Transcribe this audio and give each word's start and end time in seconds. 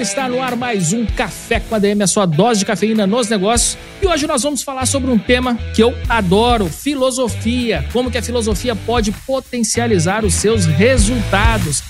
galera, 0.00 0.02
está 0.02 0.28
no 0.28 0.42
ar 0.42 0.56
mais 0.56 0.92
um 0.92 1.06
Café 1.06 1.60
com 1.60 1.74
ADM, 1.74 2.02
a 2.02 2.06
sua 2.06 2.26
dose 2.26 2.60
de 2.60 2.66
cafeína 2.66 3.06
nos 3.06 3.28
negócios. 3.28 3.76
E 4.02 4.06
hoje 4.06 4.26
nós 4.26 4.42
vamos 4.42 4.62
falar 4.62 4.86
sobre 4.86 5.10
um 5.10 5.18
tema 5.18 5.56
que 5.74 5.82
eu 5.82 5.94
adoro: 6.08 6.66
filosofia. 6.66 7.84
Como 7.92 8.10
que 8.10 8.18
a 8.18 8.22
filosofia 8.22 8.74
pode 8.74 9.12
potencializar 9.12 10.24
os 10.24 10.34
seus 10.34 10.66
resultados. 10.66 11.82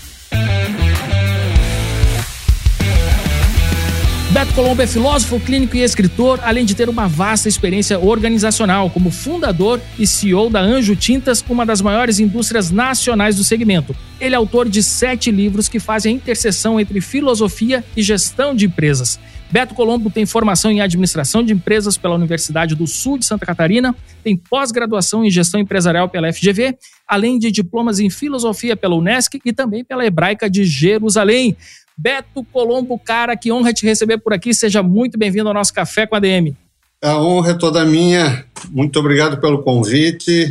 Beto 4.32 4.54
Colombo 4.54 4.80
é 4.80 4.86
filósofo, 4.86 5.40
clínico 5.40 5.76
e 5.76 5.82
escritor, 5.82 6.38
além 6.44 6.64
de 6.64 6.76
ter 6.76 6.88
uma 6.88 7.08
vasta 7.08 7.48
experiência 7.48 7.98
organizacional 7.98 8.88
como 8.88 9.10
fundador 9.10 9.80
e 9.98 10.06
CEO 10.06 10.48
da 10.48 10.60
Anjo 10.60 10.94
Tintas, 10.94 11.44
uma 11.48 11.66
das 11.66 11.80
maiores 11.80 12.20
indústrias 12.20 12.70
nacionais 12.70 13.34
do 13.34 13.42
segmento. 13.42 13.94
Ele 14.20 14.36
é 14.36 14.38
autor 14.38 14.68
de 14.68 14.84
sete 14.84 15.32
livros 15.32 15.68
que 15.68 15.80
fazem 15.80 16.12
a 16.12 16.16
interseção 16.16 16.78
entre 16.78 17.00
filosofia 17.00 17.84
e 17.96 18.02
gestão 18.02 18.54
de 18.54 18.66
empresas. 18.66 19.18
Beto 19.50 19.74
Colombo 19.74 20.08
tem 20.08 20.24
formação 20.24 20.70
em 20.70 20.80
administração 20.80 21.42
de 21.42 21.52
empresas 21.52 21.96
pela 21.96 22.14
Universidade 22.14 22.76
do 22.76 22.86
Sul 22.86 23.18
de 23.18 23.26
Santa 23.26 23.44
Catarina, 23.44 23.96
tem 24.22 24.36
pós-graduação 24.36 25.24
em 25.24 25.30
gestão 25.30 25.58
empresarial 25.58 26.08
pela 26.08 26.32
FGV, 26.32 26.78
além 27.08 27.36
de 27.36 27.50
diplomas 27.50 27.98
em 27.98 28.08
filosofia 28.08 28.76
pela 28.76 28.94
Unesc 28.94 29.40
e 29.44 29.52
também 29.52 29.84
pela 29.84 30.06
Hebraica 30.06 30.48
de 30.48 30.62
Jerusalém. 30.62 31.56
Beto 32.00 32.42
Colombo, 32.50 32.98
cara, 32.98 33.36
que 33.36 33.52
honra 33.52 33.74
te 33.74 33.84
receber 33.84 34.16
por 34.16 34.32
aqui. 34.32 34.54
Seja 34.54 34.82
muito 34.82 35.18
bem-vindo 35.18 35.48
ao 35.48 35.52
nosso 35.52 35.74
Café 35.74 36.06
com 36.06 36.16
a 36.16 36.18
DM. 36.18 36.56
A 37.02 37.20
honra 37.20 37.50
é 37.50 37.54
toda 37.54 37.84
minha. 37.84 38.46
Muito 38.70 38.98
obrigado 38.98 39.38
pelo 39.38 39.62
convite. 39.62 40.48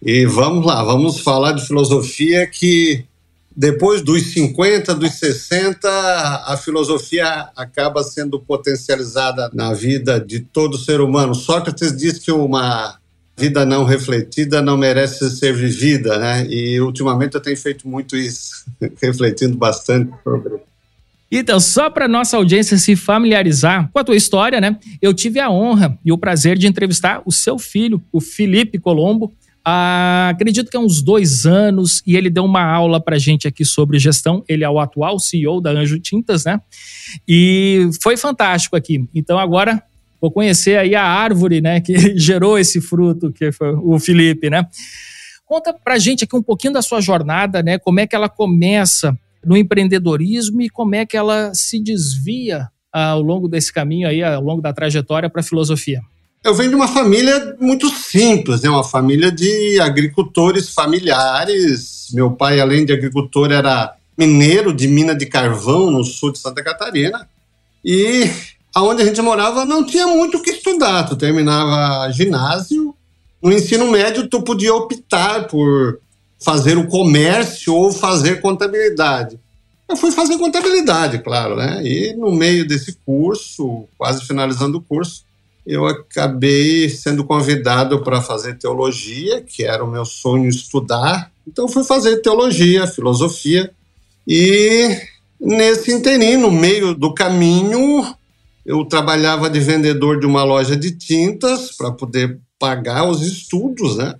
E 0.00 0.24
vamos 0.24 0.64
lá, 0.64 0.82
vamos 0.82 1.20
falar 1.20 1.52
de 1.52 1.66
filosofia 1.66 2.46
que 2.46 3.04
depois 3.54 4.00
dos 4.00 4.32
50, 4.32 4.94
dos 4.94 5.18
60, 5.18 5.86
a 6.46 6.56
filosofia 6.56 7.50
acaba 7.54 8.02
sendo 8.02 8.40
potencializada 8.40 9.50
na 9.52 9.74
vida 9.74 10.18
de 10.18 10.40
todo 10.40 10.78
ser 10.78 11.02
humano. 11.02 11.34
Sócrates 11.34 11.94
diz 11.94 12.18
que 12.18 12.32
uma 12.32 12.98
vida 13.36 13.66
não 13.66 13.84
refletida 13.84 14.62
não 14.62 14.78
merece 14.78 15.28
ser 15.36 15.52
vivida, 15.52 16.16
né? 16.18 16.46
E 16.48 16.80
ultimamente 16.80 17.34
eu 17.34 17.40
tenho 17.40 17.56
feito 17.58 17.86
muito 17.86 18.16
isso, 18.16 18.64
refletindo 18.98 19.58
bastante 19.58 20.10
sobre 20.24 20.69
então, 21.38 21.60
só 21.60 21.88
para 21.88 22.08
nossa 22.08 22.36
audiência 22.36 22.76
se 22.76 22.96
familiarizar 22.96 23.88
com 23.92 23.98
a 24.00 24.04
tua 24.04 24.16
história, 24.16 24.60
né? 24.60 24.76
Eu 25.00 25.14
tive 25.14 25.38
a 25.38 25.48
honra 25.48 25.96
e 26.04 26.10
o 26.10 26.18
prazer 26.18 26.58
de 26.58 26.66
entrevistar 26.66 27.22
o 27.24 27.30
seu 27.30 27.56
filho, 27.56 28.02
o 28.10 28.20
Felipe 28.20 28.78
Colombo. 28.78 29.32
Ah, 29.64 30.30
acredito 30.30 30.70
que 30.70 30.76
há 30.76 30.80
uns 30.80 31.00
dois 31.00 31.46
anos 31.46 32.02
e 32.04 32.16
ele 32.16 32.30
deu 32.30 32.44
uma 32.44 32.64
aula 32.64 33.00
para 33.00 33.16
gente 33.16 33.46
aqui 33.46 33.64
sobre 33.64 33.98
gestão. 33.98 34.42
Ele 34.48 34.64
é 34.64 34.68
o 34.70 34.80
atual 34.80 35.20
CEO 35.20 35.60
da 35.60 35.70
Anjo 35.70 36.00
Tintas, 36.00 36.44
né? 36.44 36.60
E 37.28 37.88
foi 38.02 38.16
fantástico 38.16 38.74
aqui. 38.74 39.06
Então 39.14 39.38
agora 39.38 39.80
vou 40.20 40.32
conhecer 40.32 40.78
aí 40.78 40.96
a 40.96 41.04
árvore, 41.04 41.60
né, 41.60 41.80
que 41.80 41.94
gerou 42.18 42.58
esse 42.58 42.80
fruto, 42.80 43.32
que 43.32 43.52
foi 43.52 43.72
o 43.74 43.98
Felipe, 43.98 44.50
né? 44.50 44.66
Conta 45.46 45.72
pra 45.72 45.98
gente 45.98 46.24
aqui 46.24 46.36
um 46.36 46.42
pouquinho 46.42 46.72
da 46.72 46.82
sua 46.82 47.00
jornada, 47.00 47.62
né? 47.62 47.78
Como 47.78 48.00
é 48.00 48.06
que 48.06 48.16
ela 48.16 48.28
começa 48.28 49.16
no 49.44 49.56
empreendedorismo 49.56 50.62
e 50.62 50.68
como 50.68 50.94
é 50.94 51.06
que 51.06 51.16
ela 51.16 51.52
se 51.54 51.80
desvia 51.80 52.68
ah, 52.92 53.10
ao 53.10 53.22
longo 53.22 53.48
desse 53.48 53.72
caminho 53.72 54.08
aí, 54.08 54.22
ao 54.22 54.42
longo 54.42 54.60
da 54.60 54.72
trajetória 54.72 55.30
para 55.30 55.40
a 55.40 55.44
filosofia? 55.44 56.00
Eu 56.42 56.54
venho 56.54 56.70
de 56.70 56.76
uma 56.76 56.88
família 56.88 57.54
muito 57.60 57.90
simples, 57.90 58.62
né? 58.62 58.70
uma 58.70 58.82
família 58.82 59.30
de 59.30 59.78
agricultores 59.78 60.70
familiares. 60.70 62.08
Meu 62.12 62.30
pai, 62.30 62.58
além 62.58 62.86
de 62.86 62.92
agricultor, 62.92 63.52
era 63.52 63.94
mineiro 64.16 64.72
de 64.72 64.88
mina 64.88 65.14
de 65.14 65.26
carvão 65.26 65.90
no 65.90 66.02
sul 66.02 66.32
de 66.32 66.38
Santa 66.38 66.64
Catarina. 66.64 67.28
E 67.84 68.30
aonde 68.74 69.02
a 69.02 69.04
gente 69.04 69.20
morava 69.20 69.66
não 69.66 69.84
tinha 69.84 70.06
muito 70.06 70.38
o 70.38 70.42
que 70.42 70.50
estudar. 70.50 71.04
Tu 71.04 71.16
terminava 71.16 72.10
ginásio, 72.10 72.94
no 73.42 73.52
ensino 73.52 73.90
médio 73.90 74.28
tu 74.28 74.42
podia 74.42 74.74
optar 74.74 75.46
por 75.46 76.00
fazer 76.40 76.78
o 76.78 76.86
comércio 76.86 77.74
ou 77.74 77.92
fazer 77.92 78.40
contabilidade. 78.40 79.38
Eu 79.88 79.96
fui 79.96 80.10
fazer 80.10 80.38
contabilidade, 80.38 81.18
claro, 81.18 81.56
né? 81.56 81.80
E 81.84 82.14
no 82.14 82.32
meio 82.32 82.66
desse 82.66 82.96
curso, 83.04 83.84
quase 83.98 84.24
finalizando 84.24 84.78
o 84.78 84.82
curso, 84.82 85.24
eu 85.66 85.86
acabei 85.86 86.88
sendo 86.88 87.24
convidado 87.24 88.02
para 88.02 88.22
fazer 88.22 88.56
teologia, 88.56 89.42
que 89.42 89.64
era 89.64 89.84
o 89.84 89.90
meu 89.90 90.04
sonho 90.04 90.48
estudar. 90.48 91.30
Então 91.46 91.68
fui 91.68 91.84
fazer 91.84 92.18
teologia, 92.18 92.86
filosofia 92.86 93.70
e 94.26 94.96
nesse 95.40 95.92
inteirinho, 95.92 96.40
no 96.40 96.50
meio 96.50 96.94
do 96.94 97.12
caminho, 97.12 98.14
eu 98.64 98.84
trabalhava 98.84 99.50
de 99.50 99.58
vendedor 99.58 100.20
de 100.20 100.26
uma 100.26 100.44
loja 100.44 100.76
de 100.76 100.92
tintas 100.92 101.72
para 101.76 101.90
poder 101.90 102.38
pagar 102.58 103.08
os 103.08 103.22
estudos, 103.22 103.96
né? 103.96 104.14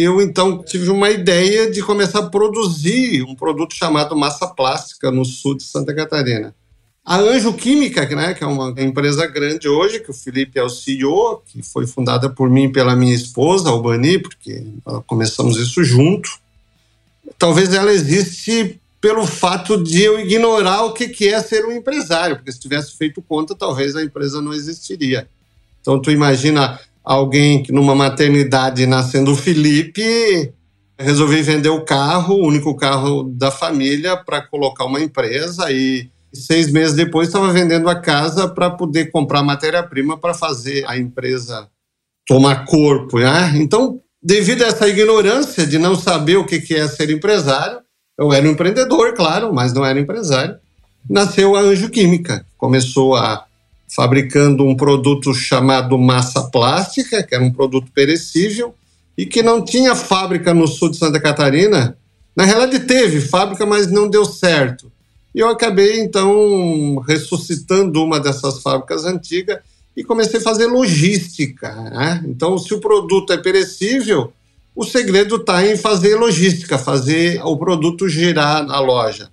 Eu 0.00 0.20
então 0.20 0.62
tive 0.62 0.90
uma 0.90 1.10
ideia 1.10 1.70
de 1.70 1.82
começar 1.82 2.20
a 2.20 2.28
produzir 2.28 3.22
um 3.22 3.34
produto 3.34 3.74
chamado 3.74 4.16
massa 4.16 4.46
plástica 4.46 5.10
no 5.10 5.24
sul 5.24 5.56
de 5.56 5.62
Santa 5.62 5.94
Catarina. 5.94 6.54
A 7.04 7.18
Anjo 7.18 7.52
Química, 7.54 8.04
né, 8.14 8.34
que 8.34 8.44
é 8.44 8.46
uma 8.46 8.74
empresa 8.80 9.26
grande 9.26 9.68
hoje, 9.68 10.00
que 10.00 10.10
o 10.10 10.14
Felipe 10.14 10.58
é 10.58 10.62
o 10.62 10.68
CEO, 10.68 11.42
que 11.46 11.62
foi 11.62 11.86
fundada 11.86 12.28
por 12.28 12.48
mim 12.48 12.64
e 12.64 12.72
pela 12.72 12.94
minha 12.94 13.14
esposa, 13.14 13.68
Albani, 13.68 14.18
porque 14.18 14.64
começamos 15.06 15.56
isso 15.56 15.82
junto. 15.82 16.30
Talvez 17.38 17.72
ela 17.72 17.92
existe 17.92 18.80
pelo 19.00 19.26
fato 19.26 19.82
de 19.82 20.02
eu 20.02 20.20
ignorar 20.20 20.84
o 20.84 20.92
que 20.92 21.26
é 21.26 21.42
ser 21.42 21.64
um 21.64 21.72
empresário, 21.72 22.36
porque 22.36 22.52
se 22.52 22.60
tivesse 22.60 22.96
feito 22.96 23.22
conta, 23.22 23.54
talvez 23.54 23.96
a 23.96 24.02
empresa 24.02 24.42
não 24.42 24.52
existiria. 24.52 25.26
Então, 25.80 26.00
tu 26.00 26.10
imagina 26.10 26.78
alguém 27.04 27.62
que 27.62 27.72
numa 27.72 27.94
maternidade 27.94 28.86
nascendo 28.86 29.32
o 29.32 29.36
Felipe 29.36 30.52
resolvi 30.98 31.42
vender 31.42 31.70
o 31.70 31.84
carro, 31.84 32.34
o 32.34 32.46
único 32.46 32.76
carro 32.76 33.22
da 33.22 33.50
família, 33.50 34.16
para 34.16 34.42
colocar 34.42 34.84
uma 34.84 35.00
empresa 35.00 35.70
e 35.72 36.10
seis 36.32 36.70
meses 36.70 36.94
depois 36.94 37.28
estava 37.28 37.52
vendendo 37.52 37.88
a 37.88 37.94
casa 37.94 38.46
para 38.46 38.70
poder 38.70 39.10
comprar 39.10 39.42
matéria-prima 39.42 40.18
para 40.18 40.34
fazer 40.34 40.84
a 40.86 40.96
empresa 40.98 41.68
tomar 42.26 42.66
corpo. 42.66 43.18
Né? 43.18 43.52
Então, 43.56 44.00
devido 44.22 44.62
a 44.62 44.68
essa 44.68 44.86
ignorância 44.86 45.66
de 45.66 45.78
não 45.78 45.96
saber 45.96 46.36
o 46.36 46.44
que 46.44 46.74
é 46.74 46.86
ser 46.86 47.10
empresário, 47.10 47.80
eu 48.18 48.32
era 48.32 48.46
um 48.46 48.50
empreendedor, 48.50 49.14
claro, 49.14 49.52
mas 49.52 49.72
não 49.72 49.84
era 49.84 49.98
empresário, 49.98 50.56
nasceu 51.08 51.56
a 51.56 51.60
Anjo 51.60 51.88
Química. 51.88 52.44
Começou 52.58 53.16
a 53.16 53.46
fabricando 53.94 54.64
um 54.64 54.76
produto 54.76 55.34
chamado 55.34 55.98
massa 55.98 56.42
plástica, 56.42 57.22
que 57.22 57.34
era 57.34 57.42
um 57.42 57.52
produto 57.52 57.90
perecível, 57.92 58.74
e 59.16 59.26
que 59.26 59.42
não 59.42 59.64
tinha 59.64 59.94
fábrica 59.94 60.54
no 60.54 60.66
sul 60.66 60.90
de 60.90 60.96
Santa 60.96 61.20
Catarina. 61.20 61.96
Na 62.34 62.44
realidade, 62.44 62.86
teve 62.86 63.20
fábrica, 63.20 63.66
mas 63.66 63.90
não 63.90 64.08
deu 64.08 64.24
certo. 64.24 64.90
E 65.34 65.40
eu 65.40 65.48
acabei, 65.48 66.00
então, 66.00 66.98
ressuscitando 67.06 68.02
uma 68.02 68.18
dessas 68.18 68.62
fábricas 68.62 69.04
antigas 69.04 69.58
e 69.96 70.04
comecei 70.04 70.40
a 70.40 70.42
fazer 70.42 70.66
logística. 70.66 71.72
Né? 71.72 72.24
Então, 72.26 72.56
se 72.58 72.72
o 72.72 72.80
produto 72.80 73.32
é 73.32 73.36
perecível, 73.36 74.32
o 74.74 74.84
segredo 74.84 75.36
está 75.36 75.66
em 75.66 75.76
fazer 75.76 76.16
logística, 76.16 76.78
fazer 76.78 77.40
o 77.44 77.56
produto 77.56 78.08
girar 78.08 78.64
na 78.64 78.80
loja. 78.80 79.30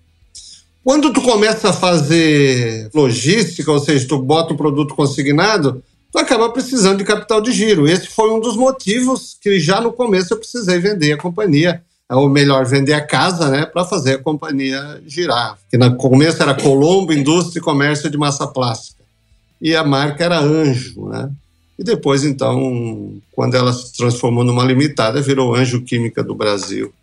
Quando 0.88 1.12
tu 1.12 1.22
começa 1.22 1.72
a 1.72 1.74
fazer 1.74 2.90
logística, 2.94 3.70
ou 3.70 3.78
seja, 3.78 4.08
tu 4.08 4.20
bota 4.20 4.54
o 4.54 4.58
produto 4.58 4.96
consignado, 4.96 5.84
tu 6.10 6.18
acaba 6.18 6.50
precisando 6.50 7.00
de 7.00 7.04
capital 7.04 7.42
de 7.42 7.52
giro. 7.52 7.90
Esse 7.90 8.08
foi 8.08 8.32
um 8.32 8.40
dos 8.40 8.56
motivos 8.56 9.36
que 9.42 9.60
já 9.60 9.82
no 9.82 9.92
começo 9.92 10.34
eu 10.34 10.38
precisei 10.38 10.80
vender 10.80 11.12
a 11.12 11.18
companhia, 11.18 11.84
ou 12.10 12.30
melhor, 12.30 12.66
vender 12.66 12.94
a 12.94 13.06
casa, 13.06 13.50
né, 13.50 13.66
para 13.66 13.84
fazer 13.84 14.14
a 14.14 14.24
companhia 14.24 15.02
girar. 15.06 15.58
Que 15.70 15.78
no 15.78 15.94
começo 15.98 16.42
era 16.42 16.54
Colombo 16.54 17.12
Indústria 17.12 17.60
e 17.60 17.64
Comércio 17.64 18.10
de 18.10 18.18
Massa 18.18 18.48
Plástica. 18.48 19.04
E 19.62 19.76
a 19.76 19.84
marca 19.84 20.24
era 20.24 20.40
Anjo, 20.40 21.10
né? 21.10 21.30
E 21.78 21.84
depois, 21.84 22.24
então, 22.24 23.14
quando 23.34 23.56
ela 23.56 23.74
se 23.74 23.92
transformou 23.92 24.46
numa 24.46 24.64
limitada, 24.64 25.22
virou 25.22 25.54
Anjo 25.54 25.82
Química 25.82 26.24
do 26.24 26.34
Brasil. 26.34 26.94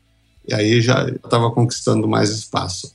E 0.48 0.54
aí 0.54 0.80
já 0.80 1.06
estava 1.22 1.50
conquistando 1.50 2.08
mais 2.08 2.30
espaço. 2.30 2.93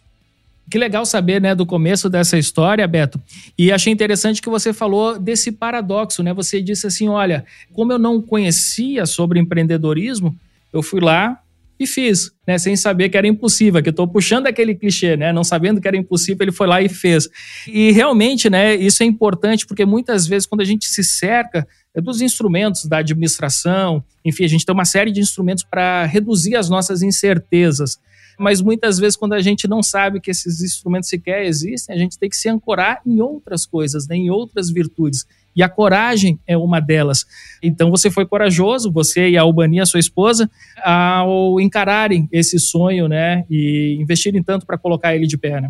Que 0.70 0.78
legal 0.78 1.06
saber, 1.06 1.42
né, 1.42 1.56
do 1.56 1.66
começo 1.66 2.10
dessa 2.10 2.38
história, 2.38 2.88
Beto. 2.88 3.22
E 3.58 3.72
achei 3.72 3.92
interessante 3.92 4.42
que 4.42 4.50
você 4.50 4.72
falou 4.74 5.18
desse 5.18 5.52
paradoxo, 5.52 6.22
né? 6.22 6.34
Você 6.34 6.62
disse 6.62 6.86
assim, 6.88 7.08
olha, 7.08 7.46
como 7.74 7.92
eu 7.92 8.00
não 8.00 8.22
conhecia 8.22 9.06
sobre 9.06 9.40
empreendedorismo, 9.40 10.36
eu 10.72 10.84
fui 10.84 11.02
lá 11.02 11.40
e 11.80 11.88
fiz, 11.88 12.32
né, 12.46 12.58
sem 12.58 12.76
saber 12.76 13.08
que 13.08 13.18
era 13.18 13.26
impossível, 13.26 13.82
que 13.82 13.90
estou 13.90 14.06
puxando 14.06 14.48
aquele 14.48 14.76
clichê, 14.76 15.16
né, 15.16 15.32
não 15.32 15.46
sabendo 15.46 15.80
que 15.80 15.88
era 15.88 15.96
impossível, 15.96 16.44
ele 16.44 16.52
foi 16.52 16.68
lá 16.68 16.82
e 16.82 16.90
fez. 16.90 17.30
E 17.66 17.92
realmente, 17.92 18.50
né, 18.50 18.76
isso 18.76 19.02
é 19.02 19.06
importante 19.06 19.66
porque 19.66 19.86
muitas 19.86 20.28
vezes 20.28 20.46
quando 20.46 20.60
a 20.60 20.66
gente 20.66 20.88
se 20.88 21.04
cerca 21.04 21.66
é 21.96 22.02
dos 22.02 22.22
instrumentos 22.22 22.86
da 22.86 22.98
administração, 22.98 24.04
enfim, 24.26 24.44
a 24.44 24.48
gente 24.48 24.66
tem 24.66 24.74
uma 24.74 24.86
série 24.86 25.10
de 25.10 25.22
instrumentos 25.22 25.64
para 25.64 26.06
reduzir 26.06 26.56
as 26.56 26.70
nossas 26.70 27.02
incertezas. 27.02 27.98
Mas 28.40 28.62
muitas 28.62 28.98
vezes, 28.98 29.18
quando 29.18 29.34
a 29.34 29.42
gente 29.42 29.68
não 29.68 29.84
sabe 29.84 30.22
que 30.22 30.32
esses 30.32 30.62
instrumentos 30.62 31.10
sequer 31.10 31.46
existem, 31.46 31.94
a 31.94 32.00
gente 32.00 32.18
tem 32.18 32.30
que 32.30 32.38
se 32.38 32.48
ancorar 32.48 33.02
em 33.06 33.20
outras 33.20 33.66
coisas, 33.66 34.08
né, 34.08 34.16
em 34.16 34.30
outras 34.30 34.70
virtudes. 34.70 35.26
E 35.54 35.62
a 35.62 35.68
coragem 35.68 36.40
é 36.48 36.56
uma 36.56 36.80
delas. 36.80 37.26
Então 37.62 37.92
você 37.92 38.10
foi 38.10 38.26
corajoso, 38.26 38.90
você 38.90 39.30
e 39.32 39.38
a 39.38 39.42
Albania, 39.42 39.86
sua 39.86 40.00
esposa, 40.00 40.50
ao 40.82 41.60
encararem 41.60 42.30
esse 42.32 42.58
sonho, 42.58 43.10
né, 43.10 43.44
e 43.50 43.98
investirem 44.00 44.42
tanto 44.42 44.66
para 44.66 44.78
colocar 44.78 45.14
ele 45.14 45.28
de 45.28 45.38
pé, 45.38 45.60
né? 45.60 45.70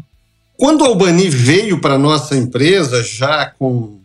Quando 0.55 0.83
a 0.83 0.87
Albani 0.87 1.27
veio 1.27 1.81
para 1.81 1.97
nossa 1.97 2.35
empresa, 2.35 3.01
já 3.01 3.47
com 3.57 3.97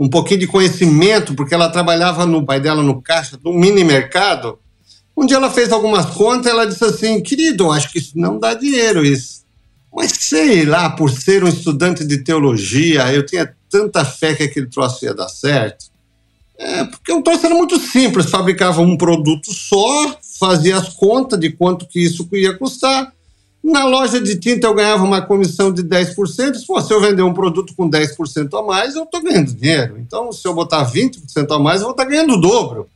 um 0.00 0.08
pouquinho 0.08 0.40
de 0.40 0.46
conhecimento, 0.48 1.34
porque 1.34 1.54
ela 1.54 1.68
trabalhava 1.68 2.26
no 2.26 2.44
pai 2.44 2.58
dela 2.58 2.82
no 2.82 3.00
caixa 3.00 3.36
do 3.36 3.52
mini 3.52 3.84
mercado. 3.84 4.58
Um 5.20 5.26
dia 5.26 5.36
ela 5.36 5.50
fez 5.50 5.70
algumas 5.70 6.06
contas, 6.06 6.50
ela 6.50 6.66
disse 6.66 6.82
assim: 6.82 7.20
"Querido, 7.20 7.70
acho 7.70 7.92
que 7.92 7.98
isso 7.98 8.12
não 8.14 8.38
dá 8.38 8.54
dinheiro 8.54 9.04
isso". 9.04 9.42
Mas 9.94 10.12
sei 10.12 10.64
lá, 10.64 10.88
por 10.88 11.10
ser 11.10 11.44
um 11.44 11.48
estudante 11.48 12.04
de 12.06 12.24
teologia, 12.24 13.12
eu 13.12 13.26
tinha 13.26 13.54
tanta 13.68 14.02
fé 14.02 14.34
que 14.34 14.44
aquele 14.44 14.66
troço 14.66 15.04
ia 15.04 15.12
dar 15.12 15.28
certo. 15.28 15.90
É, 16.56 16.84
porque 16.84 17.12
o 17.12 17.22
troço 17.22 17.44
era 17.44 17.54
muito 17.54 17.78
simples, 17.78 18.30
fabricava 18.30 18.80
um 18.80 18.96
produto 18.96 19.52
só, 19.52 20.16
fazia 20.38 20.78
as 20.78 20.90
contas 20.90 21.38
de 21.38 21.50
quanto 21.50 21.86
que 21.86 22.00
isso 22.00 22.26
ia 22.32 22.56
custar, 22.56 23.12
na 23.62 23.84
loja 23.84 24.20
de 24.20 24.36
tinta 24.36 24.66
eu 24.66 24.74
ganhava 24.74 25.04
uma 25.04 25.20
comissão 25.20 25.70
de 25.70 25.82
10%. 25.82 26.54
Se 26.54 26.66
fosse 26.66 26.92
eu 26.92 27.00
vender 27.00 27.22
um 27.22 27.34
produto 27.34 27.74
com 27.76 27.88
10% 27.88 28.58
a 28.58 28.62
mais, 28.62 28.96
eu 28.96 29.02
estou 29.02 29.22
ganhando 29.22 29.52
dinheiro. 29.52 29.98
Então, 29.98 30.32
se 30.32 30.46
eu 30.48 30.54
botar 30.54 30.90
20% 30.90 31.54
a 31.54 31.58
mais, 31.58 31.80
eu 31.80 31.88
vou 31.88 31.92
estar 31.92 32.04
tá 32.04 32.10
ganhando 32.10 32.34
o 32.34 32.40
dobro. 32.40 32.88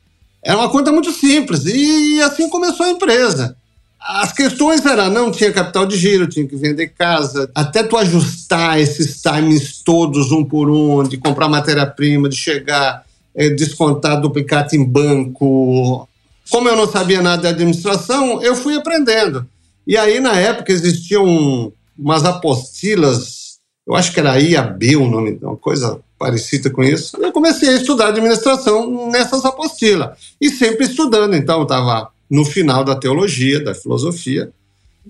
Era 0.44 0.58
uma 0.58 0.68
conta 0.68 0.92
muito 0.92 1.10
simples. 1.10 1.64
E 1.64 2.20
assim 2.20 2.48
começou 2.48 2.84
a 2.84 2.90
empresa. 2.90 3.56
As 3.98 4.32
questões 4.32 4.84
eram, 4.84 5.08
não 5.08 5.30
tinha 5.30 5.50
capital 5.50 5.86
de 5.86 5.96
giro, 5.96 6.28
tinha 6.28 6.46
que 6.46 6.54
vender 6.56 6.88
casa. 6.88 7.50
Até 7.54 7.82
tu 7.82 7.96
ajustar 7.96 8.78
esses 8.78 9.22
timings 9.22 9.80
todos, 9.82 10.30
um 10.30 10.44
por 10.44 10.68
um, 10.68 11.02
de 11.02 11.16
comprar 11.16 11.48
matéria-prima, 11.48 12.28
de 12.28 12.36
chegar, 12.36 13.02
é, 13.34 13.48
descontar 13.48 14.20
duplicata 14.20 14.76
em 14.76 14.84
banco. 14.84 16.06
Como 16.50 16.68
eu 16.68 16.76
não 16.76 16.86
sabia 16.86 17.22
nada 17.22 17.40
de 17.40 17.48
administração, 17.48 18.42
eu 18.42 18.54
fui 18.54 18.76
aprendendo. 18.76 19.46
E 19.86 19.96
aí, 19.96 20.20
na 20.20 20.38
época, 20.38 20.70
existiam 20.70 21.72
umas 21.98 22.24
apostilas, 22.26 23.43
eu 23.86 23.94
acho 23.94 24.12
que 24.12 24.20
era 24.20 24.40
IAB 24.40 24.96
o 24.96 25.08
nome, 25.08 25.38
uma 25.42 25.56
coisa 25.56 26.00
parecida 26.18 26.70
com 26.70 26.82
isso. 26.82 27.16
Eu 27.20 27.32
comecei 27.32 27.68
a 27.68 27.76
estudar 27.76 28.08
administração 28.08 29.10
nessas 29.10 29.44
apostilas, 29.44 30.18
e 30.40 30.48
sempre 30.48 30.86
estudando. 30.86 31.34
Então, 31.34 31.58
eu 31.58 31.62
estava 31.64 32.10
no 32.30 32.44
final 32.44 32.82
da 32.82 32.96
teologia, 32.96 33.62
da 33.62 33.74
filosofia. 33.74 34.50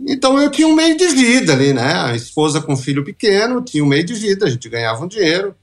Então, 0.08 0.40
eu 0.40 0.50
tinha 0.50 0.66
um 0.66 0.74
meio 0.74 0.96
de 0.96 1.06
vida 1.06 1.52
ali, 1.52 1.72
né? 1.72 1.94
A 1.94 2.16
esposa 2.16 2.60
com 2.60 2.76
filho 2.76 3.04
pequeno, 3.04 3.62
tinha 3.62 3.84
um 3.84 3.86
meio 3.86 4.04
de 4.04 4.14
vida, 4.14 4.46
a 4.46 4.50
gente 4.50 4.68
ganhava 4.68 5.04
um 5.04 5.08
dinheiro. 5.08 5.54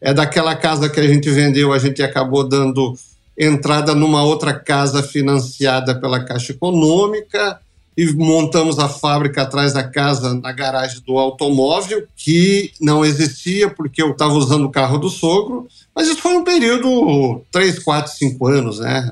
É 0.00 0.12
daquela 0.12 0.54
casa 0.54 0.90
que 0.90 1.00
a 1.00 1.08
gente 1.08 1.30
vendeu, 1.30 1.72
a 1.72 1.78
gente 1.78 2.02
acabou 2.02 2.46
dando 2.46 2.94
entrada 3.36 3.94
numa 3.94 4.22
outra 4.22 4.52
casa 4.52 5.02
financiada 5.02 5.98
pela 5.98 6.22
Caixa 6.22 6.52
Econômica 6.52 7.58
e 7.98 8.14
montamos 8.14 8.78
a 8.78 8.88
fábrica 8.88 9.42
atrás 9.42 9.72
da 9.72 9.82
casa, 9.82 10.32
na 10.32 10.52
garagem 10.52 11.02
do 11.04 11.18
automóvel, 11.18 12.06
que 12.16 12.70
não 12.80 13.04
existia 13.04 13.68
porque 13.68 14.00
eu 14.00 14.12
estava 14.12 14.34
usando 14.34 14.66
o 14.66 14.70
carro 14.70 14.98
do 14.98 15.10
sogro, 15.10 15.66
mas 15.92 16.06
isso 16.06 16.20
foi 16.20 16.36
um 16.36 16.44
período, 16.44 17.42
três, 17.50 17.80
quatro, 17.80 18.12
cinco 18.12 18.46
anos, 18.46 18.78
né? 18.78 19.10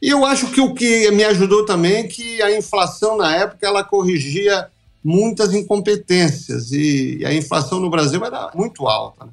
E 0.00 0.08
eu 0.08 0.24
acho 0.24 0.52
que 0.52 0.60
o 0.60 0.72
que 0.72 1.10
me 1.10 1.24
ajudou 1.24 1.66
também 1.66 1.94
é 1.94 2.02
que 2.04 2.40
a 2.40 2.56
inflação 2.56 3.16
na 3.16 3.34
época 3.34 3.66
ela 3.66 3.82
corrigia 3.82 4.68
muitas 5.02 5.52
incompetências 5.52 6.70
e 6.70 7.24
a 7.26 7.34
inflação 7.34 7.80
no 7.80 7.90
Brasil 7.90 8.24
era 8.24 8.52
muito 8.54 8.86
alta. 8.86 9.24
Né? 9.24 9.32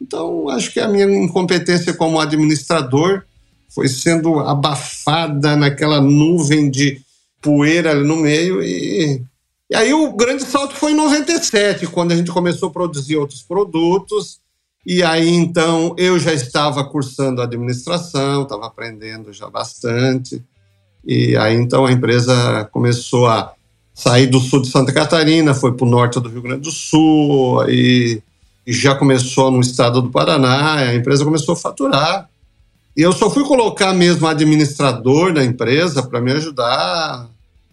Então, 0.00 0.48
acho 0.48 0.72
que 0.72 0.78
a 0.78 0.86
minha 0.86 1.06
incompetência 1.06 1.92
como 1.92 2.20
administrador 2.20 3.24
foi 3.68 3.88
sendo 3.88 4.38
abafada 4.38 5.56
naquela 5.56 6.00
nuvem 6.00 6.70
de 6.70 7.02
poeira 7.48 7.92
ali 7.92 8.06
no 8.06 8.16
meio 8.16 8.62
e 8.62 9.22
e 9.70 9.76
aí 9.76 9.92
o 9.92 10.12
grande 10.12 10.44
salto 10.44 10.74
foi 10.74 10.92
em 10.92 10.96
97, 10.96 11.86
quando 11.88 12.12
a 12.12 12.16
gente 12.16 12.30
começou 12.30 12.70
a 12.70 12.72
produzir 12.72 13.16
outros 13.16 13.42
produtos. 13.42 14.40
E 14.86 15.02
aí 15.02 15.28
então 15.28 15.94
eu 15.98 16.18
já 16.18 16.32
estava 16.32 16.82
cursando 16.84 17.42
administração, 17.42 18.44
estava 18.44 18.66
aprendendo 18.66 19.30
já 19.30 19.50
bastante. 19.50 20.42
E 21.04 21.36
aí 21.36 21.54
então 21.54 21.84
a 21.84 21.92
empresa 21.92 22.66
começou 22.72 23.26
a 23.26 23.52
sair 23.92 24.26
do 24.26 24.40
sul 24.40 24.62
de 24.62 24.68
Santa 24.68 24.90
Catarina, 24.90 25.52
foi 25.52 25.74
para 25.74 25.86
o 25.86 25.90
norte 25.90 26.18
do 26.18 26.30
Rio 26.30 26.40
Grande 26.40 26.62
do 26.62 26.72
Sul 26.72 27.68
e, 27.68 28.22
e 28.66 28.72
já 28.72 28.94
começou 28.94 29.50
no 29.50 29.60
estado 29.60 30.00
do 30.00 30.08
Paraná. 30.08 30.76
A 30.76 30.94
empresa 30.94 31.26
começou 31.26 31.52
a 31.52 31.58
faturar. 31.58 32.30
E 32.96 33.02
eu 33.02 33.12
só 33.12 33.28
fui 33.28 33.44
colocar 33.44 33.92
mesmo 33.92 34.26
administrador 34.26 35.34
da 35.34 35.44
empresa 35.44 36.02
para 36.02 36.22
me 36.22 36.32
ajudar 36.32 37.28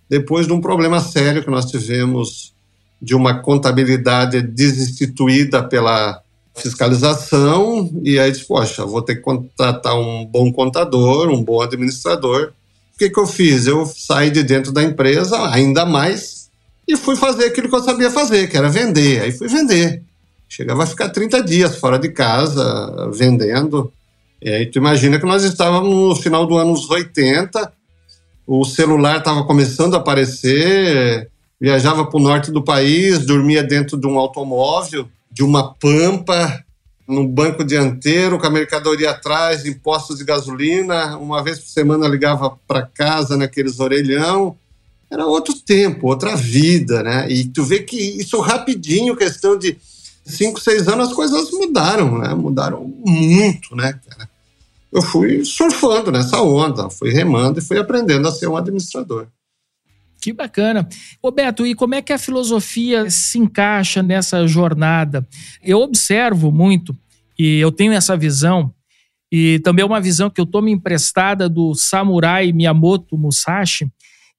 depois 0.10 0.48
de 0.48 0.54
um 0.54 0.62
problema 0.62 1.00
sério 1.00 1.44
que 1.44 1.50
nós 1.50 1.66
tivemos 1.66 2.54
de 3.02 3.16
uma 3.16 3.42
contabilidade 3.42 4.42
desinstituída 4.42 5.64
pela 5.64 6.22
fiscalização, 6.56 7.92
e 8.04 8.18
aí 8.18 8.32
disse, 8.32 8.46
poxa, 8.46 8.86
vou 8.86 9.02
ter 9.02 9.16
que 9.16 9.22
contratar 9.22 9.96
um 9.98 10.26
bom 10.26 10.52
contador, 10.52 11.30
um 11.30 11.44
bom 11.44 11.62
administrador. 11.62 12.54
O 12.94 12.98
que, 12.98 13.10
que 13.10 13.20
eu 13.20 13.28
fiz? 13.28 13.68
Eu 13.68 13.86
saí 13.86 14.32
de 14.32 14.42
dentro 14.42 14.72
da 14.72 14.82
empresa, 14.82 15.50
ainda 15.50 15.86
mais, 15.86 16.50
e 16.88 16.96
fui 16.96 17.16
fazer 17.16 17.46
aquilo 17.46 17.68
que 17.68 17.76
eu 17.76 17.84
sabia 17.84 18.10
fazer, 18.10 18.48
que 18.48 18.58
era 18.58 18.70
vender. 18.70 19.22
Aí 19.22 19.32
fui 19.32 19.50
vender. 19.50 20.02
Chegava 20.48 20.84
a 20.84 20.88
ficar 20.88 21.10
30 21.10 21.44
dias 21.44 21.76
fora 21.76 22.00
de 22.00 22.10
casa, 22.10 23.10
vendendo. 23.12 23.92
E 24.42 24.50
aí 24.50 24.66
tu 24.68 24.78
imagina 24.78 25.20
que 25.20 25.26
nós 25.26 25.44
estávamos 25.44 25.94
no 25.94 26.16
final 26.16 26.46
dos 26.46 26.58
anos 26.58 26.90
80, 26.90 27.74
o 28.48 28.64
celular 28.64 29.18
estava 29.18 29.44
começando 29.44 29.96
a 29.96 29.98
aparecer, 29.98 31.30
viajava 31.60 32.06
para 32.06 32.18
o 32.18 32.24
norte 32.24 32.52
do 32.52 32.64
país, 32.64 33.26
dormia 33.26 33.64
dentro 33.64 33.98
de 33.98 34.06
um 34.06 34.20
automóvel, 34.20 35.08
de 35.32 35.44
uma 35.44 35.74
pampa, 35.74 36.64
no 37.08 37.28
banco 37.28 37.64
dianteiro, 37.64 38.40
com 38.40 38.48
a 38.48 38.50
mercadoria 38.50 39.12
atrás, 39.12 39.66
impostos 39.66 40.18
de 40.18 40.24
gasolina. 40.24 41.18
Uma 41.18 41.44
vez 41.44 41.60
por 41.60 41.68
semana 41.68 42.08
ligava 42.08 42.58
para 42.68 42.82
casa 42.82 43.38
naqueles 43.38 43.80
orelhão. 43.80 44.56
Era 45.10 45.26
outro 45.26 45.54
tempo, 45.54 46.08
outra 46.08 46.36
vida, 46.36 47.04
né? 47.04 47.30
E 47.30 47.46
tu 47.46 47.64
vê 47.64 47.80
que 47.80 47.96
isso 47.96 48.40
rapidinho, 48.40 49.16
questão 49.16 49.58
de 49.58 49.78
cinco, 50.26 50.60
seis 50.60 50.88
anos, 50.88 51.10
as 51.10 51.14
coisas 51.14 51.52
mudaram, 51.52 52.18
né? 52.18 52.34
Mudaram 52.34 52.92
muito, 53.06 53.76
né, 53.76 54.00
cara? 54.08 54.30
Eu 54.96 55.02
fui 55.02 55.44
surfando 55.44 56.10
nessa 56.10 56.42
onda, 56.42 56.90
fui 56.90 57.12
remando 57.12 57.60
e 57.60 57.62
fui 57.62 57.78
aprendendo 57.78 58.26
a 58.28 58.32
ser 58.32 58.48
um 58.48 58.56
administrador. 58.56 59.28
Que 60.22 60.32
bacana. 60.32 60.88
Roberto, 61.22 61.68
e 61.68 61.76
como 61.76 61.96
é 61.96 62.02
que 62.02 62.14
a 62.14 62.18
filosofia 62.18 63.10
se 63.10 63.38
encaixa 63.38 64.02
nessa 64.02 64.48
jornada? 64.48 65.28
Eu 65.62 65.82
observo 65.82 66.50
muito, 66.50 66.98
e 67.38 67.60
eu 67.60 67.74
tenho 67.74 67.92
essa 67.92 68.16
visão, 68.16 68.74
e 69.30 69.60
também 69.60 69.84
é 69.84 69.86
uma 69.86 70.00
visão 70.00 70.30
que 70.30 70.40
eu 70.40 70.46
tomo 70.46 70.70
emprestada 70.70 71.50
do 71.50 71.76
samurai 71.76 72.54
Miyamoto 72.54 73.18
Musashi, 73.18 73.92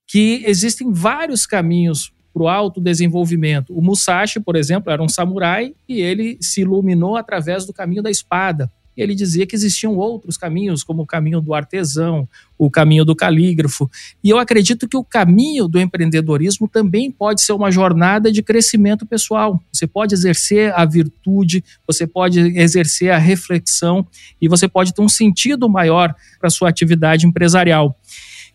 que 0.08 0.42
existem 0.46 0.90
vários 0.90 1.44
caminhos 1.44 2.10
para 2.32 2.42
o 2.42 2.48
autodesenvolvimento. 2.48 3.76
O 3.76 3.82
Musashi, 3.82 4.40
por 4.40 4.56
exemplo, 4.56 4.90
era 4.90 5.02
um 5.02 5.08
samurai 5.08 5.74
e 5.86 6.00
ele 6.00 6.38
se 6.40 6.62
iluminou 6.62 7.14
através 7.14 7.66
do 7.66 7.74
caminho 7.74 8.02
da 8.02 8.10
espada 8.10 8.70
ele 8.96 9.14
dizia 9.14 9.46
que 9.46 9.54
existiam 9.54 9.96
outros 9.96 10.36
caminhos, 10.36 10.82
como 10.82 11.02
o 11.02 11.06
caminho 11.06 11.40
do 11.40 11.52
artesão, 11.54 12.28
o 12.58 12.70
caminho 12.70 13.04
do 13.04 13.14
calígrafo. 13.14 13.90
E 14.22 14.30
eu 14.30 14.38
acredito 14.38 14.88
que 14.88 14.96
o 14.96 15.04
caminho 15.04 15.68
do 15.68 15.78
empreendedorismo 15.78 16.66
também 16.66 17.10
pode 17.10 17.42
ser 17.42 17.52
uma 17.52 17.70
jornada 17.70 18.32
de 18.32 18.42
crescimento 18.42 19.04
pessoal. 19.06 19.60
Você 19.72 19.86
pode 19.86 20.14
exercer 20.14 20.72
a 20.74 20.84
virtude, 20.84 21.62
você 21.86 22.06
pode 22.06 22.40
exercer 22.58 23.10
a 23.10 23.18
reflexão 23.18 24.06
e 24.40 24.48
você 24.48 24.66
pode 24.66 24.94
ter 24.94 25.02
um 25.02 25.08
sentido 25.08 25.68
maior 25.68 26.14
para 26.40 26.50
sua 26.50 26.68
atividade 26.68 27.26
empresarial. 27.26 27.98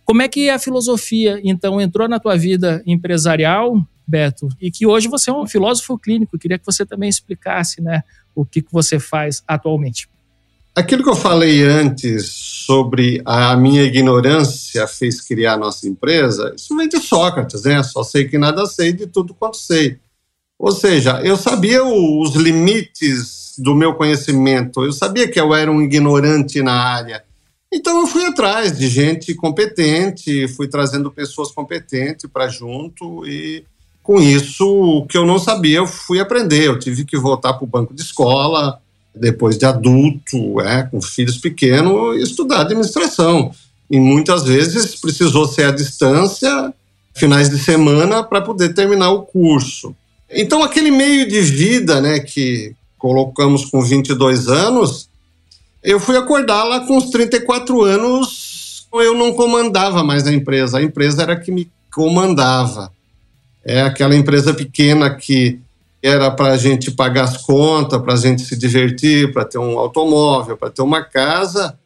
Como 0.03 0.21
é 0.21 0.27
que 0.27 0.49
a 0.49 0.57
filosofia, 0.57 1.39
então, 1.43 1.79
entrou 1.79 2.07
na 2.07 2.19
tua 2.19 2.35
vida 2.35 2.81
empresarial 2.85 3.85
Beto, 4.11 4.49
e 4.59 4.69
que 4.69 4.85
hoje 4.85 5.07
você 5.07 5.29
é 5.29 5.33
um 5.33 5.47
filósofo 5.47 5.97
clínico. 5.97 6.37
Queria 6.37 6.59
que 6.59 6.65
você 6.65 6.85
também 6.85 7.07
explicasse 7.07 7.81
né, 7.81 8.03
o 8.35 8.45
que, 8.45 8.61
que 8.61 8.71
você 8.71 8.99
faz 8.99 9.41
atualmente. 9.47 10.09
Aquilo 10.81 11.03
que 11.03 11.09
eu 11.09 11.15
falei 11.15 11.61
antes 11.61 12.25
sobre 12.65 13.21
a 13.23 13.55
minha 13.55 13.83
ignorância 13.83 14.87
fez 14.87 15.21
criar 15.21 15.53
a 15.53 15.57
nossa 15.57 15.87
empresa, 15.87 16.55
isso 16.57 16.75
vem 16.75 16.89
de 16.89 16.97
Sócrates, 16.97 17.61
né? 17.61 17.83
Só 17.83 18.03
sei 18.03 18.27
que 18.27 18.35
nada 18.35 18.65
sei 18.65 18.91
de 18.91 19.05
tudo 19.05 19.31
quanto 19.35 19.57
sei. 19.57 19.99
Ou 20.57 20.71
seja, 20.71 21.21
eu 21.21 21.37
sabia 21.37 21.83
os 21.83 22.33
limites 22.35 23.53
do 23.59 23.75
meu 23.75 23.93
conhecimento, 23.93 24.83
eu 24.83 24.91
sabia 24.91 25.29
que 25.29 25.39
eu 25.39 25.53
era 25.53 25.71
um 25.71 25.83
ignorante 25.83 26.63
na 26.63 26.73
área. 26.73 27.23
Então 27.71 28.01
eu 28.01 28.07
fui 28.07 28.25
atrás 28.25 28.75
de 28.75 28.87
gente 28.87 29.35
competente, 29.35 30.47
fui 30.47 30.67
trazendo 30.67 31.11
pessoas 31.11 31.51
competentes 31.51 32.27
para 32.27 32.47
junto 32.47 33.23
e 33.27 33.63
com 34.01 34.19
isso 34.19 34.67
o 34.67 35.05
que 35.05 35.15
eu 35.15 35.27
não 35.27 35.37
sabia 35.37 35.77
eu 35.77 35.85
fui 35.85 36.19
aprender. 36.19 36.65
Eu 36.65 36.79
tive 36.79 37.05
que 37.05 37.19
voltar 37.19 37.53
para 37.53 37.65
o 37.65 37.67
banco 37.67 37.93
de 37.93 38.01
escola, 38.01 38.80
depois 39.13 39.57
de 39.57 39.65
adulto, 39.65 40.61
é, 40.61 40.83
com 40.83 41.01
filhos 41.01 41.37
pequenos, 41.37 42.21
estudar 42.21 42.61
administração. 42.61 43.51
E 43.89 43.99
muitas 43.99 44.43
vezes 44.43 44.95
precisou 44.95 45.47
ser 45.47 45.65
à 45.65 45.71
distância, 45.71 46.73
finais 47.13 47.49
de 47.49 47.59
semana, 47.59 48.23
para 48.23 48.41
poder 48.41 48.73
terminar 48.73 49.11
o 49.11 49.23
curso. 49.23 49.93
Então, 50.29 50.63
aquele 50.63 50.91
meio 50.91 51.27
de 51.27 51.41
vida 51.41 51.99
né, 51.99 52.19
que 52.19 52.73
colocamos 52.97 53.65
com 53.65 53.81
22 53.81 54.47
anos, 54.47 55.09
eu 55.83 55.99
fui 55.99 56.15
acordar 56.15 56.63
lá 56.63 56.81
com 56.81 56.95
os 56.95 57.09
34 57.09 57.81
anos, 57.81 58.87
eu 58.93 59.15
não 59.15 59.33
comandava 59.33 60.03
mais 60.03 60.25
a 60.25 60.31
empresa, 60.31 60.77
a 60.77 60.83
empresa 60.83 61.23
era 61.23 61.35
que 61.35 61.51
me 61.51 61.69
comandava. 61.93 62.91
É 63.63 63.81
aquela 63.81 64.15
empresa 64.15 64.53
pequena 64.53 65.13
que 65.13 65.59
era 66.01 66.31
para 66.31 66.53
a 66.53 66.57
gente 66.57 66.91
pagar 66.91 67.25
as 67.25 67.37
contas, 67.37 68.01
para 68.01 68.13
a 68.13 68.17
gente 68.17 68.41
se 68.41 68.57
divertir, 68.57 69.31
para 69.31 69.45
ter 69.45 69.57
um 69.57 69.77
automóvel, 69.77 70.57
para 70.57 70.69
ter 70.69 70.81
uma 70.81 71.03
casa. 71.03 71.77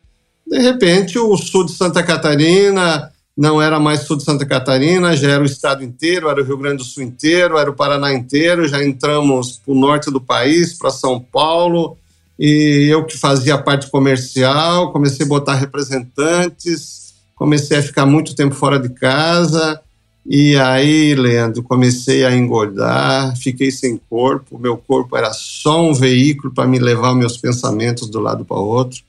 De 0.47 0.59
repente, 0.59 1.19
o 1.19 1.35
sul 1.35 1.65
de 1.65 1.73
Santa 1.73 2.01
Catarina 2.03 3.11
não 3.37 3.61
era 3.61 3.79
mais 3.79 4.01
sul 4.01 4.15
de 4.15 4.23
Santa 4.23 4.45
Catarina, 4.45 5.15
já 5.15 5.31
era 5.31 5.43
o 5.43 5.45
estado 5.45 5.83
inteiro, 5.83 6.29
era 6.29 6.41
o 6.41 6.45
Rio 6.45 6.57
Grande 6.57 6.77
do 6.77 6.83
Sul 6.85 7.03
inteiro, 7.03 7.57
era 7.57 7.69
o 7.69 7.75
Paraná 7.75 8.13
inteiro, 8.13 8.67
já 8.67 8.81
entramos 8.81 9.59
para 9.63 9.73
o 9.73 9.77
norte 9.77 10.09
do 10.09 10.21
país, 10.21 10.73
para 10.73 10.89
São 10.89 11.19
Paulo, 11.19 11.97
e 12.39 12.87
eu 12.89 13.05
que 13.05 13.17
fazia 13.17 13.55
a 13.55 13.61
parte 13.61 13.89
comercial, 13.89 14.93
comecei 14.93 15.25
a 15.25 15.29
botar 15.29 15.55
representantes, 15.55 17.13
comecei 17.35 17.77
a 17.77 17.83
ficar 17.83 18.05
muito 18.05 18.35
tempo 18.35 18.55
fora 18.55 18.79
de 18.79 18.89
casa, 18.89 19.81
e 20.25 20.57
aí, 20.57 21.13
Leandro, 21.13 21.61
comecei 21.61 22.25
a 22.25 22.35
engordar, 22.35 23.37
fiquei 23.37 23.69
sem 23.69 23.95
corpo, 24.09 24.57
meu 24.57 24.75
corpo 24.75 25.15
era 25.15 25.31
só 25.31 25.85
um 25.85 25.93
veículo 25.93 26.51
para 26.51 26.67
me 26.67 26.79
levar 26.79 27.13
meus 27.13 27.37
pensamentos 27.37 28.09
do 28.09 28.19
lado 28.19 28.43
para 28.43 28.57
o 28.57 28.65
outro. 28.65 29.03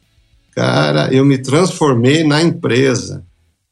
Cara, 0.55 1.13
eu 1.13 1.25
me 1.25 1.39
transformei 1.39 2.23
na 2.23 2.43
empresa. 2.43 3.25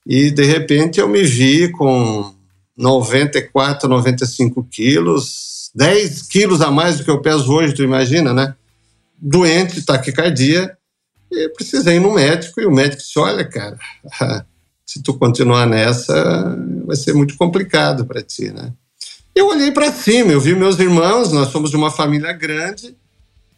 E 0.06 0.30
de 0.30 0.44
repente 0.44 0.98
eu 0.98 1.08
me 1.08 1.22
vi 1.22 1.70
com 1.70 2.32
94, 2.76 3.88
95 3.88 4.64
quilos, 4.70 5.70
10 5.74 6.22
quilos 6.22 6.62
a 6.62 6.70
mais 6.70 6.98
do 6.98 7.04
que 7.04 7.10
eu 7.10 7.20
peso 7.20 7.52
hoje, 7.52 7.74
tu 7.74 7.82
imagina, 7.82 8.32
né? 8.32 8.54
Doente, 9.18 9.82
taquicardia, 9.82 10.76
e 11.30 11.48
precisei 11.50 11.96
ir 11.96 12.00
no 12.00 12.14
médico, 12.14 12.60
e 12.60 12.66
o 12.66 12.70
médico 12.70 13.02
disse: 13.02 13.18
Olha, 13.18 13.44
cara, 13.44 13.78
se 14.86 15.02
tu 15.02 15.14
continuar 15.14 15.66
nessa, 15.66 16.56
vai 16.86 16.96
ser 16.96 17.14
muito 17.14 17.36
complicado 17.36 18.04
para 18.04 18.22
ti, 18.22 18.50
né? 18.50 18.72
Eu 19.34 19.48
olhei 19.48 19.72
para 19.72 19.90
cima, 19.90 20.32
eu 20.32 20.40
vi 20.40 20.54
meus 20.54 20.78
irmãos, 20.78 21.32
nós 21.32 21.48
somos 21.48 21.70
de 21.70 21.76
uma 21.76 21.90
família 21.90 22.32
grande. 22.32 22.96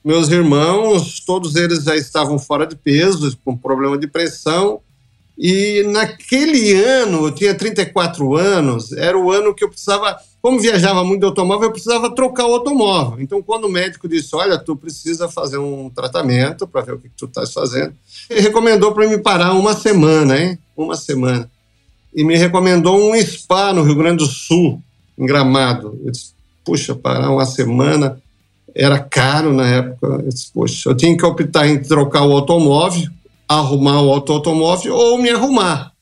Meus 0.02 0.30
irmãos, 0.30 1.20
todos 1.20 1.56
eles 1.56 1.84
já 1.84 1.96
estavam 1.96 2.38
fora 2.38 2.66
de 2.66 2.76
peso, 2.76 3.36
com 3.44 3.56
problema 3.56 3.98
de 3.98 4.06
pressão. 4.06 4.80
E 5.38 5.82
naquele 5.88 6.72
ano, 6.72 7.26
eu 7.26 7.30
tinha 7.30 7.54
34 7.54 8.36
anos, 8.36 8.92
era 8.92 9.18
o 9.18 9.30
ano 9.30 9.54
que 9.54 9.62
eu 9.62 9.68
precisava, 9.68 10.16
como 10.40 10.58
viajava 10.58 11.04
muito 11.04 11.20
de 11.20 11.26
automóvel, 11.26 11.68
eu 11.68 11.72
precisava 11.72 12.14
trocar 12.14 12.46
o 12.46 12.54
automóvel. 12.54 13.20
Então, 13.20 13.42
quando 13.42 13.64
o 13.64 13.70
médico 13.70 14.08
disse: 14.08 14.34
Olha, 14.34 14.58
tu 14.58 14.74
precisa 14.74 15.28
fazer 15.28 15.58
um 15.58 15.90
tratamento 15.90 16.66
para 16.66 16.80
ver 16.80 16.94
o 16.94 16.98
que, 16.98 17.10
que 17.10 17.16
tu 17.16 17.26
estás 17.26 17.52
fazendo, 17.52 17.92
ele 18.30 18.40
recomendou 18.40 18.92
para 18.92 19.06
me 19.06 19.18
parar 19.18 19.52
uma 19.52 19.74
semana, 19.74 20.40
hein? 20.40 20.58
Uma 20.74 20.96
semana. 20.96 21.50
E 22.14 22.24
me 22.24 22.36
recomendou 22.36 22.98
um 22.98 23.14
spa 23.20 23.74
no 23.74 23.82
Rio 23.82 23.96
Grande 23.96 24.24
do 24.24 24.26
Sul, 24.26 24.80
em 25.18 25.26
Gramado. 25.26 26.00
Eu 26.02 26.12
disse: 26.12 26.32
Puxa, 26.64 26.94
parar 26.94 27.30
uma 27.30 27.44
semana 27.44 28.18
era 28.74 28.98
caro 28.98 29.52
na 29.52 29.66
época. 29.66 30.06
Eu 30.06 30.28
disse: 30.30 30.50
Poxa, 30.50 30.88
eu 30.88 30.96
tinha 30.96 31.14
que 31.14 31.26
optar 31.26 31.66
em 31.68 31.78
trocar 31.78 32.22
o 32.22 32.32
automóvel 32.32 33.06
arrumar 33.48 34.02
o 34.02 34.12
automóvel 34.12 34.94
ou 34.94 35.18
me 35.18 35.30
arrumar. 35.30 35.92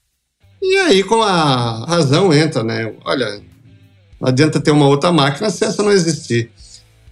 E 0.62 0.76
aí, 0.76 1.02
com 1.02 1.22
a 1.22 1.84
razão 1.86 2.32
entra, 2.32 2.62
né? 2.62 2.92
Olha, 3.04 3.42
não 4.20 4.28
adianta 4.28 4.60
ter 4.60 4.70
uma 4.70 4.86
outra 4.86 5.12
máquina 5.12 5.50
se 5.50 5.64
essa 5.64 5.82
não 5.82 5.90
existir. 5.92 6.50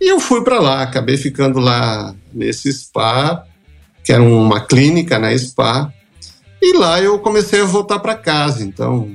E 0.01 0.11
eu 0.11 0.19
fui 0.19 0.43
para 0.43 0.59
lá, 0.59 0.83
acabei 0.83 1.17
ficando 1.17 1.59
lá 1.61 2.15
nesse 2.33 2.73
spa, 2.73 3.45
que 4.03 4.13
era 4.13 4.23
uma 4.23 4.61
clínica, 4.61 5.19
né? 5.19 5.37
Spa. 5.37 5.93
E 6.61 6.77
lá 6.77 7.01
eu 7.01 7.19
comecei 7.19 7.61
a 7.61 7.65
voltar 7.65 7.99
para 7.99 8.15
casa. 8.15 8.65
Então, 8.65 9.11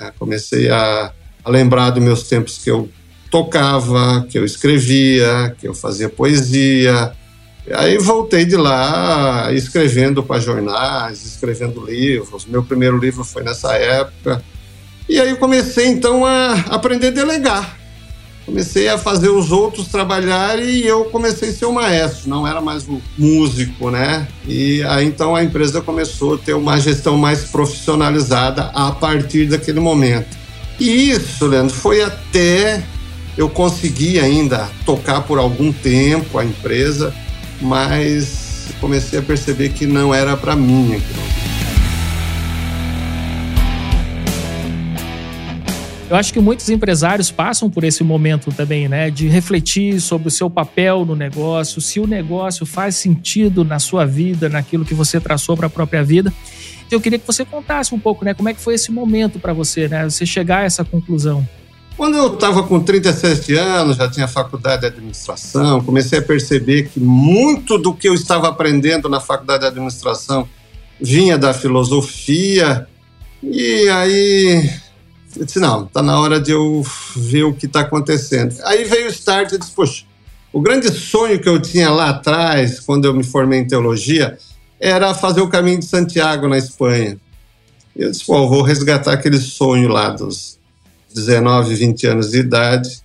é, 0.00 0.10
comecei 0.18 0.70
a, 0.70 1.12
a 1.44 1.50
lembrar 1.50 1.90
dos 1.90 2.02
meus 2.02 2.22
tempos 2.24 2.58
que 2.58 2.70
eu 2.70 2.88
tocava, 3.30 4.26
que 4.30 4.38
eu 4.38 4.44
escrevia, 4.44 5.54
que 5.58 5.68
eu 5.68 5.74
fazia 5.74 6.08
poesia, 6.08 7.12
Aí 7.72 7.96
voltei 7.96 8.44
de 8.44 8.56
lá 8.56 9.50
escrevendo 9.52 10.22
para 10.22 10.40
jornais, 10.40 11.24
escrevendo 11.24 11.84
livros. 11.84 12.44
Meu 12.44 12.62
primeiro 12.62 12.98
livro 12.98 13.24
foi 13.24 13.42
nessa 13.42 13.74
época. 13.74 14.42
E 15.08 15.18
aí 15.18 15.34
comecei 15.36 15.86
então 15.86 16.26
a 16.26 16.52
aprender 16.68 17.08
a 17.08 17.10
delegar. 17.10 17.78
Comecei 18.44 18.88
a 18.88 18.98
fazer 18.98 19.30
os 19.30 19.50
outros 19.50 19.88
trabalharem 19.88 20.66
e 20.66 20.86
eu 20.86 21.06
comecei 21.06 21.48
a 21.48 21.52
ser 21.52 21.64
o 21.64 21.72
maestro, 21.72 22.28
não 22.28 22.46
era 22.46 22.60
mais 22.60 22.86
o 22.86 23.00
músico, 23.16 23.90
né? 23.90 24.28
E 24.46 24.82
aí 24.82 25.06
então 25.06 25.34
a 25.34 25.42
empresa 25.42 25.80
começou 25.80 26.34
a 26.34 26.38
ter 26.38 26.52
uma 26.52 26.78
gestão 26.78 27.16
mais 27.16 27.44
profissionalizada 27.44 28.64
a 28.74 28.92
partir 28.92 29.46
daquele 29.46 29.80
momento. 29.80 30.36
E 30.78 31.10
isso, 31.10 31.46
Leandro, 31.46 31.74
foi 31.74 32.02
até 32.02 32.84
eu 33.36 33.48
conseguir 33.48 34.20
ainda 34.20 34.68
tocar 34.84 35.22
por 35.22 35.38
algum 35.38 35.72
tempo 35.72 36.38
a 36.38 36.44
empresa 36.44 37.14
mas 37.64 38.68
comecei 38.80 39.18
a 39.18 39.22
perceber 39.22 39.70
que 39.70 39.86
não 39.86 40.14
era 40.14 40.36
para 40.36 40.54
mim 40.54 40.94
aquilo. 40.94 41.34
Eu 46.08 46.16
acho 46.16 46.32
que 46.32 46.38
muitos 46.38 46.68
empresários 46.68 47.30
passam 47.30 47.70
por 47.70 47.82
esse 47.82 48.04
momento 48.04 48.52
também, 48.52 48.88
né? 48.88 49.10
De 49.10 49.26
refletir 49.26 50.00
sobre 50.00 50.28
o 50.28 50.30
seu 50.30 50.50
papel 50.50 51.04
no 51.04 51.16
negócio, 51.16 51.80
se 51.80 51.98
o 51.98 52.06
negócio 52.06 52.66
faz 52.66 52.96
sentido 52.96 53.64
na 53.64 53.78
sua 53.78 54.04
vida, 54.04 54.48
naquilo 54.48 54.84
que 54.84 54.94
você 54.94 55.18
traçou 55.18 55.56
para 55.56 55.66
a 55.66 55.70
própria 55.70 56.04
vida. 56.04 56.32
Então, 56.86 56.98
eu 56.98 57.00
queria 57.00 57.18
que 57.18 57.26
você 57.26 57.44
contasse 57.44 57.94
um 57.94 57.98
pouco, 57.98 58.24
né? 58.24 58.34
Como 58.34 58.48
é 58.48 58.54
que 58.54 58.60
foi 58.60 58.74
esse 58.74 58.92
momento 58.92 59.40
para 59.40 59.54
você, 59.54 59.88
né? 59.88 60.04
Você 60.04 60.26
chegar 60.26 60.58
a 60.58 60.64
essa 60.64 60.84
conclusão. 60.84 61.44
Quando 61.96 62.16
eu 62.16 62.34
estava 62.34 62.64
com 62.64 62.80
37 62.80 63.54
anos, 63.54 63.96
já 63.96 64.10
tinha 64.10 64.26
faculdade 64.26 64.80
de 64.80 64.88
administração, 64.88 65.80
comecei 65.80 66.18
a 66.18 66.22
perceber 66.22 66.88
que 66.88 66.98
muito 66.98 67.78
do 67.78 67.94
que 67.94 68.08
eu 68.08 68.14
estava 68.14 68.48
aprendendo 68.48 69.08
na 69.08 69.20
faculdade 69.20 69.60
de 69.60 69.68
administração 69.68 70.48
vinha 71.00 71.38
da 71.38 71.54
filosofia. 71.54 72.88
E 73.40 73.88
aí 73.90 74.70
eu 75.36 75.44
disse: 75.44 75.60
não, 75.60 75.84
está 75.84 76.02
na 76.02 76.18
hora 76.18 76.40
de 76.40 76.50
eu 76.50 76.84
ver 77.14 77.44
o 77.44 77.54
que 77.54 77.66
está 77.66 77.80
acontecendo. 77.80 78.56
Aí 78.64 78.82
veio 78.84 79.06
o 79.06 79.10
start 79.10 79.52
e 79.52 79.58
disse: 79.58 79.70
poxa, 79.70 80.04
o 80.52 80.60
grande 80.60 80.90
sonho 80.92 81.40
que 81.40 81.48
eu 81.48 81.62
tinha 81.62 81.90
lá 81.90 82.10
atrás, 82.10 82.80
quando 82.80 83.04
eu 83.04 83.14
me 83.14 83.22
formei 83.22 83.60
em 83.60 83.66
teologia, 83.68 84.36
era 84.80 85.14
fazer 85.14 85.42
o 85.42 85.48
caminho 85.48 85.78
de 85.78 85.84
Santiago 85.84 86.48
na 86.48 86.58
Espanha. 86.58 87.18
Eu 87.94 88.10
disse: 88.10 88.24
pô, 88.24 88.48
vou 88.48 88.62
resgatar 88.62 89.12
aquele 89.12 89.38
sonho 89.38 89.88
lá 89.88 90.08
dos 90.10 90.58
19, 91.14 91.74
20 91.74 92.06
anos 92.08 92.30
de 92.30 92.38
idade, 92.38 93.02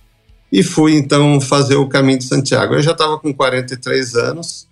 e 0.52 0.62
fui 0.62 0.96
então 0.96 1.40
fazer 1.40 1.76
o 1.76 1.88
caminho 1.88 2.18
de 2.18 2.24
Santiago. 2.24 2.74
Eu 2.74 2.82
já 2.82 2.90
estava 2.90 3.18
com 3.18 3.32
43 3.32 4.16
anos, 4.16 4.66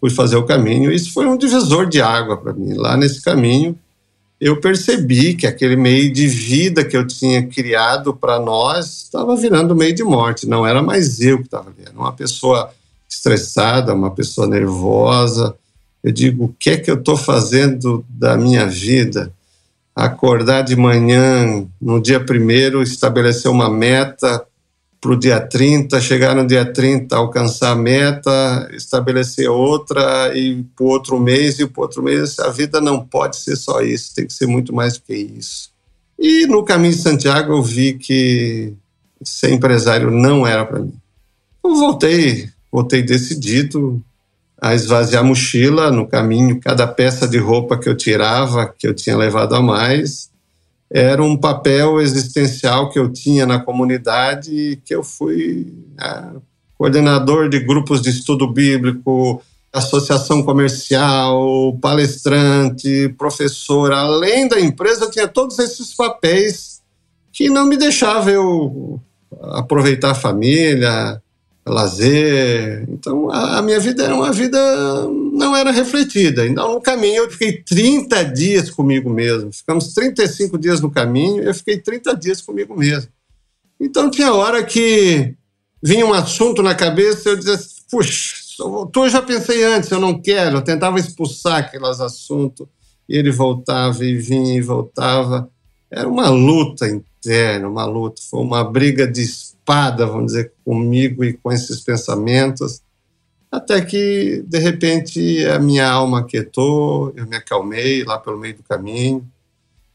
fui 0.00 0.10
fazer 0.10 0.36
o 0.36 0.44
caminho, 0.44 0.90
e 0.90 0.96
isso 0.96 1.12
foi 1.12 1.26
um 1.26 1.36
divisor 1.36 1.88
de 1.88 2.02
água 2.02 2.36
para 2.36 2.52
mim. 2.52 2.74
Lá 2.74 2.96
nesse 2.96 3.22
caminho, 3.22 3.78
eu 4.40 4.60
percebi 4.60 5.34
que 5.34 5.46
aquele 5.46 5.76
meio 5.76 6.12
de 6.12 6.26
vida 6.26 6.84
que 6.84 6.96
eu 6.96 7.06
tinha 7.06 7.46
criado 7.46 8.12
para 8.12 8.40
nós 8.40 9.04
estava 9.04 9.36
virando 9.36 9.74
meio 9.74 9.94
de 9.94 10.02
morte. 10.02 10.48
Não 10.48 10.66
era 10.66 10.82
mais 10.82 11.20
eu 11.20 11.38
que 11.38 11.44
estava 11.44 11.70
ali, 11.70 11.86
era 11.86 11.96
uma 11.96 12.12
pessoa 12.12 12.70
estressada, 13.08 13.94
uma 13.94 14.10
pessoa 14.10 14.46
nervosa. 14.46 15.54
Eu 16.02 16.12
digo, 16.12 16.44
o 16.46 16.54
que 16.58 16.70
é 16.70 16.76
que 16.76 16.90
eu 16.90 16.96
estou 16.96 17.16
fazendo 17.16 18.04
da 18.08 18.36
minha 18.36 18.66
vida? 18.66 19.32
Acordar 19.94 20.62
de 20.62 20.74
manhã, 20.74 21.66
no 21.80 22.00
dia 22.00 22.18
primeiro, 22.18 22.82
estabelecer 22.82 23.50
uma 23.50 23.70
meta 23.70 24.44
para 25.00 25.12
o 25.12 25.18
dia 25.18 25.38
30, 25.38 26.00
chegar 26.00 26.34
no 26.34 26.46
dia 26.46 26.64
30, 26.64 27.14
alcançar 27.14 27.72
a 27.72 27.76
meta, 27.76 28.70
estabelecer 28.72 29.50
outra 29.50 30.34
e 30.34 30.62
para 30.74 30.86
outro 30.86 31.20
mês 31.20 31.58
e 31.58 31.66
para 31.66 31.82
outro 31.82 32.02
mês. 32.02 32.38
A 32.38 32.48
vida 32.48 32.80
não 32.80 33.04
pode 33.04 33.36
ser 33.36 33.54
só 33.54 33.82
isso, 33.82 34.14
tem 34.14 34.26
que 34.26 34.32
ser 34.32 34.46
muito 34.46 34.74
mais 34.74 34.94
do 34.94 35.02
que 35.02 35.14
isso. 35.14 35.70
E 36.18 36.46
no 36.46 36.64
caminho 36.64 36.94
de 36.94 37.02
Santiago 37.02 37.52
eu 37.52 37.62
vi 37.62 37.94
que 37.94 38.72
ser 39.22 39.52
empresário 39.52 40.10
não 40.10 40.46
era 40.46 40.64
para 40.64 40.80
mim. 40.80 40.94
Eu 41.62 41.74
voltei, 41.76 42.48
voltei 42.72 43.02
decidido 43.02 44.02
a 44.64 44.74
esvaziar 44.74 45.22
a 45.22 45.26
mochila 45.26 45.90
no 45.90 46.06
caminho, 46.06 46.58
cada 46.58 46.86
peça 46.86 47.28
de 47.28 47.36
roupa 47.36 47.76
que 47.76 47.86
eu 47.86 47.94
tirava, 47.94 48.66
que 48.66 48.88
eu 48.88 48.94
tinha 48.94 49.14
levado 49.14 49.54
a 49.54 49.60
mais, 49.60 50.30
era 50.90 51.22
um 51.22 51.36
papel 51.36 52.00
existencial 52.00 52.88
que 52.88 52.98
eu 52.98 53.12
tinha 53.12 53.44
na 53.44 53.60
comunidade 53.60 54.80
que 54.82 54.94
eu 54.94 55.04
fui 55.04 55.70
né, 55.94 56.32
coordenador 56.78 57.50
de 57.50 57.60
grupos 57.60 58.00
de 58.00 58.08
estudo 58.08 58.50
bíblico, 58.50 59.42
associação 59.70 60.42
comercial, 60.42 61.76
palestrante, 61.78 63.14
professor. 63.18 63.92
Além 63.92 64.48
da 64.48 64.58
empresa, 64.58 65.10
tinha 65.10 65.28
todos 65.28 65.58
esses 65.58 65.92
papéis 65.92 66.80
que 67.30 67.50
não 67.50 67.66
me 67.66 67.76
deixavam 67.76 68.32
eu 68.32 69.00
aproveitar 69.42 70.12
a 70.12 70.14
família, 70.14 71.20
lazer. 71.66 72.84
Então, 72.88 73.30
a, 73.30 73.58
a, 73.58 73.62
minha 73.62 73.80
vida 73.80 74.04
era 74.04 74.14
uma 74.14 74.32
vida 74.32 74.58
não 75.32 75.56
era 75.56 75.70
refletida. 75.70 76.46
Então, 76.46 76.74
no 76.74 76.80
caminho, 76.80 77.24
eu 77.24 77.30
fiquei 77.30 77.62
30 77.62 78.24
dias 78.24 78.70
comigo 78.70 79.08
mesmo. 79.08 79.52
Ficamos 79.52 79.94
35 79.94 80.58
dias 80.58 80.80
no 80.80 80.90
caminho, 80.90 81.42
eu 81.42 81.54
fiquei 81.54 81.78
30 81.78 82.14
dias 82.16 82.42
comigo 82.42 82.76
mesmo. 82.76 83.10
Então, 83.80 84.10
tinha 84.10 84.32
hora 84.32 84.62
que 84.62 85.34
vinha 85.82 86.06
um 86.06 86.12
assunto 86.12 86.62
na 86.62 86.74
cabeça, 86.74 87.30
eu 87.30 87.36
dizia, 87.36 87.58
puxa, 87.90 88.36
eu 88.58 89.08
já 89.08 89.22
pensei 89.22 89.64
antes, 89.64 89.90
eu 89.90 90.00
não 90.00 90.20
quero. 90.20 90.58
Eu 90.58 90.62
tentava 90.62 90.98
expulsar 90.98 91.58
aqueles 91.58 92.00
assuntos, 92.00 92.66
e 93.08 93.16
ele 93.16 93.30
voltava 93.30 94.04
e 94.04 94.16
vinha 94.16 94.56
e 94.56 94.60
voltava. 94.60 95.50
Era 95.90 96.08
uma 96.08 96.28
luta 96.28 96.86
interna, 96.88 97.68
uma 97.68 97.84
luta. 97.84 98.20
Foi 98.30 98.40
uma 98.40 98.64
briga 98.64 99.06
de 99.06 99.22
espada, 99.64 100.06
vamos 100.06 100.26
dizer, 100.26 100.52
comigo 100.62 101.24
e 101.24 101.32
com 101.32 101.50
esses 101.50 101.80
pensamentos, 101.80 102.82
até 103.50 103.80
que, 103.80 104.44
de 104.46 104.58
repente, 104.58 105.44
a 105.46 105.58
minha 105.58 105.88
alma 105.88 106.24
quietou, 106.24 107.12
eu 107.16 107.26
me 107.26 107.36
acalmei 107.36 108.04
lá 108.04 108.18
pelo 108.18 108.38
meio 108.38 108.56
do 108.56 108.62
caminho, 108.62 109.26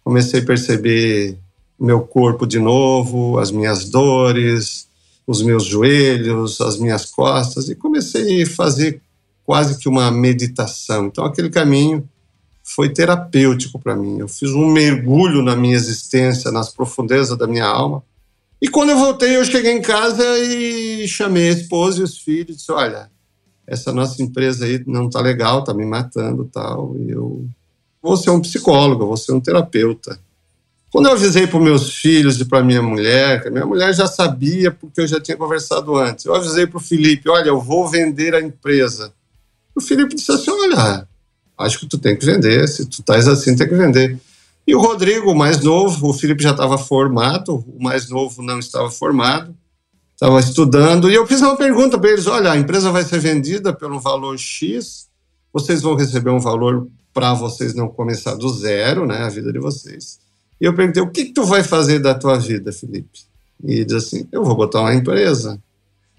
comecei 0.03 0.39
a 0.39 0.45
perceber 0.45 1.37
meu 1.79 2.01
corpo 2.01 2.47
de 2.47 2.57
novo, 2.57 3.37
as 3.37 3.51
minhas 3.51 3.89
dores, 3.89 4.87
os 5.27 5.41
meus 5.43 5.65
joelhos, 5.65 6.59
as 6.61 6.79
minhas 6.79 7.05
costas, 7.05 7.69
e 7.69 7.75
comecei 7.75 8.41
a 8.41 8.47
fazer 8.47 9.01
quase 9.45 9.77
que 9.77 9.87
uma 9.87 10.09
meditação. 10.09 11.05
Então, 11.05 11.25
aquele 11.25 11.49
caminho 11.49 12.07
foi 12.63 12.89
terapêutico 12.89 13.77
para 13.77 13.95
mim. 13.95 14.19
Eu 14.19 14.27
fiz 14.27 14.51
um 14.51 14.67
mergulho 14.71 15.41
na 15.43 15.55
minha 15.55 15.75
existência, 15.75 16.51
nas 16.51 16.69
profundezas 16.69 17.37
da 17.37 17.47
minha 17.47 17.65
alma, 17.65 18.03
e 18.61 18.67
quando 18.67 18.89
eu 18.89 18.97
voltei, 18.97 19.37
eu 19.37 19.45
cheguei 19.45 19.71
em 19.71 19.81
casa 19.81 20.23
e 20.39 21.07
chamei 21.07 21.49
a 21.49 21.53
esposa 21.53 22.01
e 22.01 22.03
os 22.03 22.17
filhos 22.17 22.49
e 22.49 22.57
disse: 22.57 22.71
Olha, 22.71 23.09
essa 23.65 23.93
nossa 23.93 24.21
empresa 24.21 24.65
aí 24.65 24.83
não 24.85 25.07
está 25.07 25.21
legal, 25.21 25.59
está 25.59 25.73
me 25.73 25.85
matando 25.85 26.49
tal. 26.51 26.95
E 26.97 27.11
eu 27.11 27.47
vou 28.01 28.17
ser 28.17 28.31
um 28.31 28.41
psicólogo, 28.41 29.05
vou 29.05 29.15
ser 29.15 29.31
um 29.31 29.39
terapeuta. 29.39 30.19
Quando 30.91 31.05
eu 31.05 31.11
avisei 31.13 31.45
para 31.45 31.59
meus 31.59 31.93
filhos 31.93 32.41
e 32.41 32.45
para 32.45 32.63
minha 32.63 32.81
mulher, 32.81 33.43
que 33.43 33.49
minha 33.49 33.65
mulher 33.65 33.93
já 33.93 34.07
sabia 34.07 34.71
porque 34.71 35.01
eu 35.01 35.07
já 35.07 35.21
tinha 35.21 35.37
conversado 35.37 35.95
antes, 35.95 36.25
eu 36.25 36.35
avisei 36.35 36.67
para 36.67 36.77
o 36.77 36.81
Felipe: 36.81 37.29
Olha, 37.29 37.49
eu 37.49 37.61
vou 37.61 37.87
vender 37.87 38.35
a 38.35 38.41
empresa. 38.41 39.13
O 39.73 39.79
Felipe 39.79 40.15
disse 40.15 40.31
assim: 40.33 40.51
Olha, 40.51 41.07
acho 41.57 41.79
que 41.79 41.85
tu 41.85 41.97
tem 41.97 42.17
que 42.17 42.25
vender, 42.25 42.67
se 42.67 42.85
tu 42.85 42.99
estás 42.99 43.25
assim, 43.25 43.55
tem 43.55 43.69
que 43.69 43.75
vender. 43.75 44.19
E 44.67 44.75
o 44.75 44.79
Rodrigo, 44.79 45.31
o 45.31 45.35
mais 45.35 45.61
novo, 45.61 46.09
o 46.09 46.13
Felipe 46.13 46.43
já 46.43 46.51
estava 46.51 46.77
formado, 46.77 47.65
o 47.67 47.81
mais 47.81 48.09
novo 48.09 48.41
não 48.43 48.59
estava 48.59 48.89
formado, 48.91 49.55
estava 50.13 50.39
estudando. 50.39 51.09
E 51.09 51.15
eu 51.15 51.25
fiz 51.25 51.41
uma 51.41 51.55
pergunta 51.55 51.97
para 51.97 52.11
eles: 52.11 52.27
olha, 52.27 52.51
a 52.51 52.57
empresa 52.57 52.91
vai 52.91 53.03
ser 53.03 53.19
vendida 53.19 53.73
pelo 53.73 53.99
valor 53.99 54.37
X, 54.37 55.07
vocês 55.51 55.81
vão 55.81 55.95
receber 55.95 56.29
um 56.29 56.39
valor 56.39 56.87
para 57.13 57.33
vocês 57.33 57.73
não 57.73 57.87
começar 57.87 58.35
do 58.35 58.47
zero, 58.49 59.07
né, 59.07 59.23
a 59.23 59.29
vida 59.29 59.51
de 59.51 59.59
vocês. 59.59 60.19
E 60.61 60.65
eu 60.65 60.75
perguntei: 60.75 61.01
o 61.01 61.09
que, 61.09 61.25
que 61.25 61.33
tu 61.33 61.45
vai 61.45 61.63
fazer 61.63 61.99
da 61.99 62.13
tua 62.13 62.37
vida, 62.37 62.71
Felipe? 62.71 63.21
E 63.63 63.73
ele 63.73 63.85
disse 63.85 64.17
assim: 64.17 64.27
eu 64.31 64.43
vou 64.43 64.55
botar 64.55 64.81
uma 64.81 64.93
empresa. 64.93 65.59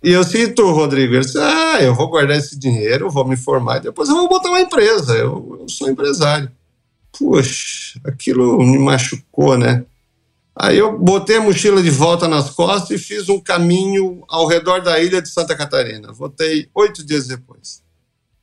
E 0.03 0.11
eu 0.11 0.25
cito 0.25 0.63
o 0.63 0.73
Rodrigo, 0.73 1.13
ele 1.13 1.25
disse, 1.25 1.37
ah, 1.39 1.79
eu 1.83 1.95
vou 1.95 2.09
guardar 2.09 2.39
esse 2.39 2.59
dinheiro, 2.59 3.11
vou 3.11 3.29
me 3.29 3.37
formar, 3.37 3.77
e 3.77 3.81
depois 3.83 4.09
eu 4.09 4.15
vou 4.15 4.31
botar 4.31 4.49
uma 4.49 4.63
empresa, 4.63 5.15
eu, 5.15 5.59
eu 5.61 5.69
sou 5.69 5.91
empresário 5.91 6.51
puxa, 7.13 8.01
aquilo 8.05 8.63
me 8.63 8.79
machucou, 8.79 9.57
né? 9.57 9.85
Aí 10.55 10.77
eu 10.77 10.99
botei 10.99 11.37
a 11.37 11.41
mochila 11.41 11.83
de 11.83 11.91
volta 11.91 12.29
nas 12.29 12.51
costas 12.51 12.91
e 12.91 13.03
fiz 13.03 13.29
um 13.29 13.41
caminho 13.41 14.23
ao 14.29 14.47
redor 14.47 14.81
da 14.83 15.01
ilha 15.01 15.23
de 15.23 15.29
Santa 15.29 15.57
Catarina. 15.57 16.13
Voltei 16.13 16.69
oito 16.75 17.05
dias 17.05 17.27
depois. 17.27 17.83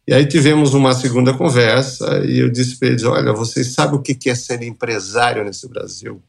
E 0.08 0.14
aí 0.14 0.26
tivemos 0.26 0.74
uma 0.74 0.94
segunda 0.94 1.34
conversa 1.34 2.24
e 2.26 2.40
eu 2.40 2.50
disse 2.50 2.78
para 2.78 2.88
eles: 2.88 3.04
Olha, 3.04 3.34
vocês 3.34 3.74
sabem 3.74 4.00
o 4.00 4.02
que 4.02 4.30
é 4.30 4.36
ser 4.36 4.64
empresário 4.64 5.44
nesse 5.44 5.68
Brasil? 5.68 6.22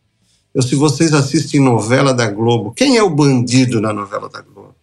Eu, 0.52 0.62
se 0.62 0.74
vocês 0.74 1.12
assistem 1.14 1.60
novela 1.60 2.12
da 2.12 2.28
Globo, 2.28 2.72
quem 2.72 2.96
é 2.96 3.02
o 3.02 3.10
bandido 3.10 3.80
na 3.80 3.92
novela 3.92 4.28
da 4.28 4.40
Globo? 4.40 4.74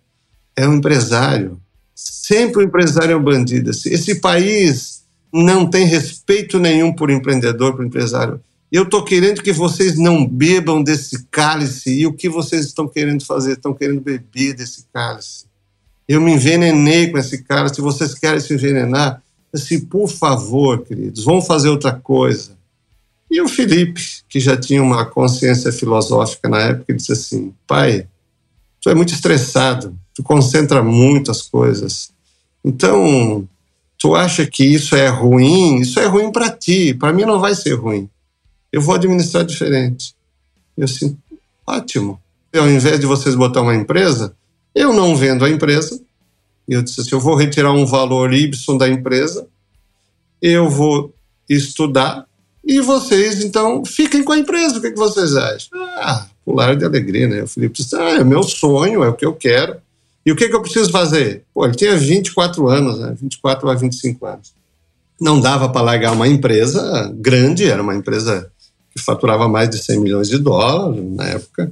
É 0.55 0.67
o 0.67 0.73
empresário. 0.73 1.59
Sempre 1.93 2.59
o 2.59 2.65
empresário 2.65 3.11
é 3.11 3.15
o 3.15 3.21
bandido. 3.21 3.69
Esse 3.69 4.15
país 4.21 4.94
não 5.43 5.69
tem 5.69 5.85
respeito 5.85 6.57
nenhum 6.57 6.93
por 6.93 7.09
empreendedor, 7.09 7.75
por 7.75 7.85
empresário. 7.85 8.39
Eu 8.71 8.83
estou 8.83 9.03
querendo 9.03 9.41
que 9.41 9.51
vocês 9.51 9.97
não 9.97 10.25
bebam 10.25 10.81
desse 10.81 11.25
cálice. 11.25 11.99
E 11.99 12.07
o 12.07 12.13
que 12.13 12.29
vocês 12.29 12.65
estão 12.67 12.87
querendo 12.87 13.25
fazer? 13.25 13.53
Estão 13.53 13.73
querendo 13.73 13.99
beber 13.99 14.53
desse 14.53 14.85
cálice. 14.93 15.45
Eu 16.07 16.21
me 16.21 16.33
envenenei 16.33 17.11
com 17.11 17.17
esse 17.17 17.43
cálice. 17.43 17.81
Vocês 17.81 18.13
querem 18.13 18.39
se 18.39 18.53
envenenar, 18.53 19.21
assim, 19.53 19.79
por 19.79 20.07
favor, 20.07 20.83
queridos, 20.83 21.25
vão 21.25 21.41
fazer 21.41 21.67
outra 21.69 21.91
coisa. 21.91 22.51
E 23.29 23.41
o 23.41 23.49
Felipe, 23.49 24.01
que 24.29 24.39
já 24.39 24.55
tinha 24.55 24.81
uma 24.81 25.05
consciência 25.05 25.71
filosófica 25.71 26.47
na 26.47 26.61
época, 26.61 26.93
disse 26.93 27.11
assim: 27.11 27.53
pai, 27.67 28.07
tu 28.79 28.89
é 28.89 28.95
muito 28.95 29.13
estressado, 29.13 29.97
tu 30.13 30.23
concentra 30.23 30.81
muitas 30.81 31.41
coisas. 31.41 32.11
Então, 32.63 33.47
tu 34.05 34.13
acha 34.13 34.45
que 34.45 34.63
isso 34.63 34.95
é 34.95 35.07
ruim, 35.07 35.79
isso 35.79 35.99
é 35.99 36.05
ruim 36.05 36.31
para 36.31 36.51
ti, 36.51 36.93
para 36.93 37.11
mim 37.11 37.25
não 37.25 37.39
vai 37.39 37.55
ser 37.55 37.73
ruim. 37.73 38.07
Eu 38.71 38.79
vou 38.79 38.93
administrar 38.93 39.43
diferente. 39.43 40.13
Eu 40.77 40.85
assim, 40.85 41.17
ótimo. 41.65 42.21
Ao 42.55 42.69
invés 42.69 42.99
de 42.99 43.07
vocês 43.07 43.33
botar 43.33 43.63
uma 43.63 43.73
empresa, 43.73 44.35
eu 44.75 44.93
não 44.93 45.15
vendo 45.15 45.43
a 45.43 45.49
empresa. 45.49 45.99
Eu 46.67 46.83
disse 46.83 47.01
assim, 47.01 47.09
eu 47.13 47.19
vou 47.19 47.35
retirar 47.35 47.71
um 47.71 47.83
valor 47.83 48.31
Y 48.31 48.77
da 48.77 48.87
empresa, 48.87 49.47
eu 50.39 50.69
vou 50.69 51.11
estudar 51.49 52.27
e 52.63 52.79
vocês, 52.81 53.43
então, 53.43 53.83
fiquem 53.83 54.23
com 54.23 54.33
a 54.33 54.37
empresa. 54.37 54.77
O 54.77 54.81
que, 54.81 54.87
é 54.87 54.91
que 54.91 54.99
vocês 54.99 55.35
acham? 55.35 55.79
Ah, 55.97 56.27
pular 56.45 56.75
de 56.75 56.85
alegria, 56.85 57.27
né? 57.27 57.41
O 57.41 57.47
Felipe 57.47 57.81
disse, 57.81 57.95
ah, 57.95 58.19
é 58.19 58.23
meu 58.23 58.43
sonho, 58.43 59.03
é 59.03 59.09
o 59.09 59.15
que 59.15 59.25
eu 59.25 59.33
quero. 59.33 59.77
E 60.25 60.31
o 60.31 60.35
que, 60.35 60.49
que 60.49 60.55
eu 60.55 60.61
preciso 60.61 60.91
fazer? 60.91 61.45
Pô, 61.53 61.65
ele 61.65 61.75
tinha 61.75 61.95
24 61.95 62.67
anos, 62.67 62.99
né? 62.99 63.15
24 63.21 63.69
a 63.69 63.75
25 63.75 64.25
anos. 64.25 64.53
Não 65.21 65.39
dava 65.39 65.69
para 65.69 65.81
largar 65.81 66.13
uma 66.13 66.27
empresa 66.27 67.13
grande, 67.15 67.69
era 67.69 67.81
uma 67.81 67.95
empresa 67.95 68.51
que 68.91 69.01
faturava 69.01 69.47
mais 69.47 69.69
de 69.69 69.77
100 69.77 69.99
milhões 69.99 70.27
de 70.27 70.37
dólares 70.37 71.03
na 71.11 71.25
época. 71.25 71.71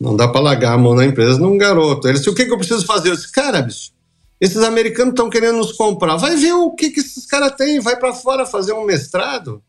Não 0.00 0.16
dá 0.16 0.26
para 0.26 0.40
largar 0.40 0.72
a 0.72 0.78
mão 0.78 0.94
na 0.94 1.04
empresa 1.04 1.38
num 1.38 1.58
garoto. 1.58 2.08
Ele 2.08 2.16
disse: 2.18 2.30
o 2.30 2.34
que, 2.34 2.46
que 2.46 2.52
eu 2.52 2.58
preciso 2.58 2.86
fazer? 2.86 3.10
Eu 3.10 3.14
disse: 3.14 3.30
cara, 3.30 3.60
bicho, 3.60 3.92
esses 4.40 4.62
americanos 4.62 5.12
estão 5.12 5.30
querendo 5.30 5.58
nos 5.58 5.72
comprar. 5.72 6.16
Vai 6.16 6.34
ver 6.34 6.54
o 6.54 6.70
que, 6.72 6.90
que 6.90 7.00
esses 7.00 7.26
caras 7.26 7.52
têm, 7.52 7.78
vai 7.78 7.96
para 7.96 8.12
fora 8.12 8.46
fazer 8.46 8.72
um 8.72 8.84
mestrado. 8.84 9.62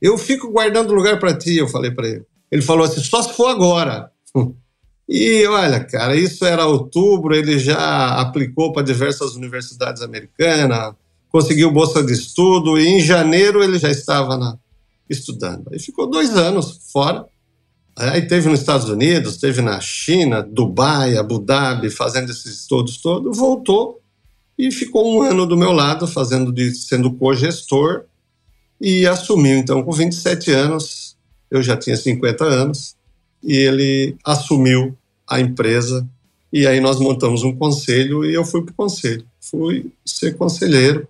Eu 0.00 0.16
fico 0.16 0.50
guardando 0.50 0.94
lugar 0.94 1.18
para 1.18 1.36
ti, 1.36 1.56
eu 1.56 1.66
falei 1.66 1.90
para 1.90 2.06
ele. 2.06 2.24
Ele 2.52 2.62
falou 2.62 2.84
assim: 2.84 3.00
só 3.00 3.22
se 3.22 3.32
for 3.32 3.48
agora. 3.48 4.10
E 5.12 5.44
olha, 5.48 5.82
cara, 5.82 6.14
isso 6.14 6.44
era 6.44 6.64
outubro, 6.66 7.34
ele 7.34 7.58
já 7.58 8.20
aplicou 8.20 8.72
para 8.72 8.84
diversas 8.84 9.34
universidades 9.34 10.02
americanas, 10.02 10.94
conseguiu 11.28 11.72
bolsa 11.72 12.00
de 12.00 12.12
estudo 12.12 12.78
e 12.78 12.86
em 12.86 13.00
janeiro 13.00 13.60
ele 13.60 13.76
já 13.76 13.90
estava 13.90 14.36
na, 14.38 14.56
estudando. 15.08 15.68
Aí 15.72 15.80
ficou 15.80 16.08
dois 16.08 16.36
anos 16.36 16.78
fora. 16.92 17.26
Aí 17.96 18.22
teve 18.22 18.48
nos 18.48 18.60
Estados 18.60 18.88
Unidos, 18.88 19.38
teve 19.38 19.60
na 19.60 19.80
China, 19.80 20.44
Dubai, 20.44 21.16
Abu 21.16 21.40
Dhabi, 21.40 21.90
fazendo 21.90 22.30
esses 22.30 22.60
estudos 22.60 22.98
todos, 22.98 23.36
voltou 23.36 24.00
e 24.56 24.70
ficou 24.70 25.12
um 25.12 25.22
ano 25.22 25.44
do 25.44 25.56
meu 25.56 25.72
lado, 25.72 26.06
fazendo 26.06 26.52
de, 26.52 26.72
sendo 26.72 27.12
co-gestor 27.14 28.04
e 28.80 29.08
assumiu. 29.08 29.58
Então, 29.58 29.82
com 29.82 29.90
27 29.90 30.52
anos, 30.52 31.16
eu 31.50 31.64
já 31.64 31.76
tinha 31.76 31.96
50 31.96 32.44
anos, 32.44 32.94
e 33.42 33.56
ele 33.56 34.16
assumiu 34.24 34.96
a 35.30 35.40
empresa 35.40 36.06
E 36.52 36.66
aí 36.66 36.80
nós 36.80 36.98
montamos 36.98 37.44
um 37.44 37.54
conselho 37.54 38.24
e 38.24 38.34
eu 38.34 38.44
fui 38.44 38.62
para 38.62 38.72
o 38.72 38.74
conselho. 38.74 39.24
Fui 39.40 39.86
ser 40.04 40.36
conselheiro. 40.36 41.06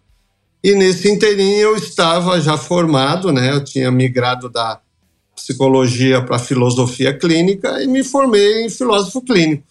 E 0.63 0.75
nesse 0.75 1.11
inteirinho 1.11 1.61
eu 1.61 1.77
estava 1.77 2.39
já 2.41 2.59
formado, 2.59 3.33
né? 3.33 3.51
Eu 3.51 3.65
tinha 3.65 3.91
migrado 3.91 4.51
da 4.51 4.79
psicologia 5.35 6.23
para 6.23 6.39
filosofia 6.39 7.17
clínica 7.17 7.83
e 7.83 7.87
me 7.87 8.05
formei 8.05 8.67
em 8.67 8.69
filósofo 8.69 9.23
clínico. 9.23 9.65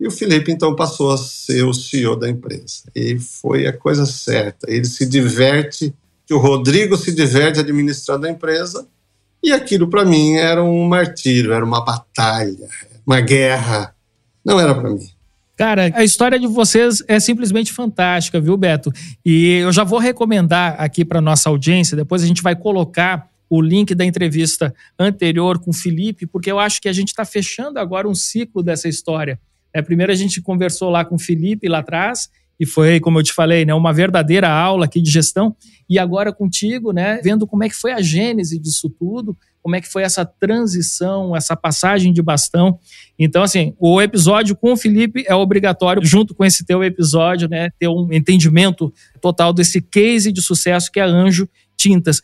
E 0.00 0.06
o 0.06 0.10
Felipe 0.10 0.50
então 0.50 0.74
passou 0.74 1.12
a 1.12 1.18
ser 1.18 1.62
o 1.64 1.74
CEO 1.74 2.16
da 2.16 2.28
empresa. 2.28 2.84
E 2.96 3.18
foi 3.18 3.66
a 3.66 3.76
coisa 3.76 4.06
certa. 4.06 4.68
Ele 4.68 4.86
se 4.86 5.04
diverte, 5.04 5.94
que 6.26 6.32
o 6.32 6.38
Rodrigo 6.38 6.96
se 6.96 7.12
diverte 7.12 7.60
administrando 7.60 8.26
a 8.26 8.30
empresa, 8.30 8.86
e 9.42 9.52
aquilo 9.52 9.88
para 9.88 10.04
mim 10.04 10.36
era 10.36 10.62
um 10.62 10.88
martírio, 10.88 11.52
era 11.52 11.64
uma 11.64 11.84
batalha, 11.84 12.68
uma 13.06 13.20
guerra. 13.20 13.94
Não 14.44 14.58
era 14.58 14.74
para 14.74 14.90
mim. 14.90 15.06
Cara, 15.56 15.92
a 15.94 16.02
história 16.02 16.38
de 16.38 16.46
vocês 16.46 17.04
é 17.06 17.20
simplesmente 17.20 17.72
fantástica, 17.72 18.40
viu, 18.40 18.56
Beto? 18.56 18.90
E 19.24 19.58
eu 19.58 19.72
já 19.72 19.84
vou 19.84 19.98
recomendar 19.98 20.74
aqui 20.78 21.04
para 21.04 21.20
nossa 21.20 21.48
audiência, 21.48 21.96
depois 21.96 22.22
a 22.22 22.26
gente 22.26 22.42
vai 22.42 22.56
colocar 22.56 23.28
o 23.48 23.60
link 23.60 23.94
da 23.94 24.04
entrevista 24.04 24.74
anterior 24.98 25.58
com 25.58 25.70
o 25.70 25.74
Felipe, 25.74 26.26
porque 26.26 26.50
eu 26.50 26.58
acho 26.58 26.80
que 26.80 26.88
a 26.88 26.92
gente 26.92 27.08
está 27.08 27.24
fechando 27.24 27.78
agora 27.78 28.08
um 28.08 28.14
ciclo 28.14 28.62
dessa 28.62 28.88
história. 28.88 29.38
É, 29.74 29.82
primeiro 29.82 30.10
a 30.10 30.14
gente 30.14 30.40
conversou 30.40 30.88
lá 30.88 31.04
com 31.04 31.16
o 31.16 31.18
Felipe 31.18 31.68
lá 31.68 31.78
atrás, 31.78 32.30
e 32.62 32.66
foi, 32.66 33.00
como 33.00 33.18
eu 33.18 33.24
te 33.24 33.32
falei, 33.32 33.64
né, 33.64 33.74
uma 33.74 33.92
verdadeira 33.92 34.48
aula 34.48 34.84
aqui 34.84 35.02
de 35.02 35.10
gestão, 35.10 35.56
e 35.90 35.98
agora 35.98 36.32
contigo, 36.32 36.92
né, 36.92 37.20
vendo 37.20 37.44
como 37.44 37.64
é 37.64 37.68
que 37.68 37.74
foi 37.74 37.90
a 37.90 38.00
gênese 38.00 38.56
disso 38.56 38.88
tudo, 38.88 39.36
como 39.60 39.74
é 39.74 39.80
que 39.80 39.88
foi 39.88 40.04
essa 40.04 40.24
transição, 40.24 41.34
essa 41.34 41.56
passagem 41.56 42.12
de 42.12 42.22
bastão. 42.22 42.78
Então, 43.18 43.42
assim, 43.42 43.74
o 43.80 44.00
episódio 44.00 44.54
com 44.54 44.74
o 44.74 44.76
Felipe 44.76 45.24
é 45.26 45.34
obrigatório, 45.34 46.04
junto 46.04 46.36
com 46.36 46.44
esse 46.44 46.64
teu 46.64 46.84
episódio, 46.84 47.48
né, 47.48 47.68
ter 47.80 47.88
um 47.88 48.12
entendimento 48.12 48.94
total 49.20 49.52
desse 49.52 49.82
case 49.82 50.30
de 50.30 50.40
sucesso 50.40 50.88
que 50.92 51.00
é 51.00 51.02
Anjo 51.02 51.48
Tintas. 51.76 52.22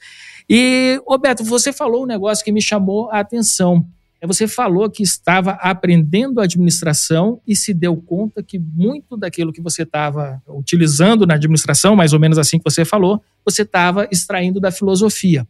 E, 0.48 1.02
Roberto, 1.04 1.42
você 1.42 1.72
falou 1.72 2.04
um 2.04 2.06
negócio 2.06 2.44
que 2.44 2.52
me 2.52 2.62
chamou 2.62 3.10
a 3.10 3.18
atenção. 3.18 3.84
É, 4.20 4.26
você 4.26 4.48
falou 4.48 4.90
que 4.90 5.02
estava 5.02 5.52
aprendendo 5.52 6.40
administração 6.40 7.40
e 7.46 7.54
se 7.54 7.72
deu 7.72 7.96
conta 7.96 8.42
que 8.42 8.58
muito 8.58 9.16
daquilo 9.16 9.52
que 9.52 9.60
você 9.60 9.82
estava 9.82 10.42
utilizando 10.48 11.26
na 11.26 11.34
administração, 11.34 11.94
mais 11.94 12.12
ou 12.12 12.18
menos 12.18 12.38
assim 12.38 12.58
que 12.58 12.64
você 12.64 12.84
falou, 12.84 13.22
você 13.44 13.62
estava 13.62 14.08
extraindo 14.10 14.60
da 14.60 14.72
filosofia. 14.72 15.46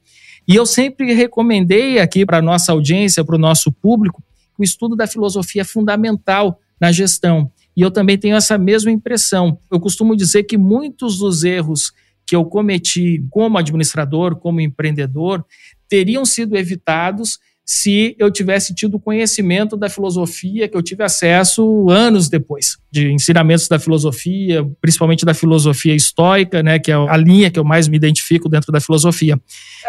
E 0.46 0.54
eu 0.54 0.66
sempre 0.66 1.12
recomendei 1.14 1.98
aqui 1.98 2.24
para 2.24 2.38
a 2.38 2.42
nossa 2.42 2.72
audiência, 2.72 3.24
para 3.24 3.36
o 3.36 3.38
nosso 3.38 3.72
público, 3.72 4.22
que 4.54 4.62
o 4.62 4.64
estudo 4.64 4.94
da 4.94 5.06
filosofia 5.06 5.62
é 5.62 5.64
fundamental 5.64 6.60
na 6.80 6.92
gestão. 6.92 7.50
E 7.76 7.80
eu 7.80 7.90
também 7.90 8.18
tenho 8.18 8.36
essa 8.36 8.58
mesma 8.58 8.90
impressão. 8.90 9.58
Eu 9.70 9.80
costumo 9.80 10.16
dizer 10.16 10.44
que 10.44 10.58
muitos 10.58 11.18
dos 11.18 11.44
erros 11.44 11.92
que 12.26 12.36
eu 12.36 12.44
cometi 12.44 13.24
como 13.30 13.56
administrador, 13.56 14.36
como 14.36 14.60
empreendedor, 14.60 15.44
teriam 15.88 16.24
sido 16.24 16.56
evitados 16.56 17.38
se 17.70 18.16
eu 18.18 18.30
tivesse 18.30 18.74
tido 18.74 18.98
conhecimento 18.98 19.76
da 19.76 19.90
filosofia 19.90 20.66
que 20.66 20.74
eu 20.74 20.82
tive 20.82 21.04
acesso 21.04 21.90
anos 21.90 22.30
depois, 22.30 22.78
de 22.90 23.12
ensinamentos 23.12 23.68
da 23.68 23.78
filosofia, 23.78 24.66
principalmente 24.80 25.22
da 25.26 25.34
filosofia 25.34 25.94
estoica, 25.94 26.62
né, 26.62 26.78
que 26.78 26.90
é 26.90 26.94
a 26.94 27.16
linha 27.18 27.50
que 27.50 27.58
eu 27.58 27.64
mais 27.64 27.86
me 27.86 27.98
identifico 27.98 28.48
dentro 28.48 28.72
da 28.72 28.80
filosofia. 28.80 29.38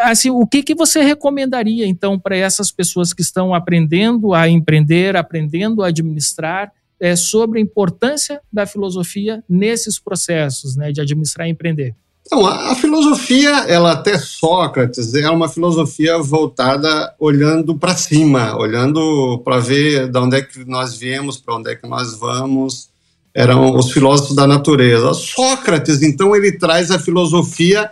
Assim, 0.02 0.28
o 0.28 0.46
que, 0.46 0.62
que 0.62 0.74
você 0.74 1.00
recomendaria 1.00 1.86
então 1.86 2.18
para 2.18 2.36
essas 2.36 2.70
pessoas 2.70 3.14
que 3.14 3.22
estão 3.22 3.54
aprendendo 3.54 4.34
a 4.34 4.46
empreender, 4.46 5.16
aprendendo 5.16 5.82
a 5.82 5.86
administrar, 5.86 6.70
é, 7.00 7.16
sobre 7.16 7.60
a 7.60 7.62
importância 7.62 8.42
da 8.52 8.66
filosofia 8.66 9.42
nesses 9.48 9.98
processos, 9.98 10.76
né, 10.76 10.92
de 10.92 11.00
administrar 11.00 11.48
e 11.48 11.52
empreender? 11.52 11.94
Então, 12.32 12.46
a, 12.46 12.70
a, 12.70 12.74
filosofia, 12.76 13.64
ela 13.66 13.90
até 13.90 14.16
Sócrates, 14.16 15.12
é 15.14 15.28
uma 15.28 15.48
filosofia 15.48 16.16
voltada 16.18 17.12
olhando 17.18 17.74
para 17.74 17.96
cima, 17.96 18.56
olhando 18.56 19.42
para 19.44 19.58
ver 19.58 20.08
de 20.08 20.16
onde 20.16 20.36
é 20.36 20.42
que 20.42 20.64
nós 20.64 20.96
viemos, 20.96 21.38
para 21.38 21.56
onde 21.56 21.72
é 21.72 21.74
que 21.74 21.88
nós 21.88 22.16
vamos. 22.16 22.88
Eram 23.34 23.74
os 23.74 23.90
filósofos 23.90 24.36
da 24.36 24.46
natureza. 24.46 25.12
Sócrates, 25.12 26.04
então, 26.04 26.36
ele 26.36 26.52
traz 26.52 26.92
a 26.92 27.00
filosofia 27.00 27.90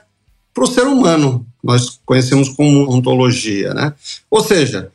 para 0.55 0.63
o 0.63 0.69
ser 0.69 0.87
humano. 0.87 1.45
Nós 1.61 1.99
conhecemos 2.07 2.49
como 2.51 2.89
ontologia, 2.89 3.75
né? 3.75 3.93
Ou 4.31 4.41
seja, 4.41 4.93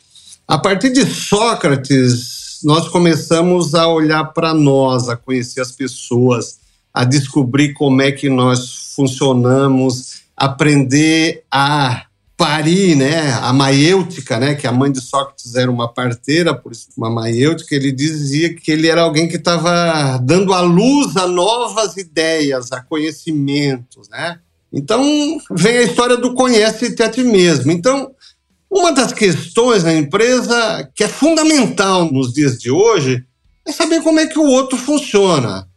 a 0.47 0.57
partir 0.57 0.89
de 0.93 1.05
Sócrates, 1.05 2.61
nós 2.63 2.87
começamos 2.87 3.75
a 3.75 3.89
olhar 3.89 4.23
para 4.23 4.53
nós, 4.53 5.09
a 5.09 5.17
conhecer 5.17 5.59
as 5.59 5.73
pessoas, 5.73 6.59
a 6.93 7.03
descobrir 7.03 7.73
como 7.73 8.01
é 8.01 8.09
que 8.09 8.29
nós 8.29 8.82
funcionamos, 8.95 10.23
aprender 10.35 11.43
a 11.51 12.05
parir, 12.35 12.95
né, 12.95 13.31
a 13.41 13.53
maiêutica, 13.53 14.39
né, 14.39 14.55
que 14.55 14.67
a 14.67 14.71
mãe 14.71 14.91
de 14.91 14.99
Sócrates 14.99 15.55
era 15.55 15.69
uma 15.69 15.87
parteira, 15.87 16.53
por 16.53 16.71
isso 16.71 16.87
uma 16.97 17.09
maiêutica, 17.09 17.75
ele 17.75 17.91
dizia 17.91 18.53
que 18.53 18.71
ele 18.71 18.87
era 18.87 19.01
alguém 19.01 19.27
que 19.27 19.37
estava 19.37 20.17
dando 20.17 20.53
a 20.53 20.61
luz 20.61 21.15
a 21.15 21.27
novas 21.27 21.95
ideias, 21.95 22.71
a 22.71 22.81
conhecimentos, 22.81 24.09
né? 24.09 24.39
Então, 24.73 25.37
vem 25.51 25.77
a 25.77 25.83
história 25.83 26.17
do 26.17 26.33
conhece-te 26.33 27.03
a 27.03 27.09
ti 27.09 27.23
mesmo. 27.23 27.71
Então, 27.71 28.11
uma 28.69 28.91
das 28.91 29.13
questões 29.13 29.83
na 29.83 29.93
empresa 29.93 30.89
que 30.95 31.03
é 31.03 31.07
fundamental 31.07 32.11
nos 32.11 32.33
dias 32.33 32.57
de 32.59 32.71
hoje 32.71 33.23
é 33.67 33.71
saber 33.71 34.01
como 34.01 34.19
é 34.19 34.25
que 34.25 34.39
o 34.39 34.47
outro 34.47 34.75
funciona. 34.77 35.67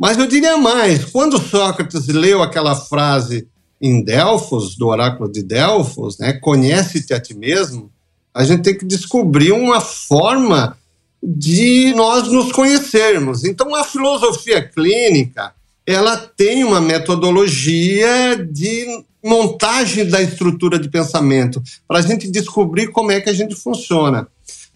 Mas 0.00 0.16
eu 0.16 0.26
diria 0.26 0.56
mais: 0.56 1.04
quando 1.04 1.38
Sócrates 1.38 2.06
leu 2.06 2.42
aquela 2.42 2.74
frase 2.74 3.46
em 3.78 4.02
Delfos, 4.02 4.74
do 4.74 4.88
oráculo 4.88 5.30
de 5.30 5.42
Delfos, 5.42 6.18
né, 6.18 6.32
conhece-te 6.32 7.12
a 7.12 7.20
ti 7.20 7.34
mesmo, 7.34 7.90
a 8.32 8.42
gente 8.42 8.62
tem 8.62 8.76
que 8.76 8.86
descobrir 8.86 9.52
uma 9.52 9.80
forma 9.80 10.76
de 11.22 11.92
nós 11.94 12.28
nos 12.28 12.50
conhecermos. 12.50 13.44
Então, 13.44 13.74
a 13.74 13.84
filosofia 13.84 14.66
clínica 14.66 15.52
ela 15.86 16.16
tem 16.16 16.62
uma 16.62 16.80
metodologia 16.80 18.36
de 18.36 18.86
montagem 19.22 20.08
da 20.08 20.22
estrutura 20.22 20.78
de 20.78 20.88
pensamento 20.88 21.60
para 21.86 21.98
a 21.98 22.02
gente 22.02 22.30
descobrir 22.30 22.88
como 22.88 23.10
é 23.10 23.20
que 23.20 23.28
a 23.28 23.34
gente 23.34 23.54
funciona. 23.54 24.28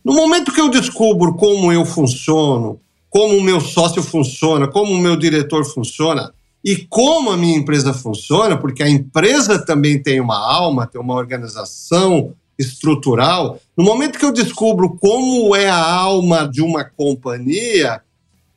No 0.05 0.13
momento 0.13 0.53
que 0.53 0.61
eu 0.61 0.69
descubro 0.69 1.35
como 1.35 1.73
eu 1.73 1.85
funciono, 1.85 2.81
como 3.15 3.37
o 3.37 3.43
meu 3.43 3.61
sócio 3.61 4.03
funciona, 4.03 4.67
como 4.67 4.93
o 4.93 4.99
meu 4.99 5.15
diretor 5.15 5.65
funciona 5.65 6.35
e 6.65 6.75
como 6.75 7.31
a 7.31 7.37
minha 7.37 7.57
empresa 7.57 7.95
funciona, 7.95 8.57
porque 8.57 8.83
a 8.83 8.91
empresa 8.91 9.65
também 9.65 10.03
tem 10.03 10.21
uma 10.21 10.37
alma, 10.37 10.85
tem 10.85 11.01
uma 11.01 11.15
organização 11.15 12.35
estrutural. 12.59 13.61
No 13.77 13.85
momento 13.85 14.19
que 14.19 14.25
eu 14.25 14.33
descubro 14.33 14.97
como 15.01 15.55
é 15.55 15.69
a 15.69 15.93
alma 15.93 16.49
de 16.49 16.61
uma 16.61 16.83
companhia, 16.83 18.01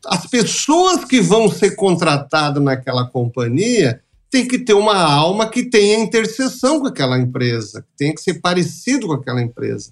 as 0.03 0.25
pessoas 0.25 1.05
que 1.05 1.21
vão 1.21 1.51
ser 1.51 1.75
contratadas 1.75 2.63
naquela 2.63 3.05
companhia 3.05 4.01
têm 4.31 4.47
que 4.47 4.57
ter 4.57 4.73
uma 4.73 4.99
alma 4.99 5.47
que 5.47 5.69
tenha 5.69 5.99
interseção 5.99 6.79
com 6.79 6.87
aquela 6.87 7.19
empresa, 7.19 7.85
tem 7.95 8.11
que 8.15 8.21
ser 8.21 8.41
parecido 8.41 9.05
com 9.05 9.13
aquela 9.13 9.41
empresa. 9.41 9.91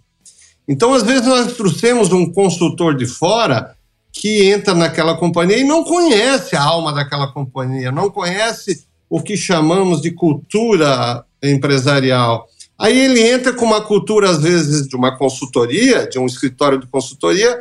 Então, 0.67 0.91
às 0.91 1.04
vezes, 1.04 1.28
nós 1.28 1.54
trouxemos 1.54 2.12
um 2.12 2.32
consultor 2.32 2.95
de 2.97 3.06
fora 3.06 3.74
que 4.15 4.49
entra 4.49 4.73
naquela 4.73 5.17
companhia 5.17 5.58
e 5.58 5.63
não 5.63 5.84
conhece 5.84 6.56
a 6.56 6.63
alma 6.63 6.93
daquela 6.93 7.28
companhia, 7.28 7.91
não 7.91 8.10
conhece 8.10 8.86
o 9.10 9.21
que 9.21 9.36
chamamos 9.36 10.01
de 10.01 10.12
cultura 10.12 11.25
empresarial. 11.43 12.47
Aí 12.80 12.97
ele 12.97 13.21
entra 13.21 13.51
com 13.51 13.65
uma 13.65 13.82
cultura, 13.82 14.30
às 14.30 14.41
vezes, 14.41 14.88
de 14.88 14.95
uma 14.95 15.17
consultoria, 15.17 16.08
de 16.08 16.17
um 16.17 16.25
escritório 16.25 16.80
de 16.80 16.88
consultoria, 16.88 17.60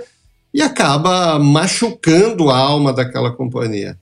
e 0.52 0.62
acaba 0.62 1.40
machucando 1.40 2.48
a 2.48 2.56
alma 2.56 2.92
daquela 2.92 3.32
companhia. 3.32 3.98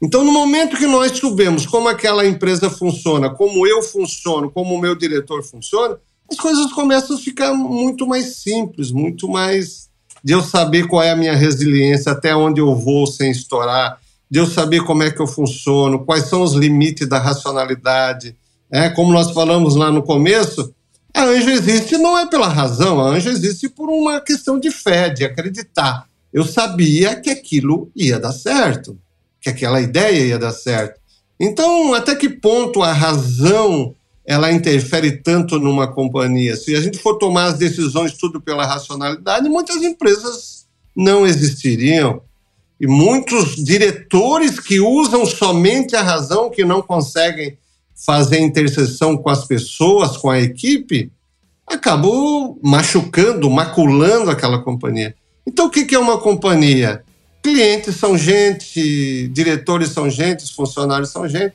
Então, 0.00 0.22
no 0.22 0.30
momento 0.30 0.76
que 0.76 0.86
nós 0.86 1.18
sabemos 1.18 1.64
como 1.64 1.88
aquela 1.88 2.26
empresa 2.26 2.68
funciona, 2.68 3.30
como 3.30 3.66
eu 3.66 3.82
funciono, 3.82 4.50
como 4.50 4.74
o 4.74 4.78
meu 4.78 4.94
diretor 4.94 5.42
funciona, 5.42 5.96
as 6.30 6.36
coisas 6.36 6.70
começam 6.72 7.16
a 7.16 7.18
ficar 7.18 7.54
muito 7.54 8.06
mais 8.06 8.36
simples, 8.36 8.90
muito 8.90 9.26
mais 9.26 9.85
de 10.26 10.32
eu 10.32 10.42
saber 10.42 10.88
qual 10.88 11.04
é 11.04 11.12
a 11.12 11.16
minha 11.16 11.36
resiliência, 11.36 12.10
até 12.10 12.34
onde 12.34 12.60
eu 12.60 12.74
vou 12.74 13.06
sem 13.06 13.30
estourar, 13.30 13.96
de 14.28 14.40
eu 14.40 14.46
saber 14.48 14.82
como 14.82 15.04
é 15.04 15.10
que 15.12 15.22
eu 15.22 15.26
funciono, 15.28 16.04
quais 16.04 16.24
são 16.24 16.42
os 16.42 16.52
limites 16.52 17.08
da 17.08 17.16
racionalidade. 17.16 18.36
É, 18.68 18.88
como 18.88 19.12
nós 19.12 19.30
falamos 19.30 19.76
lá 19.76 19.88
no 19.88 20.02
começo, 20.02 20.74
a 21.14 21.22
anjo 21.22 21.48
existe 21.48 21.96
não 21.96 22.18
é 22.18 22.26
pela 22.26 22.48
razão, 22.48 22.98
a 22.98 23.10
anjo 23.10 23.28
existe 23.28 23.68
por 23.68 23.88
uma 23.88 24.20
questão 24.20 24.58
de 24.58 24.68
fé, 24.68 25.08
de 25.10 25.24
acreditar. 25.24 26.08
Eu 26.32 26.42
sabia 26.42 27.14
que 27.14 27.30
aquilo 27.30 27.88
ia 27.94 28.18
dar 28.18 28.32
certo, 28.32 28.98
que 29.40 29.48
aquela 29.48 29.80
ideia 29.80 30.26
ia 30.26 30.40
dar 30.40 30.50
certo. 30.50 30.98
Então, 31.38 31.94
até 31.94 32.16
que 32.16 32.28
ponto 32.28 32.82
a 32.82 32.92
razão 32.92 33.94
ela 34.26 34.52
interfere 34.52 35.12
tanto 35.12 35.58
numa 35.58 35.86
companhia. 35.86 36.56
Se 36.56 36.74
a 36.74 36.80
gente 36.80 36.98
for 36.98 37.14
tomar 37.16 37.44
as 37.44 37.58
decisões 37.58 38.12
tudo 38.12 38.40
pela 38.40 38.66
racionalidade, 38.66 39.48
muitas 39.48 39.76
empresas 39.76 40.66
não 40.94 41.26
existiriam. 41.26 42.20
e 42.78 42.86
muitos 42.86 43.56
diretores 43.56 44.60
que 44.60 44.80
usam 44.80 45.24
somente 45.24 45.96
a 45.96 46.02
razão, 46.02 46.50
que 46.50 46.64
não 46.64 46.82
conseguem 46.82 47.56
fazer 47.94 48.38
interseção 48.38 49.16
com 49.16 49.30
as 49.30 49.46
pessoas, 49.46 50.16
com 50.18 50.28
a 50.28 50.38
equipe, 50.38 51.10
acabou 51.66 52.58
machucando, 52.62 53.48
maculando 53.48 54.30
aquela 54.30 54.58
companhia. 54.58 55.14
Então, 55.46 55.66
o 55.66 55.70
que 55.70 55.94
é 55.94 55.98
uma 55.98 56.18
companhia? 56.18 57.02
Clientes 57.42 57.96
são 57.96 58.18
gente, 58.18 59.28
diretores 59.28 59.90
são 59.90 60.10
gente, 60.10 60.52
funcionários 60.54 61.10
são 61.10 61.26
gente. 61.26 61.54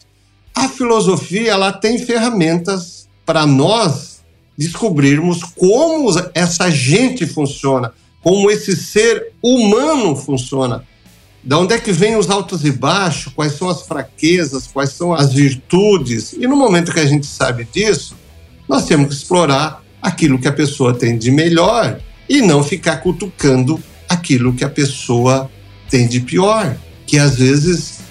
A 0.53 0.67
filosofia 0.67 1.51
ela 1.51 1.71
tem 1.71 1.97
ferramentas 1.97 3.07
para 3.25 3.45
nós 3.45 4.21
descobrirmos 4.57 5.43
como 5.43 6.09
essa 6.33 6.69
gente 6.69 7.25
funciona, 7.25 7.93
como 8.21 8.51
esse 8.51 8.75
ser 8.75 9.31
humano 9.41 10.15
funciona. 10.15 10.83
Da 11.43 11.57
onde 11.57 11.73
é 11.73 11.79
que 11.79 11.91
vem 11.91 12.15
os 12.15 12.29
altos 12.29 12.63
e 12.63 12.71
baixos, 12.71 13.33
quais 13.33 13.53
são 13.53 13.67
as 13.67 13.81
fraquezas, 13.81 14.67
quais 14.67 14.91
são 14.91 15.13
as 15.13 15.33
virtudes. 15.33 16.33
E 16.33 16.45
no 16.45 16.55
momento 16.55 16.93
que 16.93 16.99
a 16.99 17.05
gente 17.05 17.25
sabe 17.25 17.67
disso, 17.71 18.15
nós 18.69 18.85
temos 18.85 19.07
que 19.07 19.13
explorar 19.15 19.83
aquilo 19.99 20.37
que 20.37 20.47
a 20.47 20.53
pessoa 20.53 20.93
tem 20.93 21.17
de 21.17 21.31
melhor 21.31 21.99
e 22.29 22.41
não 22.41 22.63
ficar 22.63 22.97
cutucando 22.97 23.81
aquilo 24.07 24.53
que 24.53 24.63
a 24.63 24.69
pessoa 24.69 25.49
tem 25.89 26.07
de 26.07 26.19
pior. 26.19 26.77
Que 27.07 27.17
às 27.17 27.35
vezes 27.35 28.01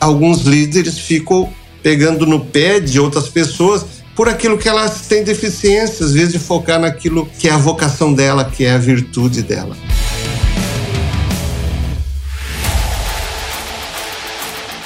alguns 0.00 0.42
líderes 0.42 0.98
ficam 0.98 1.52
pegando 1.82 2.26
no 2.26 2.44
pé 2.44 2.80
de 2.80 3.00
outras 3.00 3.28
pessoas 3.28 3.84
por 4.14 4.28
aquilo 4.28 4.58
que 4.58 4.68
elas 4.68 5.06
têm 5.06 5.24
deficiência, 5.24 6.04
às 6.04 6.12
vezes 6.12 6.32
de 6.32 6.38
focar 6.38 6.78
naquilo 6.78 7.26
que 7.38 7.48
é 7.48 7.52
a 7.52 7.56
vocação 7.56 8.12
dela, 8.12 8.44
que 8.44 8.64
é 8.64 8.72
a 8.72 8.78
virtude 8.78 9.42
dela. 9.42 9.76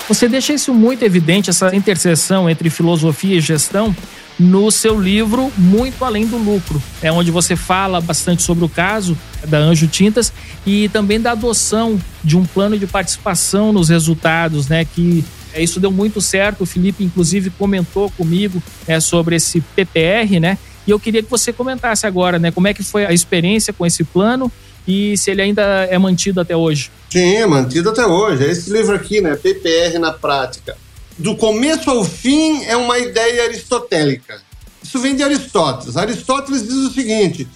Você 0.09 0.29
deixa 0.29 0.53
isso 0.53 0.73
muito 0.73 1.03
evidente, 1.03 1.51
essa 1.51 1.75
interseção 1.75 2.49
entre 2.49 2.71
filosofia 2.71 3.37
e 3.37 3.41
gestão, 3.41 3.95
no 4.39 4.71
seu 4.71 5.01
livro 5.01 5.51
Muito 5.57 6.05
Além 6.05 6.27
do 6.27 6.37
Lucro. 6.37 6.81
É 7.03 7.11
onde 7.11 7.31
você 7.31 7.57
fala 7.57 8.01
bastante 8.01 8.43
sobre 8.43 8.65
o 8.65 8.69
caso 8.69 9.17
da 9.47 9.59
Anjo 9.59 9.89
Tintas 9.89 10.33
e 10.65 10.89
também 10.91 11.21
da 11.21 11.33
adoção 11.33 11.99
de 12.23 12.37
um 12.37 12.45
plano 12.45 12.79
de 12.79 12.87
participação 12.87 13.73
nos 13.73 13.89
resultados, 13.89 14.69
né? 14.69 14.85
Que 14.85 15.25
isso 15.63 15.81
deu 15.81 15.91
muito 15.91 16.21
certo. 16.21 16.63
O 16.63 16.67
Felipe, 16.67 17.05
inclusive, 17.05 17.51
comentou 17.51 18.11
comigo 18.11 18.63
é, 18.87 19.01
sobre 19.01 19.37
esse 19.37 19.61
PPR, 19.61 20.41
né? 20.41 20.59
E 20.87 20.91
eu 20.91 21.01
queria 21.01 21.23
que 21.23 21.31
você 21.31 21.53
comentasse 21.53 22.07
agora, 22.07 22.39
né? 22.39 22.51
Como 22.51 22.69
é 22.69 22.75
que 22.75 22.83
foi 22.83 23.05
a 23.05 23.13
experiência 23.13 23.73
com 23.73 23.85
esse 23.85 24.05
plano 24.05 24.51
e 24.87 25.17
se 25.17 25.31
ele 25.31 25.43
ainda 25.43 25.63
é 25.91 25.99
mantido 25.99 26.41
até 26.41 26.57
hoje. 26.57 26.91
Sim, 27.11 27.37
é 27.37 27.47
mantido 27.47 27.91
até 27.91 28.07
hoje. 28.07 28.45
É 28.45 28.51
esse 28.51 28.71
livro 28.73 28.95
aqui, 28.95 29.21
né? 29.21 29.35
PPR 29.35 29.99
na 29.99 30.13
prática 30.13 30.77
do 31.19 31.35
começo 31.37 31.91
ao 31.91 32.05
fim 32.05 32.63
é 32.65 32.77
uma 32.77 32.99
ideia 32.99 33.45
aristotélica. 33.45 34.43
Isso 34.83 34.99
vem 34.99 35.17
de 35.17 35.23
Aristóteles. 35.23 35.97
Aristóteles 35.97 36.63
diz 36.63 36.75
o 36.75 36.91
seguinte: 36.91 37.49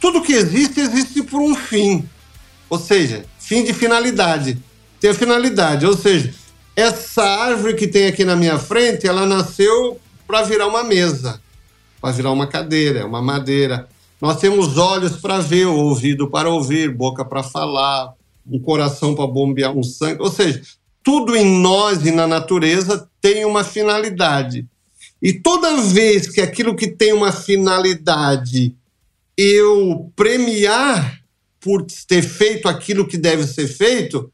tudo 0.00 0.22
que 0.22 0.32
existe, 0.32 0.80
existe 0.80 1.22
por 1.22 1.40
um 1.40 1.54
fim. 1.54 2.08
Ou 2.68 2.78
seja, 2.78 3.24
fim 3.38 3.64
de 3.64 3.72
finalidade. 3.72 4.58
Tem 5.00 5.14
finalidade. 5.14 5.86
Ou 5.86 5.96
seja, 5.96 6.34
essa 6.76 7.24
árvore 7.24 7.74
que 7.74 7.88
tem 7.88 8.06
aqui 8.06 8.22
na 8.22 8.36
minha 8.36 8.58
frente, 8.58 9.08
ela 9.08 9.24
nasceu 9.24 9.98
para 10.26 10.42
virar 10.42 10.66
uma 10.66 10.84
mesa, 10.84 11.40
para 12.00 12.12
virar 12.12 12.30
uma 12.30 12.46
cadeira, 12.46 13.06
uma 13.06 13.22
madeira. 13.22 13.88
Nós 14.20 14.38
temos 14.38 14.76
olhos 14.76 15.16
para 15.16 15.38
ver, 15.38 15.64
ouvido 15.64 16.28
para 16.28 16.50
ouvir, 16.50 16.94
boca 16.94 17.24
para 17.24 17.42
falar, 17.42 18.12
um 18.46 18.58
coração 18.58 19.14
para 19.14 19.26
bombear 19.26 19.74
um 19.74 19.82
sangue. 19.82 20.20
Ou 20.20 20.30
seja, 20.30 20.60
tudo 21.02 21.34
em 21.34 21.60
nós 21.60 22.04
e 22.04 22.10
na 22.10 22.26
natureza 22.26 23.08
tem 23.22 23.46
uma 23.46 23.64
finalidade. 23.64 24.66
E 25.22 25.32
toda 25.32 25.80
vez 25.80 26.28
que 26.28 26.42
aquilo 26.42 26.76
que 26.76 26.88
tem 26.88 27.14
uma 27.14 27.32
finalidade 27.32 28.76
eu 29.36 30.12
premiar 30.14 31.20
por 31.58 31.86
ter 32.06 32.22
feito 32.22 32.68
aquilo 32.68 33.06
que 33.06 33.16
deve 33.16 33.46
ser 33.46 33.66
feito, 33.66 34.30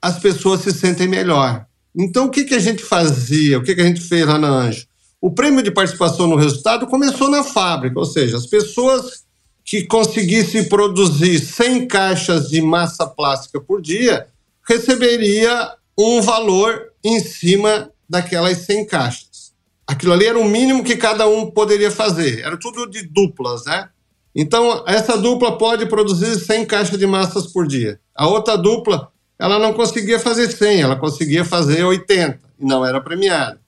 as 0.00 0.18
pessoas 0.18 0.62
se 0.62 0.72
sentem 0.72 1.08
melhor. 1.08 1.67
Então, 1.96 2.26
o 2.26 2.30
que, 2.30 2.44
que 2.44 2.54
a 2.54 2.58
gente 2.58 2.82
fazia? 2.82 3.58
O 3.58 3.62
que, 3.62 3.74
que 3.74 3.80
a 3.80 3.84
gente 3.84 4.00
fez 4.00 4.26
lá 4.26 4.38
na 4.38 4.48
Anjo? 4.48 4.86
O 5.20 5.32
prêmio 5.32 5.62
de 5.62 5.70
participação 5.70 6.26
no 6.26 6.36
resultado 6.36 6.86
começou 6.86 7.28
na 7.28 7.42
fábrica, 7.42 7.98
ou 7.98 8.04
seja, 8.04 8.36
as 8.36 8.46
pessoas 8.46 9.24
que 9.64 9.84
conseguissem 9.84 10.68
produzir 10.68 11.40
100 11.40 11.88
caixas 11.88 12.48
de 12.48 12.62
massa 12.62 13.06
plástica 13.06 13.60
por 13.60 13.82
dia 13.82 14.26
receberia 14.66 15.72
um 15.98 16.22
valor 16.22 16.92
em 17.04 17.20
cima 17.20 17.90
daquelas 18.08 18.58
100 18.58 18.86
caixas. 18.86 19.52
Aquilo 19.86 20.12
ali 20.12 20.26
era 20.26 20.38
o 20.38 20.44
mínimo 20.44 20.84
que 20.84 20.96
cada 20.96 21.26
um 21.26 21.50
poderia 21.50 21.90
fazer. 21.90 22.40
Era 22.40 22.56
tudo 22.58 22.88
de 22.88 23.02
duplas, 23.02 23.64
né? 23.64 23.88
Então, 24.34 24.84
essa 24.86 25.16
dupla 25.16 25.58
pode 25.58 25.86
produzir 25.86 26.38
100 26.38 26.66
caixas 26.66 26.98
de 26.98 27.06
massas 27.06 27.46
por 27.46 27.66
dia. 27.66 27.98
A 28.14 28.28
outra 28.28 28.56
dupla, 28.56 29.10
ela 29.38 29.58
não 29.58 29.72
conseguia 29.72 30.18
fazer 30.18 30.50
100, 30.50 30.82
ela 30.82 30.96
conseguia 30.96 31.44
fazer 31.44 31.84
80 31.84 32.40
e 32.58 32.64
não 32.64 32.84
era 32.84 33.00
premiada. 33.00 33.60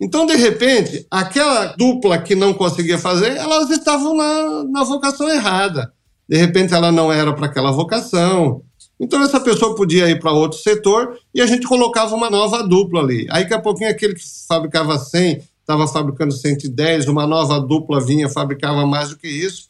Então, 0.00 0.26
de 0.26 0.36
repente, 0.36 1.06
aquela 1.10 1.74
dupla 1.76 2.18
que 2.18 2.34
não 2.34 2.54
conseguia 2.54 2.98
fazer, 2.98 3.36
elas 3.36 3.68
estavam 3.70 4.14
na, 4.16 4.64
na 4.64 4.84
vocação 4.84 5.28
errada. 5.28 5.92
De 6.28 6.36
repente, 6.36 6.72
ela 6.72 6.92
não 6.92 7.12
era 7.12 7.32
para 7.32 7.46
aquela 7.46 7.72
vocação, 7.72 8.62
então 9.00 9.22
essa 9.22 9.38
pessoa 9.38 9.74
podia 9.74 10.08
ir 10.10 10.18
para 10.18 10.32
outro 10.32 10.58
setor 10.58 11.18
e 11.32 11.40
a 11.40 11.46
gente 11.46 11.66
colocava 11.66 12.14
uma 12.14 12.28
nova 12.28 12.66
dupla 12.66 13.00
ali. 13.00 13.26
Aí 13.30 13.42
daqui 13.42 13.54
a 13.54 13.60
pouquinho 13.60 13.90
aquele 13.90 14.14
que 14.14 14.22
fabricava 14.46 14.98
100 14.98 15.42
estava 15.60 15.86
fabricando 15.86 16.32
110, 16.32 17.06
uma 17.06 17.26
nova 17.26 17.60
dupla 17.60 18.04
vinha, 18.04 18.28
fabricava 18.28 18.84
mais 18.86 19.10
do 19.10 19.16
que 19.16 19.28
isso 19.28 19.68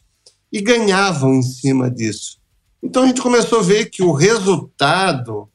e 0.51 0.61
ganhavam 0.61 1.35
em 1.35 1.43
cima 1.43 1.91
disso. 1.91 2.38
Então 2.81 3.03
a 3.03 3.07
gente 3.07 3.21
começou 3.21 3.59
a 3.59 3.63
ver 3.63 3.89
que 3.89 4.01
o 4.01 4.11
resultado 4.11 5.49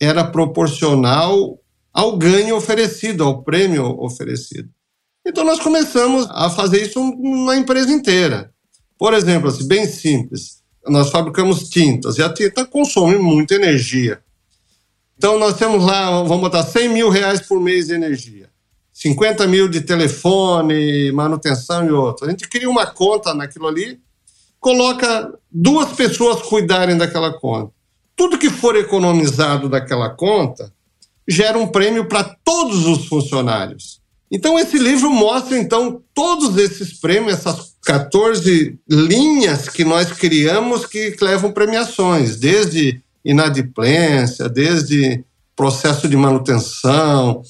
era 0.00 0.24
proporcional 0.24 1.58
ao 1.92 2.16
ganho 2.16 2.56
oferecido, 2.56 3.24
ao 3.24 3.42
prêmio 3.42 3.84
oferecido. 4.00 4.68
Então 5.26 5.44
nós 5.44 5.60
começamos 5.60 6.26
a 6.30 6.50
fazer 6.50 6.82
isso 6.82 7.00
na 7.46 7.56
empresa 7.56 7.92
inteira. 7.92 8.52
Por 8.98 9.14
exemplo, 9.14 9.48
assim, 9.48 9.66
bem 9.66 9.86
simples 9.86 10.62
nós 10.86 11.10
fabricamos 11.10 11.68
tintas 11.68 12.18
e 12.18 12.22
a 12.22 12.32
tinta 12.32 12.64
consome 12.64 13.16
muita 13.16 13.54
energia. 13.54 14.20
Então 15.16 15.38
nós 15.38 15.56
temos 15.56 15.84
lá, 15.84 16.22
vamos 16.22 16.40
botar 16.40 16.64
100 16.64 16.88
mil 16.88 17.08
reais 17.08 17.40
por 17.40 17.60
mês 17.60 17.86
de 17.86 17.94
energia. 17.94 18.50
50 18.92 19.46
mil 19.46 19.68
de 19.68 19.80
telefone, 19.80 21.10
manutenção 21.12 21.86
e 21.86 21.90
outro. 21.90 22.26
A 22.26 22.30
gente 22.30 22.48
cria 22.48 22.68
uma 22.68 22.86
conta 22.86 23.32
naquilo 23.32 23.66
ali, 23.68 24.00
coloca 24.62 25.34
duas 25.50 25.92
pessoas 25.92 26.40
cuidarem 26.42 26.96
daquela 26.96 27.32
conta. 27.32 27.72
Tudo 28.14 28.38
que 28.38 28.48
for 28.48 28.76
economizado 28.76 29.68
daquela 29.68 30.08
conta 30.08 30.72
gera 31.26 31.58
um 31.58 31.66
prêmio 31.66 32.06
para 32.06 32.22
todos 32.44 32.86
os 32.86 33.06
funcionários. 33.06 34.00
Então 34.30 34.56
esse 34.56 34.78
livro 34.78 35.10
mostra 35.10 35.58
então 35.58 36.00
todos 36.14 36.56
esses 36.56 36.92
prêmios, 36.92 37.34
essas 37.34 37.74
14 37.84 38.78
linhas 38.88 39.68
que 39.68 39.84
nós 39.84 40.12
criamos 40.12 40.86
que 40.86 41.16
levam 41.20 41.50
premiações, 41.50 42.36
desde 42.36 43.02
inadimplência, 43.24 44.48
desde 44.48 45.24
processo 45.56 46.08
de 46.08 46.16
manutenção, 46.16 47.42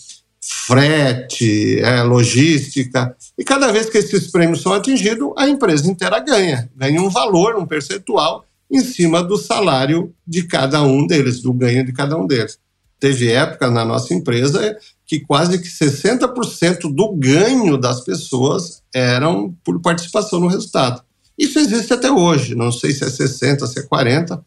frete, 0.67 1.81
é, 1.81 2.03
logística. 2.03 3.17
E 3.37 3.45
cada 3.45 3.73
vez 3.73 3.89
que 3.89 3.99
esses 3.99 4.31
prêmios 4.31 4.63
são 4.63 4.73
atingidos, 4.73 5.33
a 5.37 5.49
empresa 5.49 5.91
inteira 5.91 6.19
ganha, 6.21 6.71
ganha 6.77 7.01
um 7.01 7.09
valor, 7.09 7.57
um 7.57 7.67
percentual 7.67 8.45
em 8.71 8.81
cima 8.81 9.23
do 9.23 9.37
salário 9.37 10.15
de 10.27 10.45
cada 10.45 10.83
um 10.83 11.07
deles, 11.07 11.43
do 11.43 11.53
ganho 11.53 11.85
de 11.85 11.93
cada 11.93 12.17
um 12.17 12.27
deles. 12.27 12.59
Teve 12.99 13.33
época 13.33 13.71
na 13.71 13.85
nossa 13.85 14.15
empresa 14.15 14.77
que 15.05 15.21
quase 15.21 15.59
que 15.59 15.69
60% 15.69 16.95
do 16.95 17.13
ganho 17.17 17.77
das 17.77 18.03
pessoas 18.03 18.83
eram 18.95 19.55
por 19.65 19.81
participação 19.81 20.39
no 20.39 20.47
resultado. 20.47 21.03
Isso 21.37 21.59
existe 21.59 21.93
até 21.93 22.11
hoje, 22.11 22.55
não 22.55 22.71
sei 22.71 22.93
se 22.93 23.05
é 23.05 23.11
60, 23.11 23.67
se 23.67 23.81
é 23.81 23.83
40, 23.83 24.43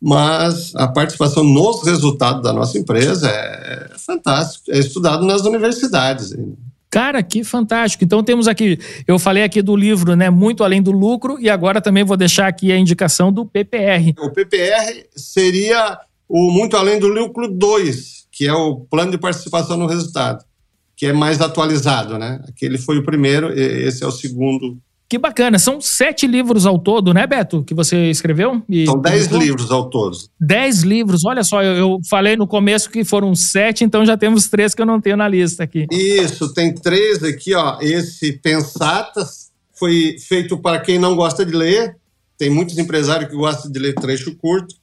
mas 0.00 0.74
a 0.76 0.86
participação 0.86 1.42
nos 1.42 1.84
resultados 1.84 2.42
da 2.42 2.52
nossa 2.52 2.78
empresa 2.78 3.28
é 3.28 3.90
fantástico, 3.98 4.70
é 4.70 4.78
estudado 4.78 5.24
nas 5.24 5.42
universidades. 5.42 6.34
Cara, 6.90 7.22
que 7.22 7.42
fantástico. 7.42 8.04
Então 8.04 8.22
temos 8.22 8.46
aqui, 8.46 8.78
eu 9.06 9.18
falei 9.18 9.42
aqui 9.42 9.60
do 9.60 9.76
livro, 9.76 10.14
né, 10.14 10.30
Muito 10.30 10.62
Além 10.62 10.80
do 10.80 10.92
Lucro, 10.92 11.38
e 11.40 11.50
agora 11.50 11.80
também 11.80 12.04
vou 12.04 12.16
deixar 12.16 12.46
aqui 12.46 12.70
a 12.72 12.78
indicação 12.78 13.32
do 13.32 13.44
PPR. 13.44 14.14
O 14.18 14.30
PPR 14.30 15.06
seria 15.14 15.98
o 16.28 16.50
Muito 16.50 16.76
Além 16.76 16.98
do 16.98 17.08
Lucro 17.08 17.48
2, 17.48 18.26
que 18.30 18.46
é 18.46 18.52
o 18.52 18.76
plano 18.76 19.10
de 19.10 19.18
participação 19.18 19.76
no 19.76 19.86
resultado, 19.86 20.44
que 20.96 21.06
é 21.06 21.12
mais 21.12 21.40
atualizado, 21.40 22.18
né? 22.18 22.40
Aquele 22.48 22.78
foi 22.78 22.98
o 22.98 23.04
primeiro, 23.04 23.52
esse 23.52 24.02
é 24.02 24.06
o 24.06 24.12
segundo 24.12 24.78
Que 25.08 25.18
bacana. 25.18 25.58
São 25.58 25.80
sete 25.80 26.26
livros 26.26 26.66
ao 26.66 26.78
todo, 26.78 27.14
né, 27.14 27.26
Beto, 27.26 27.62
que 27.62 27.74
você 27.74 28.10
escreveu? 28.10 28.62
E 28.68 28.86
São 28.86 29.00
dez 29.00 29.26
livros 29.26 29.70
ao 29.70 29.88
todo. 29.88 30.16
Dez 30.40 30.82
livros. 30.82 31.24
Olha 31.24 31.44
só, 31.44 31.62
eu, 31.62 31.76
eu, 31.76 31.98
falei 32.08 32.36
no 32.36 32.46
começo 32.46 32.90
que 32.90 33.04
foram 33.04 33.34
sete, 33.34 33.84
então 33.84 34.04
já 34.04 34.16
temos 34.16 34.48
três 34.48 34.74
que 34.74 34.82
eu 34.82 34.86
não 34.86 35.00
tenho 35.00 35.16
na 35.16 35.28
lista 35.28 35.62
aqui. 35.62 35.86
Isso, 35.92 36.52
tem 36.52 36.74
três 36.74 37.22
aqui, 37.22 37.54
ó. 37.54 37.78
Esse 37.80 38.32
Pensatas 38.32 39.50
foi 39.78 40.16
feito 40.18 40.58
para 40.58 40.80
quem 40.80 40.98
não 40.98 41.14
gosta 41.14 41.46
de 41.46 41.52
ler. 41.52 41.96
Tem 42.36 42.50
muitos 42.50 42.76
empresários 42.76 43.30
que 43.30 43.36
gostam 43.36 43.70
de 43.70 43.78
ler 43.78 43.94
trecho 43.94 44.34
curto. 44.36 44.74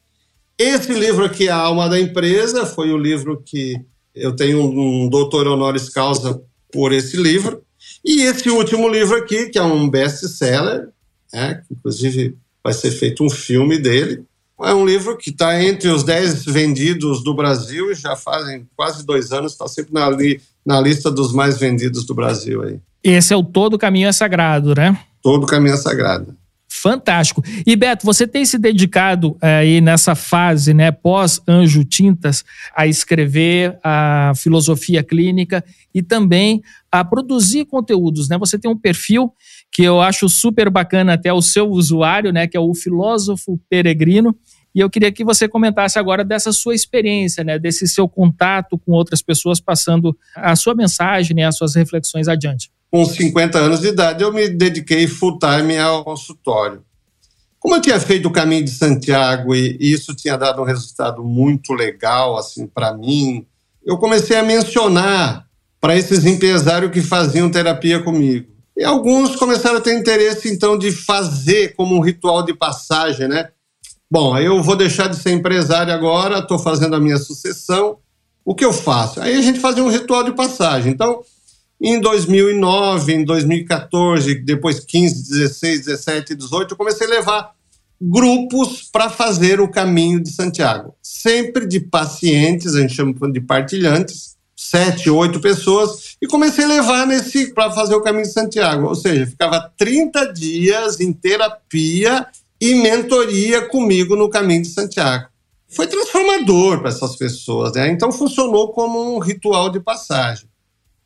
Esse 0.58 0.94
livro 0.94 1.26
aqui, 1.26 1.50
A 1.50 1.58
Alma 1.58 1.90
da 1.90 2.00
Empresa, 2.00 2.66
foi 2.66 2.92
o 2.92 2.98
livro 2.98 3.42
que 3.46 3.76
eu 4.16 4.36
tenho 4.36 4.62
um 4.62 5.10
doutor 5.10 5.48
honoris 5.48 5.90
causa 5.90 6.42
por 6.72 6.94
esse 6.94 7.18
livro. 7.18 7.63
E 8.04 8.22
esse 8.24 8.50
último 8.50 8.88
livro 8.90 9.16
aqui, 9.16 9.50
que 9.50 9.58
é 9.58 9.64
um 9.64 9.90
best-seller, 9.90 10.90
né, 11.34 11.62
que 11.68 11.74
inclusive 11.74 12.38
vai 12.64 12.74
ser 12.74 12.92
feito 12.92 13.24
um 13.24 13.30
filme 13.30 13.78
dele, 13.78 14.24
é 14.62 14.74
um 14.74 14.86
livro 14.86 15.18
que 15.18 15.30
está 15.30 15.62
entre 15.62 15.90
os 15.90 16.04
10 16.04 16.46
vendidos 16.46 17.24
do 17.24 17.34
Brasil 17.34 17.92
e 17.92 17.96
já 17.96 18.16
fazem 18.16 18.68
quase 18.76 19.06
dois 19.06 19.32
anos, 19.32 19.54
está 19.54 19.68
sempre 19.68 19.94
na, 19.94 20.10
li, 20.10 20.42
na 20.66 20.80
lista 20.80 21.12
dos 21.12 21.34
mais 21.34 21.58
vendidos 21.58 22.06
do 22.06 22.14
Brasil. 22.14 22.62
Aí. 22.64 22.80
Esse 23.04 23.34
é 23.34 23.38
o 23.38 23.44
Todo 23.44 23.78
Caminho 23.78 24.08
é 24.08 24.14
Sagrado, 24.14 24.74
né? 24.76 24.98
Todo 25.22 25.46
Caminho 25.46 25.74
é 25.74 25.78
Sagrado. 25.78 26.36
Fantástico. 26.76 27.44
E 27.68 27.76
Beto, 27.76 28.04
você 28.04 28.26
tem 28.28 28.44
se 28.46 28.58
dedicado 28.58 29.38
eh, 29.40 29.58
aí 29.58 29.80
nessa 29.80 30.16
fase, 30.16 30.74
né, 30.74 30.92
pós 30.92 31.40
Anjo 31.48 31.86
Tintas, 31.86 32.44
a 32.76 32.88
escrever 32.88 33.78
a 33.84 34.34
filosofia 34.36 35.04
clínica 35.04 35.64
e 35.94 36.02
também 36.02 36.64
a 36.92 37.06
produzir 37.06 37.66
conteúdos, 37.66 38.28
né? 38.28 38.40
Você 38.40 38.58
tem 38.58 38.72
um 38.72 38.78
perfil 38.78 39.32
que 39.72 39.84
eu 39.84 40.02
acho 40.02 40.28
super 40.28 40.68
bacana 40.72 41.14
até 41.14 41.32
o 41.32 41.44
seu 41.44 41.70
usuário, 41.70 42.34
né, 42.34 42.48
que 42.48 42.58
é 42.58 42.60
o 42.60 42.74
filósofo 42.74 43.60
peregrino. 43.70 44.36
E 44.74 44.80
eu 44.80 44.90
queria 44.90 45.12
que 45.12 45.24
você 45.24 45.48
comentasse 45.48 46.00
agora 46.00 46.26
dessa 46.26 46.52
sua 46.52 46.74
experiência, 46.74 47.44
né, 47.44 47.60
desse 47.60 47.88
seu 47.88 48.10
contato 48.10 48.80
com 48.80 48.94
outras 48.94 49.22
pessoas, 49.22 49.60
passando 49.62 50.18
a 50.36 50.56
sua 50.56 50.74
mensagem, 50.74 51.36
né, 51.36 51.46
as 51.46 51.56
suas 51.56 51.76
reflexões 51.76 52.28
adiante 52.28 52.72
com 52.94 53.04
50 53.04 53.58
anos 53.58 53.80
de 53.80 53.88
idade, 53.88 54.24
eu 54.24 54.32
me 54.32 54.48
dediquei 54.48 55.08
full 55.08 55.40
time 55.40 55.80
ao 55.80 56.04
consultório. 56.04 56.84
Como 57.60 57.74
eu 57.74 57.82
tinha 57.82 58.00
feito 58.00 58.28
o 58.28 58.32
caminho 58.32 58.64
de 58.64 58.70
Santiago 58.70 59.56
e 59.56 59.80
isso 59.82 60.14
tinha 60.14 60.38
dado 60.38 60.62
um 60.62 60.64
resultado 60.64 61.24
muito 61.24 61.74
legal 61.74 62.38
assim 62.38 62.68
para 62.68 62.94
mim, 62.94 63.48
eu 63.84 63.98
comecei 63.98 64.38
a 64.38 64.44
mencionar 64.44 65.48
para 65.82 65.98
esses 65.98 66.24
empresários 66.24 66.92
que 66.92 67.02
faziam 67.02 67.50
terapia 67.50 68.00
comigo. 68.00 68.52
E 68.78 68.84
alguns 68.84 69.36
começaram 69.38 69.80
a 69.80 69.82
ter 69.82 69.98
interesse 69.98 70.54
então 70.54 70.78
de 70.78 70.92
fazer 70.92 71.74
como 71.76 71.96
um 71.96 72.00
ritual 72.00 72.44
de 72.44 72.54
passagem, 72.54 73.28
né? 73.28 73.50
Bom, 74.10 74.38
eu 74.38 74.62
vou 74.62 74.76
deixar 74.76 75.08
de 75.08 75.16
ser 75.16 75.32
empresário 75.32 75.92
agora, 75.92 76.38
estou 76.38 76.60
fazendo 76.60 76.96
a 76.96 77.00
minha 77.00 77.18
sucessão. 77.18 77.98
O 78.46 78.54
que 78.54 78.64
eu 78.64 78.72
faço? 78.72 79.20
Aí 79.20 79.36
a 79.36 79.42
gente 79.42 79.60
fazia 79.60 79.84
um 79.84 79.90
ritual 79.90 80.24
de 80.24 80.34
passagem. 80.34 80.92
Então, 80.92 81.24
em 81.86 82.00
2009, 82.00 83.14
em 83.14 83.26
2014, 83.26 84.36
depois 84.36 84.80
15, 84.80 85.30
16, 85.30 85.86
17, 85.88 86.34
18, 86.34 86.72
eu 86.72 86.78
comecei 86.78 87.06
a 87.06 87.10
levar 87.10 87.52
grupos 88.02 88.84
para 88.90 89.10
fazer 89.10 89.60
o 89.60 89.68
caminho 89.68 90.24
de 90.24 90.32
Santiago. 90.32 90.96
Sempre 91.02 91.68
de 91.68 91.82
pacientes, 91.82 92.74
a 92.74 92.80
gente 92.80 92.94
chama 92.94 93.14
de 93.30 93.42
partilhantes, 93.42 94.38
sete, 94.56 95.10
oito 95.10 95.42
pessoas, 95.42 96.16
e 96.22 96.28
comecei 96.28 96.64
a 96.64 96.70
levar 96.70 97.06
nesse 97.06 97.54
para 97.54 97.70
fazer 97.72 97.96
o 97.96 98.02
caminho 98.02 98.28
de 98.28 98.32
Santiago. 98.32 98.88
Ou 98.88 98.96
seja, 98.96 99.28
ficava 99.28 99.70
30 99.78 100.32
dias 100.32 101.02
em 101.02 101.12
terapia 101.12 102.26
e 102.62 102.76
mentoria 102.76 103.68
comigo 103.68 104.16
no 104.16 104.30
caminho 104.30 104.62
de 104.62 104.70
Santiago. 104.70 105.28
Foi 105.68 105.86
transformador 105.86 106.80
para 106.80 106.90
essas 106.90 107.18
pessoas, 107.18 107.74
né? 107.74 107.90
Então 107.90 108.10
funcionou 108.10 108.72
como 108.72 109.16
um 109.16 109.20
ritual 109.20 109.70
de 109.70 109.82
passagem. 109.82 110.48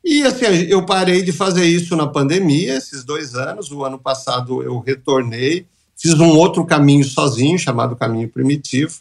E 0.04 0.22
assim, 0.22 0.44
eu 0.68 0.84
parei 0.84 1.22
de 1.22 1.32
fazer 1.32 1.66
isso 1.66 1.96
na 1.96 2.06
pandemia, 2.06 2.76
esses 2.76 3.04
dois 3.04 3.34
anos. 3.34 3.70
O 3.70 3.84
ano 3.84 3.98
passado 3.98 4.62
eu 4.62 4.78
retornei, 4.78 5.66
fiz 5.96 6.14
um 6.14 6.30
outro 6.30 6.64
caminho 6.64 7.04
sozinho, 7.04 7.58
chamado 7.58 7.96
Caminho 7.96 8.28
Primitivo. 8.28 9.00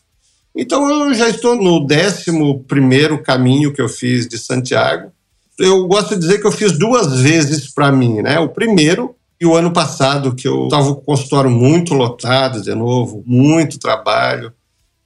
Então 0.56 0.90
eu 0.90 1.14
já 1.14 1.30
estou 1.30 1.56
no 1.56 1.86
décimo 1.86 2.64
primeiro 2.64 3.22
caminho 3.22 3.72
que 3.72 3.82
eu 3.82 3.88
fiz 3.88 4.28
de 4.28 4.38
Santiago. 4.38 5.12
Eu 5.60 5.88
gosto 5.88 6.16
de 6.16 6.22
dizer 6.22 6.40
que 6.40 6.48
eu 6.48 6.52
fiz 6.52 6.78
duas 6.78 7.22
vezes 7.22 7.72
para 7.72 7.92
mim, 7.92 8.22
né? 8.22 8.40
O 8.40 8.50
primeiro 8.50 9.16
e 9.40 9.46
o 9.46 9.56
ano 9.56 9.72
passado, 9.72 10.34
que 10.34 10.48
eu 10.48 10.66
estava 10.66 10.96
com 10.96 11.02
o 11.02 11.04
consultório 11.04 11.50
muito 11.50 11.94
lotado 11.94 12.62
de 12.62 12.74
novo, 12.74 13.24
muito 13.26 13.78
trabalho. 13.78 14.52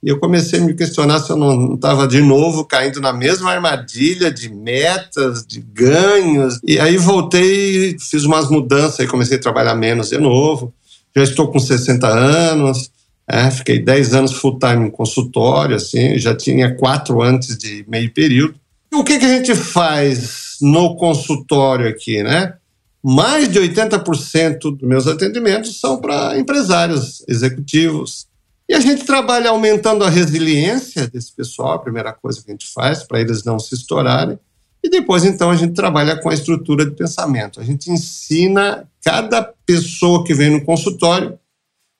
E 0.02 0.08
eu 0.08 0.18
comecei 0.18 0.58
a 0.58 0.62
me 0.62 0.74
questionar 0.74 1.20
se 1.20 1.30
eu 1.30 1.36
não 1.36 1.74
estava 1.74 2.08
de 2.08 2.20
novo 2.20 2.64
caindo 2.64 3.00
na 3.00 3.12
mesma 3.12 3.52
armadilha 3.52 4.32
de 4.32 4.52
metas, 4.52 5.46
de 5.46 5.60
ganhos. 5.60 6.58
E 6.64 6.80
aí 6.80 6.96
voltei, 6.96 7.96
fiz 8.00 8.24
umas 8.24 8.50
mudanças 8.50 8.98
e 8.98 9.06
comecei 9.06 9.36
a 9.36 9.40
trabalhar 9.40 9.76
menos 9.76 10.08
de 10.08 10.18
novo. 10.18 10.74
Já 11.14 11.22
estou 11.22 11.48
com 11.48 11.60
60 11.60 12.08
anos, 12.08 12.90
é, 13.28 13.48
fiquei 13.50 13.78
10 13.78 14.14
anos 14.14 14.32
full 14.32 14.58
time 14.58 14.88
em 14.88 14.90
consultório, 14.90 15.76
assim, 15.76 16.18
já 16.18 16.34
tinha 16.34 16.74
quatro 16.74 17.22
antes 17.22 17.56
de 17.56 17.84
meio 17.86 18.12
período. 18.12 18.54
E 18.90 18.96
o 18.96 19.04
que, 19.04 19.18
que 19.18 19.24
a 19.24 19.36
gente 19.36 19.54
faz 19.54 20.56
no 20.60 20.96
consultório 20.96 21.88
aqui, 21.88 22.22
né? 22.22 22.54
Mais 23.02 23.48
de 23.48 23.60
80% 23.60 24.58
dos 24.76 24.88
meus 24.88 25.06
atendimentos 25.06 25.80
são 25.80 26.00
para 26.00 26.38
empresários 26.38 27.24
executivos, 27.28 28.26
e 28.72 28.74
a 28.74 28.80
gente 28.80 29.04
trabalha 29.04 29.50
aumentando 29.50 30.02
a 30.02 30.08
resiliência 30.08 31.06
desse 31.06 31.30
pessoal, 31.30 31.74
a 31.74 31.78
primeira 31.78 32.10
coisa 32.10 32.42
que 32.42 32.50
a 32.50 32.54
gente 32.54 32.72
faz, 32.72 33.02
para 33.02 33.20
eles 33.20 33.44
não 33.44 33.58
se 33.58 33.74
estourarem. 33.74 34.38
E 34.82 34.88
depois, 34.88 35.26
então, 35.26 35.50
a 35.50 35.56
gente 35.56 35.74
trabalha 35.74 36.16
com 36.16 36.30
a 36.30 36.32
estrutura 36.32 36.86
de 36.86 36.92
pensamento. 36.92 37.60
A 37.60 37.64
gente 37.64 37.90
ensina 37.90 38.88
cada 39.04 39.42
pessoa 39.42 40.24
que 40.24 40.32
vem 40.32 40.48
no 40.48 40.64
consultório, 40.64 41.38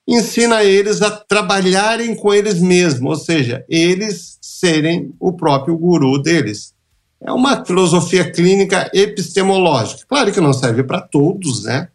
ensina 0.08 0.64
eles 0.64 1.02
a 1.02 1.11
trabalharem 1.11 2.14
com 2.14 2.32
eles 2.32 2.58
mesmos, 2.58 3.18
ou 3.18 3.22
seja, 3.22 3.66
eles 3.68 4.38
serem 4.40 5.14
o 5.20 5.30
próprio 5.35 5.76
guru 5.76 6.22
deles. 6.22 6.72
É 7.20 7.30
uma 7.30 7.62
filosofia 7.66 8.32
clínica 8.32 8.90
epistemológica. 8.94 10.06
Claro 10.08 10.32
que 10.32 10.40
não 10.40 10.54
serve 10.54 10.82
para 10.85 11.02
todos, 11.02 11.64
né? 11.64 11.88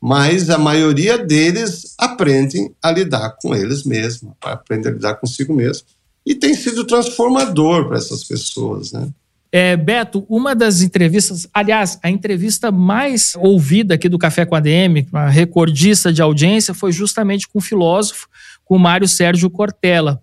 Mas 0.00 0.48
a 0.48 0.56
maioria 0.56 1.18
deles 1.18 1.94
aprendem 1.98 2.72
a 2.82 2.90
lidar 2.90 3.36
com 3.40 3.54
eles 3.54 3.84
mesmos, 3.84 4.32
aprendem 4.40 4.90
a 4.90 4.94
lidar 4.94 5.14
consigo 5.16 5.54
mesmo. 5.54 5.86
E 6.24 6.34
tem 6.34 6.54
sido 6.54 6.86
transformador 6.86 7.88
para 7.88 7.98
essas 7.98 8.24
pessoas, 8.24 8.92
né? 8.92 9.08
É, 9.52 9.76
Beto, 9.76 10.24
uma 10.28 10.54
das 10.54 10.80
entrevistas, 10.80 11.48
aliás, 11.52 11.98
a 12.02 12.08
entrevista 12.08 12.70
mais 12.70 13.34
ouvida 13.36 13.94
aqui 13.94 14.08
do 14.08 14.18
Café 14.18 14.46
com 14.46 14.54
a 14.54 14.60
DM, 14.60 15.08
uma 15.12 15.28
recordista 15.28 16.12
de 16.12 16.22
audiência, 16.22 16.72
foi 16.72 16.92
justamente 16.92 17.48
com 17.48 17.58
o 17.58 17.62
filósofo, 17.62 18.28
com 18.64 18.76
o 18.76 18.78
Mário 18.78 19.08
Sérgio 19.08 19.50
Cortella. 19.50 20.22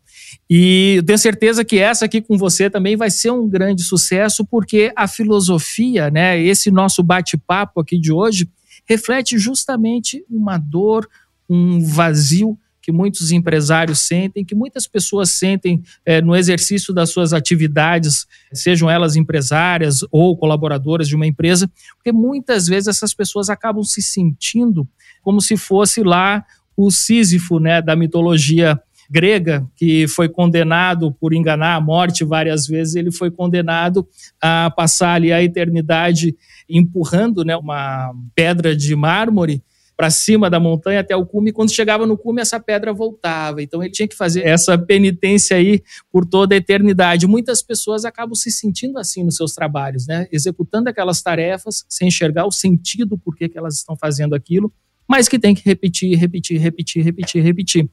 E 0.50 0.96
eu 0.98 1.04
tenho 1.04 1.18
certeza 1.18 1.66
que 1.66 1.78
essa 1.78 2.06
aqui 2.06 2.22
com 2.22 2.38
você 2.38 2.70
também 2.70 2.96
vai 2.96 3.10
ser 3.12 3.32
um 3.32 3.50
grande 3.50 3.84
sucesso, 3.84 4.46
porque 4.46 4.94
a 4.96 5.08
filosofia, 5.08 6.10
né, 6.10 6.42
esse 6.42 6.72
nosso 6.72 7.04
bate-papo 7.04 7.82
aqui 7.82 8.00
de 8.00 8.14
hoje, 8.14 8.48
reflete 8.88 9.38
justamente 9.38 10.24
uma 10.30 10.58
dor, 10.58 11.08
um 11.50 11.84
vazio 11.84 12.58
que 12.82 12.92
muitos 12.92 13.34
empresários 13.34 14.00
sentem, 14.00 14.46
que 14.46 14.56
muitas 14.56 14.88
pessoas 14.88 15.30
sentem 15.30 15.84
é, 16.06 16.22
no 16.22 16.34
exercício 16.34 16.94
das 16.94 17.10
suas 17.10 17.34
atividades, 17.34 18.26
sejam 18.54 18.90
elas 18.90 19.18
empresárias 19.18 20.00
ou 20.10 20.38
colaboradoras 20.38 21.06
de 21.06 21.14
uma 21.14 21.28
empresa, 21.28 21.70
porque 21.98 22.14
muitas 22.14 22.66
vezes 22.66 22.88
essas 22.88 23.14
pessoas 23.14 23.50
acabam 23.50 23.84
se 23.84 24.02
sentindo 24.02 24.88
como 25.22 25.42
se 25.42 25.58
fosse 25.58 26.02
lá 26.02 26.46
o 26.78 26.90
Sísifo 26.90 27.60
né, 27.60 27.82
da 27.82 27.94
mitologia 27.94 28.82
grega, 29.10 29.66
que 29.76 30.08
foi 30.08 30.28
condenado 30.30 31.12
por 31.14 31.34
enganar 31.34 31.76
a 31.76 31.82
morte 31.82 32.24
várias 32.24 32.68
vezes, 32.68 32.96
ele 32.96 33.12
foi 33.12 33.32
condenado 33.32 34.08
a 34.42 34.72
passar 34.76 35.14
ali 35.14 35.32
a 35.32 35.42
eternidade 35.42 36.36
empurrando 36.70 37.44
né, 37.44 37.56
uma 37.56 38.14
pedra 38.36 38.76
de 38.76 38.96
mármore 38.96 39.64
para 39.98 40.12
cima 40.12 40.48
da 40.48 40.60
montanha 40.60 41.00
até 41.00 41.16
o 41.16 41.26
cume, 41.26 41.50
e 41.50 41.54
quando 41.54 41.74
chegava 41.74 42.06
no 42.06 42.16
cume, 42.16 42.40
essa 42.40 42.60
pedra 42.60 42.94
voltava. 42.94 43.64
Então 43.64 43.82
ele 43.82 43.92
tinha 43.92 44.08
que 44.08 44.16
fazer 44.16 44.46
essa 44.46 44.78
penitência 44.78 45.58
aí 45.58 45.82
por 46.12 46.24
toda 46.24 46.54
a 46.54 46.58
eternidade. 46.58 47.26
Muitas 47.26 47.64
pessoas 47.64 48.06
acabam 48.06 48.36
se 48.36 48.52
sentindo 48.52 49.00
assim 49.00 49.24
nos 49.24 49.36
seus 49.36 49.54
trabalhos, 49.54 50.06
né? 50.06 50.28
Executando 50.32 50.88
aquelas 50.88 51.24
tarefas 51.24 51.84
sem 51.90 52.10
enxergar 52.10 52.46
o 52.46 52.52
sentido 52.52 53.18
por 53.18 53.36
que, 53.36 53.50
que 53.50 53.58
elas 53.58 53.74
estão 53.74 53.98
fazendo 53.98 54.36
aquilo, 54.36 54.72
mas 55.08 55.28
que 55.28 55.40
tem 55.40 55.56
que 55.56 55.64
repetir, 55.66 56.16
repetir, 56.16 56.60
repetir, 56.60 57.04
repetir, 57.04 57.42
repetir. 57.42 57.90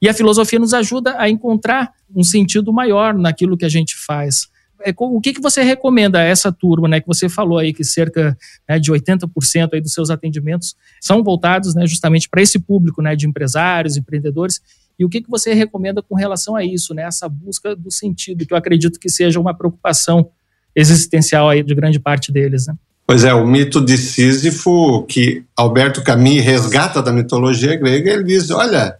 E 0.00 0.08
a 0.08 0.14
filosofia 0.14 0.58
nos 0.58 0.72
ajuda 0.72 1.14
a 1.18 1.28
encontrar 1.28 1.92
um 2.14 2.24
sentido 2.24 2.72
maior 2.72 3.14
naquilo 3.14 3.56
que 3.56 3.64
a 3.64 3.68
gente 3.68 3.94
faz. 3.96 4.48
É, 4.82 4.94
o 4.96 5.20
que, 5.20 5.34
que 5.34 5.42
você 5.42 5.62
recomenda 5.62 6.18
a 6.18 6.22
essa 6.22 6.50
turma, 6.50 6.88
né? 6.88 7.00
Que 7.00 7.06
você 7.06 7.28
falou 7.28 7.58
aí 7.58 7.72
que 7.72 7.84
cerca 7.84 8.36
né, 8.68 8.78
de 8.78 8.90
80% 8.90 9.70
aí 9.74 9.80
dos 9.80 9.92
seus 9.92 10.08
atendimentos 10.08 10.74
são 11.00 11.22
voltados 11.22 11.74
né, 11.74 11.86
justamente 11.86 12.28
para 12.28 12.40
esse 12.40 12.58
público 12.58 13.02
né, 13.02 13.14
de 13.14 13.26
empresários, 13.26 13.96
empreendedores. 13.96 14.60
E 14.98 15.04
o 15.04 15.08
que, 15.08 15.20
que 15.20 15.30
você 15.30 15.52
recomenda 15.52 16.02
com 16.02 16.14
relação 16.14 16.56
a 16.56 16.64
isso, 16.64 16.94
né? 16.94 17.02
Essa 17.02 17.28
busca 17.28 17.76
do 17.76 17.90
sentido, 17.90 18.46
que 18.46 18.52
eu 18.52 18.58
acredito 18.58 18.98
que 18.98 19.10
seja 19.10 19.38
uma 19.38 19.54
preocupação 19.54 20.30
existencial 20.74 21.48
aí 21.48 21.62
de 21.62 21.74
grande 21.74 21.98
parte 21.98 22.32
deles, 22.32 22.66
né? 22.66 22.74
Pois 23.06 23.24
é, 23.24 23.34
o 23.34 23.44
mito 23.44 23.84
de 23.84 23.98
Sísifo, 23.98 25.02
que 25.02 25.42
Alberto 25.56 26.02
Camus 26.02 26.44
resgata 26.44 27.02
da 27.02 27.12
mitologia 27.12 27.76
grega, 27.76 28.12
ele 28.12 28.24
diz: 28.24 28.50
olha, 28.50 28.99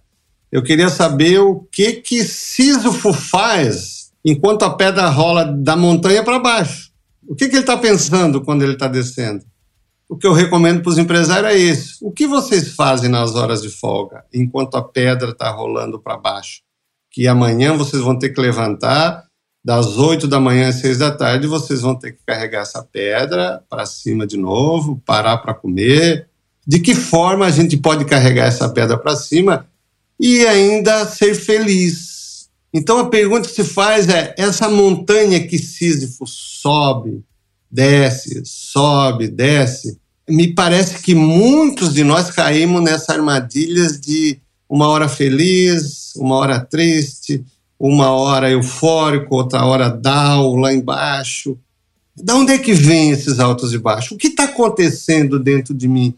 eu 0.51 0.63
queria 0.63 0.89
saber 0.89 1.39
o 1.39 1.61
que 1.71 1.95
que 1.95 2.25
Sísifo 2.25 3.13
faz 3.13 4.11
enquanto 4.25 4.65
a 4.65 4.71
pedra 4.71 5.09
rola 5.09 5.45
da 5.45 5.77
montanha 5.77 6.23
para 6.23 6.39
baixo. 6.39 6.91
O 7.27 7.35
que, 7.35 7.49
que 7.49 7.55
ele 7.55 7.61
está 7.61 7.77
pensando 7.77 8.43
quando 8.43 8.63
ele 8.63 8.73
está 8.73 8.89
descendo? 8.89 9.45
O 10.09 10.17
que 10.17 10.27
eu 10.27 10.33
recomendo 10.33 10.83
para 10.83 10.91
os 10.91 10.99
empresários 10.99 11.53
é 11.53 11.57
isso. 11.57 11.99
O 12.03 12.11
que 12.11 12.27
vocês 12.27 12.75
fazem 12.75 13.09
nas 13.09 13.37
horas 13.37 13.63
de 13.63 13.69
folga, 13.69 14.25
enquanto 14.35 14.75
a 14.77 14.83
pedra 14.83 15.31
está 15.31 15.49
rolando 15.51 16.01
para 16.01 16.17
baixo? 16.17 16.63
Que 17.13 17.29
amanhã 17.29 17.77
vocês 17.77 18.03
vão 18.03 18.19
ter 18.19 18.31
que 18.31 18.41
levantar 18.41 19.25
das 19.65 19.99
8 19.99 20.27
da 20.27 20.41
manhã 20.41 20.69
às 20.69 20.77
6 20.77 20.99
da 20.99 21.11
tarde, 21.13 21.47
vocês 21.47 21.83
vão 21.83 21.95
ter 21.95 22.13
que 22.13 22.21
carregar 22.27 22.63
essa 22.63 22.83
pedra 22.83 23.63
para 23.69 23.87
cima 23.87 24.27
de 24.27 24.37
novo, 24.37 25.01
parar 25.07 25.39
para 25.39 25.55
comer. 25.55 26.29
De 26.67 26.81
que 26.81 26.95
forma 26.95 27.47
a 27.47 27.51
gente 27.51 27.77
pode 27.77 28.05
carregar 28.05 28.47
essa 28.47 28.69
pedra 28.69 28.99
para 28.99 29.15
cima 29.15 29.70
e 30.21 30.47
ainda 30.47 31.07
ser 31.07 31.35
feliz? 31.35 32.51
Então 32.73 32.99
a 32.99 33.09
pergunta 33.09 33.49
que 33.49 33.55
se 33.55 33.65
faz 33.65 34.07
é: 34.09 34.35
essa 34.37 34.69
montanha 34.69 35.45
que 35.47 35.59
Sísifo 35.59 36.27
sobe, 36.27 37.25
desce, 37.71 38.43
sobe, 38.45 39.29
desce, 39.29 39.99
me 40.29 40.55
parece 40.55 41.03
que 41.03 41.15
muitos 41.15 41.95
de 41.95 42.05
nós 42.05 42.31
caímos 42.31 42.83
nessa 42.83 43.15
armadilha 43.15 43.91
de 43.93 44.39
uma 44.69 44.87
hora 44.89 45.09
feliz, 45.09 46.15
uma 46.15 46.37
hora 46.37 46.61
triste, 46.61 47.43
uma 47.79 48.11
hora 48.11 48.51
eufórico, 48.51 49.35
outra 49.35 49.65
hora 49.65 49.89
down, 49.89 50.57
lá 50.57 50.73
embaixo. 50.73 51.59
Da 52.15 52.35
onde 52.35 52.53
é 52.53 52.59
que 52.59 52.75
vem 52.75 53.11
esses 53.11 53.41
altos 53.41 53.73
e 53.73 53.79
baixos? 53.79 54.13
O 54.13 54.17
que 54.17 54.29
está 54.29 54.45
acontecendo 54.45 55.39
dentro 55.39 55.73
de 55.75 55.89
mim? 55.89 56.15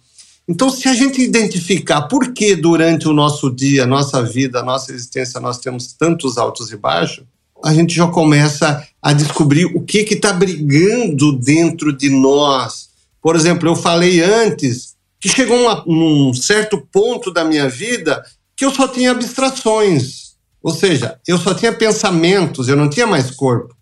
Então, 0.48 0.68
se 0.70 0.88
a 0.88 0.94
gente 0.94 1.22
identificar 1.22 2.02
por 2.02 2.32
que 2.32 2.56
durante 2.56 3.06
o 3.06 3.12
nosso 3.12 3.48
dia, 3.50 3.86
nossa 3.86 4.22
vida, 4.22 4.62
nossa 4.62 4.92
existência, 4.92 5.40
nós 5.40 5.58
temos 5.58 5.92
tantos 5.92 6.36
altos 6.36 6.72
e 6.72 6.76
baixos, 6.76 7.24
a 7.64 7.72
gente 7.72 7.94
já 7.94 8.06
começa 8.08 8.84
a 9.00 9.12
descobrir 9.12 9.66
o 9.66 9.82
que 9.82 9.98
está 10.00 10.32
brigando 10.32 11.32
dentro 11.38 11.96
de 11.96 12.10
nós. 12.10 12.88
Por 13.20 13.36
exemplo, 13.36 13.68
eu 13.68 13.76
falei 13.76 14.20
antes 14.20 14.94
que 15.20 15.28
chegou 15.28 15.56
uma, 15.56 15.84
um 15.86 16.34
certo 16.34 16.84
ponto 16.92 17.32
da 17.32 17.44
minha 17.44 17.68
vida 17.68 18.24
que 18.56 18.64
eu 18.64 18.74
só 18.74 18.88
tinha 18.88 19.12
abstrações. 19.12 20.32
Ou 20.60 20.74
seja, 20.74 21.18
eu 21.26 21.38
só 21.38 21.54
tinha 21.54 21.72
pensamentos, 21.72 22.68
eu 22.68 22.76
não 22.76 22.90
tinha 22.90 23.06
mais 23.06 23.30
corpo. 23.30 23.76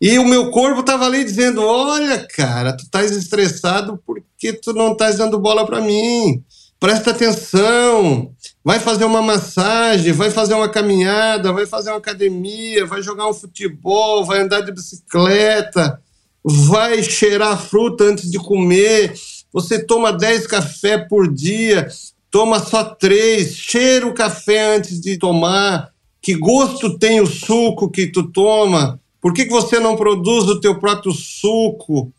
E 0.00 0.18
o 0.18 0.24
meu 0.24 0.50
corpo 0.50 0.80
estava 0.80 1.04
ali 1.04 1.24
dizendo: 1.24 1.62
Olha, 1.62 2.26
cara, 2.34 2.72
tu 2.76 2.84
estás 2.84 3.10
estressado 3.12 4.00
porque 4.06 4.52
tu 4.52 4.72
não 4.72 4.92
estás 4.92 5.18
dando 5.18 5.38
bola 5.38 5.66
para 5.66 5.80
mim. 5.80 6.42
Presta 6.78 7.10
atenção. 7.10 8.32
Vai 8.64 8.78
fazer 8.80 9.04
uma 9.04 9.20
massagem, 9.20 10.12
vai 10.12 10.30
fazer 10.30 10.54
uma 10.54 10.68
caminhada, 10.68 11.52
vai 11.52 11.66
fazer 11.66 11.90
uma 11.90 11.98
academia, 11.98 12.86
vai 12.86 13.02
jogar 13.02 13.28
um 13.28 13.34
futebol, 13.34 14.24
vai 14.24 14.40
andar 14.40 14.60
de 14.62 14.72
bicicleta, 14.72 16.00
vai 16.42 17.02
cheirar 17.02 17.60
fruta 17.60 18.04
antes 18.04 18.30
de 18.30 18.38
comer. 18.38 19.14
Você 19.52 19.84
toma 19.84 20.12
10 20.12 20.46
café 20.46 20.96
por 20.96 21.32
dia, 21.32 21.88
toma 22.30 22.60
só 22.60 22.84
três, 22.84 23.54
cheira 23.54 24.06
o 24.06 24.14
café 24.14 24.76
antes 24.76 25.00
de 25.00 25.18
tomar 25.18 25.90
que 26.22 26.34
gosto 26.34 26.98
tem 26.98 27.20
o 27.20 27.26
suco 27.26 27.90
que 27.90 28.06
tu 28.06 28.30
toma? 28.30 29.00
Por 29.20 29.34
que, 29.34 29.44
que 29.44 29.50
você 29.50 29.78
não 29.78 29.96
produz 29.96 30.46
o 30.48 30.60
teu 30.60 30.78
próprio 30.78 31.12
suco? 31.12 32.12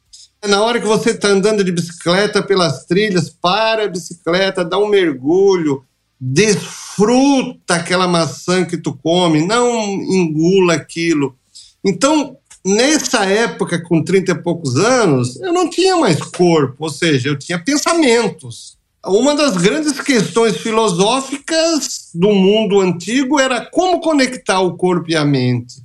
Na 0.47 0.63
hora 0.63 0.79
que 0.79 0.87
você 0.87 1.11
está 1.11 1.29
andando 1.29 1.63
de 1.63 1.71
bicicleta 1.71 2.41
pelas 2.41 2.85
trilhas, 2.85 3.29
para 3.29 3.85
a 3.85 3.87
bicicleta, 3.87 4.65
dá 4.65 4.77
um 4.77 4.87
mergulho, 4.87 5.83
desfruta 6.19 7.75
aquela 7.75 8.07
maçã 8.07 8.65
que 8.65 8.77
tu 8.77 8.93
come, 8.93 9.45
não 9.45 9.81
engula 9.83 10.73
aquilo. 10.73 11.35
Então, 11.83 12.37
nessa 12.65 13.25
época, 13.25 13.81
com 13.81 14.03
30 14.03 14.31
e 14.31 14.35
poucos 14.35 14.75
anos, 14.77 15.39
eu 15.41 15.53
não 15.53 15.69
tinha 15.69 15.95
mais 15.97 16.21
corpo, 16.21 16.75
ou 16.79 16.89
seja, 16.89 17.29
eu 17.29 17.37
tinha 17.37 17.57
pensamentos 17.57 18.79
uma 19.05 19.35
das 19.35 19.57
grandes 19.57 19.99
questões 19.99 20.57
filosóficas 20.57 22.11
do 22.13 22.29
mundo 22.29 22.79
antigo 22.79 23.39
era 23.39 23.65
como 23.65 23.99
conectar 23.99 24.59
o 24.59 24.75
corpo 24.75 25.09
e 25.09 25.15
a 25.15 25.25
mente. 25.25 25.81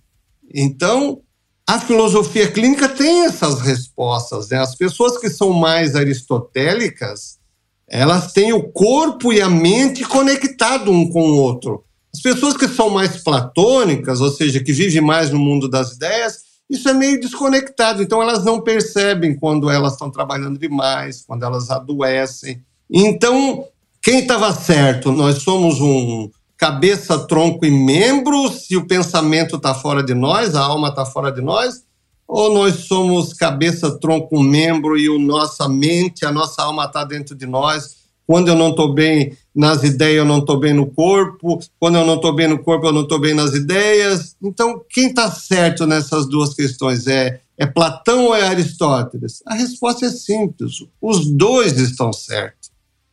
Então, 0.58 1.20
a 1.66 1.78
filosofia 1.78 2.50
clínica 2.50 2.88
tem 2.88 3.26
essas 3.26 3.60
respostas. 3.60 4.48
Né? 4.48 4.56
As 4.56 4.74
pessoas 4.74 5.18
que 5.18 5.28
são 5.28 5.52
mais 5.52 5.94
aristotélicas, 5.94 7.38
elas 7.86 8.32
têm 8.32 8.54
o 8.54 8.62
corpo 8.72 9.34
e 9.34 9.42
a 9.42 9.50
mente 9.50 10.02
conectado 10.02 10.90
um 10.90 11.10
com 11.10 11.28
o 11.28 11.36
outro. 11.36 11.84
As 12.14 12.22
pessoas 12.22 12.56
que 12.56 12.66
são 12.66 12.88
mais 12.88 13.22
platônicas, 13.22 14.22
ou 14.22 14.30
seja, 14.30 14.64
que 14.64 14.72
vivem 14.72 15.02
mais 15.02 15.30
no 15.30 15.38
mundo 15.38 15.68
das 15.68 15.92
ideias, 15.92 16.38
isso 16.70 16.88
é 16.88 16.94
meio 16.94 17.20
desconectado. 17.20 18.02
Então, 18.02 18.22
elas 18.22 18.42
não 18.42 18.62
percebem 18.62 19.36
quando 19.36 19.68
elas 19.68 19.92
estão 19.92 20.10
trabalhando 20.10 20.58
demais, 20.58 21.20
quando 21.20 21.44
elas 21.44 21.70
adoecem. 21.70 22.62
Então, 22.90 23.66
quem 24.02 24.20
estava 24.20 24.54
certo? 24.54 25.12
Nós 25.12 25.42
somos 25.42 25.82
um 25.82 26.30
cabeça, 26.56 27.18
tronco 27.26 27.64
e 27.64 27.70
membro, 27.70 28.48
se 28.50 28.76
o 28.76 28.86
pensamento 28.86 29.56
está 29.56 29.74
fora 29.74 30.02
de 30.02 30.14
nós, 30.14 30.54
a 30.54 30.62
alma 30.62 30.88
está 30.88 31.04
fora 31.04 31.30
de 31.30 31.40
nós, 31.40 31.84
ou 32.26 32.52
nós 32.52 32.86
somos 32.86 33.32
cabeça, 33.32 33.98
tronco, 33.98 34.42
membro 34.42 34.98
e 34.98 35.06
a 35.06 35.18
nossa 35.18 35.68
mente, 35.68 36.24
a 36.24 36.32
nossa 36.32 36.62
alma 36.62 36.86
está 36.86 37.04
dentro 37.04 37.36
de 37.36 37.46
nós. 37.46 38.06
Quando 38.26 38.48
eu 38.48 38.56
não 38.56 38.70
estou 38.70 38.92
bem 38.92 39.36
nas 39.54 39.84
ideias, 39.84 40.16
eu 40.16 40.24
não 40.24 40.38
estou 40.38 40.58
bem 40.58 40.74
no 40.74 40.86
corpo. 40.86 41.60
Quando 41.78 41.98
eu 41.98 42.04
não 42.04 42.16
estou 42.16 42.34
bem 42.34 42.48
no 42.48 42.58
corpo, 42.58 42.86
eu 42.86 42.92
não 42.92 43.02
estou 43.02 43.20
bem 43.20 43.32
nas 43.32 43.54
ideias. 43.54 44.34
Então, 44.42 44.82
quem 44.90 45.08
está 45.08 45.30
certo 45.30 45.86
nessas 45.86 46.28
duas 46.28 46.52
questões? 46.52 47.06
É, 47.06 47.40
é 47.56 47.64
Platão 47.64 48.24
ou 48.24 48.34
é 48.34 48.42
Aristóteles? 48.48 49.40
A 49.46 49.54
resposta 49.54 50.06
é 50.06 50.10
simples: 50.10 50.84
os 51.00 51.24
dois 51.30 51.78
estão 51.78 52.12
certos. 52.12 52.65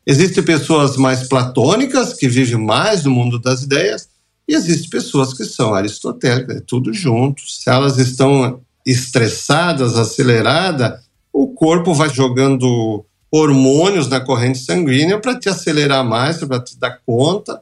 Existem 0.05 0.43
pessoas 0.43 0.97
mais 0.97 1.27
platônicas, 1.27 2.13
que 2.13 2.27
vivem 2.27 2.57
mais 2.57 3.03
no 3.03 3.11
mundo 3.11 3.39
das 3.39 3.63
ideias, 3.63 4.09
e 4.47 4.53
existem 4.53 4.89
pessoas 4.89 5.33
que 5.33 5.45
são 5.45 5.73
aristotélicas, 5.73 6.57
é 6.57 6.61
tudo 6.61 6.93
junto. 6.93 7.41
Se 7.47 7.69
elas 7.69 7.97
estão 7.97 8.59
estressadas, 8.85 9.97
aceleradas, 9.97 10.99
o 11.31 11.47
corpo 11.47 11.93
vai 11.93 12.09
jogando 12.09 13.05
hormônios 13.31 14.07
na 14.09 14.19
corrente 14.19 14.59
sanguínea 14.59 15.17
para 15.17 15.39
te 15.39 15.49
acelerar 15.49 16.05
mais, 16.05 16.37
para 16.37 16.59
te 16.59 16.77
dar 16.77 16.99
conta, 17.05 17.61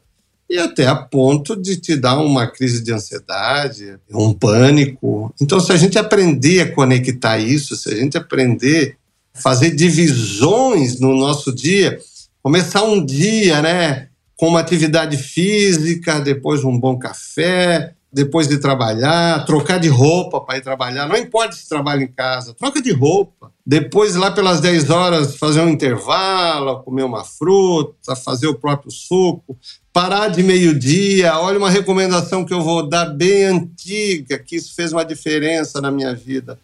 e 0.49 0.57
até 0.57 0.85
a 0.85 0.95
ponto 0.95 1.55
de 1.55 1.77
te 1.77 1.95
dar 1.95 2.17
uma 2.17 2.45
crise 2.45 2.83
de 2.83 2.91
ansiedade, 2.91 3.95
um 4.11 4.33
pânico. 4.33 5.33
Então, 5.39 5.61
se 5.61 5.71
a 5.71 5.77
gente 5.77 5.97
aprender 5.97 6.59
a 6.59 6.71
conectar 6.73 7.37
isso, 7.37 7.73
se 7.77 7.87
a 7.89 7.95
gente 7.95 8.17
aprender 8.17 8.97
a 9.33 9.39
fazer 9.39 9.71
divisões 9.71 10.99
no 10.99 11.15
nosso 11.15 11.55
dia, 11.55 11.97
começar 12.41 12.83
um 12.83 13.03
dia, 13.03 13.61
né, 13.61 14.07
com 14.35 14.47
uma 14.47 14.59
atividade 14.59 15.17
física, 15.17 16.19
depois 16.19 16.63
um 16.63 16.77
bom 16.77 16.97
café, 16.97 17.93
depois 18.11 18.47
de 18.47 18.57
trabalhar, 18.57 19.45
trocar 19.45 19.79
de 19.79 19.87
roupa 19.87 20.41
para 20.41 20.57
ir 20.57 20.61
trabalhar, 20.61 21.07
não 21.07 21.15
importa 21.15 21.55
se 21.55 21.69
trabalha 21.69 22.03
em 22.03 22.07
casa, 22.07 22.53
troca 22.53 22.81
de 22.81 22.91
roupa. 22.91 23.51
Depois, 23.65 24.15
lá 24.15 24.31
pelas 24.31 24.59
10 24.59 24.89
horas, 24.89 25.37
fazer 25.37 25.61
um 25.61 25.69
intervalo, 25.69 26.81
comer 26.83 27.03
uma 27.03 27.23
fruta, 27.23 28.15
fazer 28.15 28.47
o 28.47 28.55
próprio 28.55 28.91
suco, 28.91 29.55
parar 29.93 30.29
de 30.29 30.41
meio-dia. 30.41 31.37
Olha 31.37 31.59
uma 31.59 31.69
recomendação 31.69 32.43
que 32.43 32.53
eu 32.53 32.61
vou 32.61 32.89
dar 32.89 33.05
bem 33.05 33.45
antiga, 33.45 34.39
que 34.39 34.55
isso 34.55 34.73
fez 34.75 34.91
uma 34.91 35.05
diferença 35.05 35.79
na 35.79 35.91
minha 35.91 36.13
vida 36.13 36.57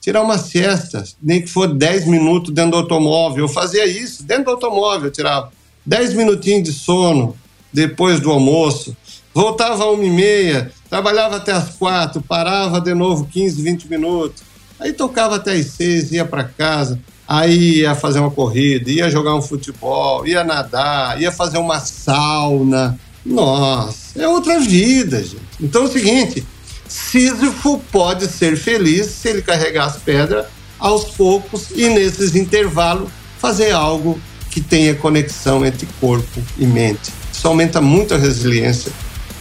tirar 0.00 0.22
uma 0.22 0.38
siesta, 0.38 1.04
nem 1.22 1.42
que 1.42 1.48
for 1.48 1.66
10 1.68 2.06
minutos 2.06 2.52
dentro 2.54 2.72
do 2.72 2.76
automóvel. 2.78 3.44
Eu 3.44 3.48
fazia 3.48 3.86
isso, 3.86 4.22
dentro 4.22 4.44
do 4.44 4.50
automóvel, 4.52 5.06
eu 5.06 5.12
tirava 5.12 5.50
10 5.84 6.14
minutinhos 6.14 6.68
de 6.68 6.72
sono 6.72 7.36
depois 7.72 8.20
do 8.20 8.30
almoço. 8.30 8.96
Voltava 9.34 9.84
a 9.84 9.90
uma 9.90 10.04
e 10.04 10.10
meia, 10.10 10.72
trabalhava 10.88 11.36
até 11.36 11.52
as 11.52 11.70
quatro, 11.76 12.20
parava 12.20 12.80
de 12.80 12.94
novo 12.94 13.26
15, 13.26 13.62
20 13.62 13.88
minutos. 13.88 14.42
Aí 14.80 14.92
tocava 14.92 15.36
até 15.36 15.52
as 15.52 15.66
seis, 15.66 16.12
ia 16.12 16.24
para 16.24 16.44
casa. 16.44 17.00
Aí 17.26 17.80
ia 17.80 17.94
fazer 17.94 18.20
uma 18.20 18.30
corrida, 18.30 18.90
ia 18.90 19.10
jogar 19.10 19.34
um 19.34 19.42
futebol, 19.42 20.26
ia 20.26 20.42
nadar, 20.44 21.20
ia 21.20 21.30
fazer 21.30 21.58
uma 21.58 21.78
sauna. 21.80 22.98
Nossa, 23.24 24.20
é 24.20 24.26
outra 24.26 24.58
vida, 24.60 25.22
gente. 25.22 25.42
Então 25.60 25.82
é 25.82 25.84
o 25.84 25.92
seguinte: 25.92 26.46
Sísifo 26.88 27.78
pode 27.92 28.26
ser 28.26 28.56
feliz 28.56 29.06
se 29.06 29.28
ele 29.28 29.42
carregar 29.42 29.86
as 29.86 29.96
pedras 29.96 30.46
aos 30.78 31.04
poucos 31.04 31.70
e 31.74 31.88
nesses 31.88 32.34
intervalos 32.34 33.10
fazer 33.38 33.72
algo 33.72 34.20
que 34.50 34.60
tenha 34.60 34.94
conexão 34.94 35.64
entre 35.64 35.86
corpo 36.00 36.42
e 36.58 36.66
mente. 36.66 37.12
Isso 37.32 37.46
aumenta 37.46 37.80
muito 37.80 38.14
a 38.14 38.18
resiliência 38.18 38.90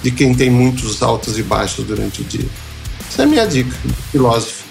de 0.04 0.12
quem 0.12 0.36
tem 0.36 0.50
muitos 0.50 1.02
altos 1.02 1.38
e 1.40 1.44
baixos 1.44 1.86
durante 1.86 2.22
o 2.22 2.24
dia. 2.24 2.48
Essa 3.10 3.24
é 3.24 3.26
a 3.26 3.28
minha 3.28 3.48
dica, 3.48 3.76
filósofo. 4.12 4.68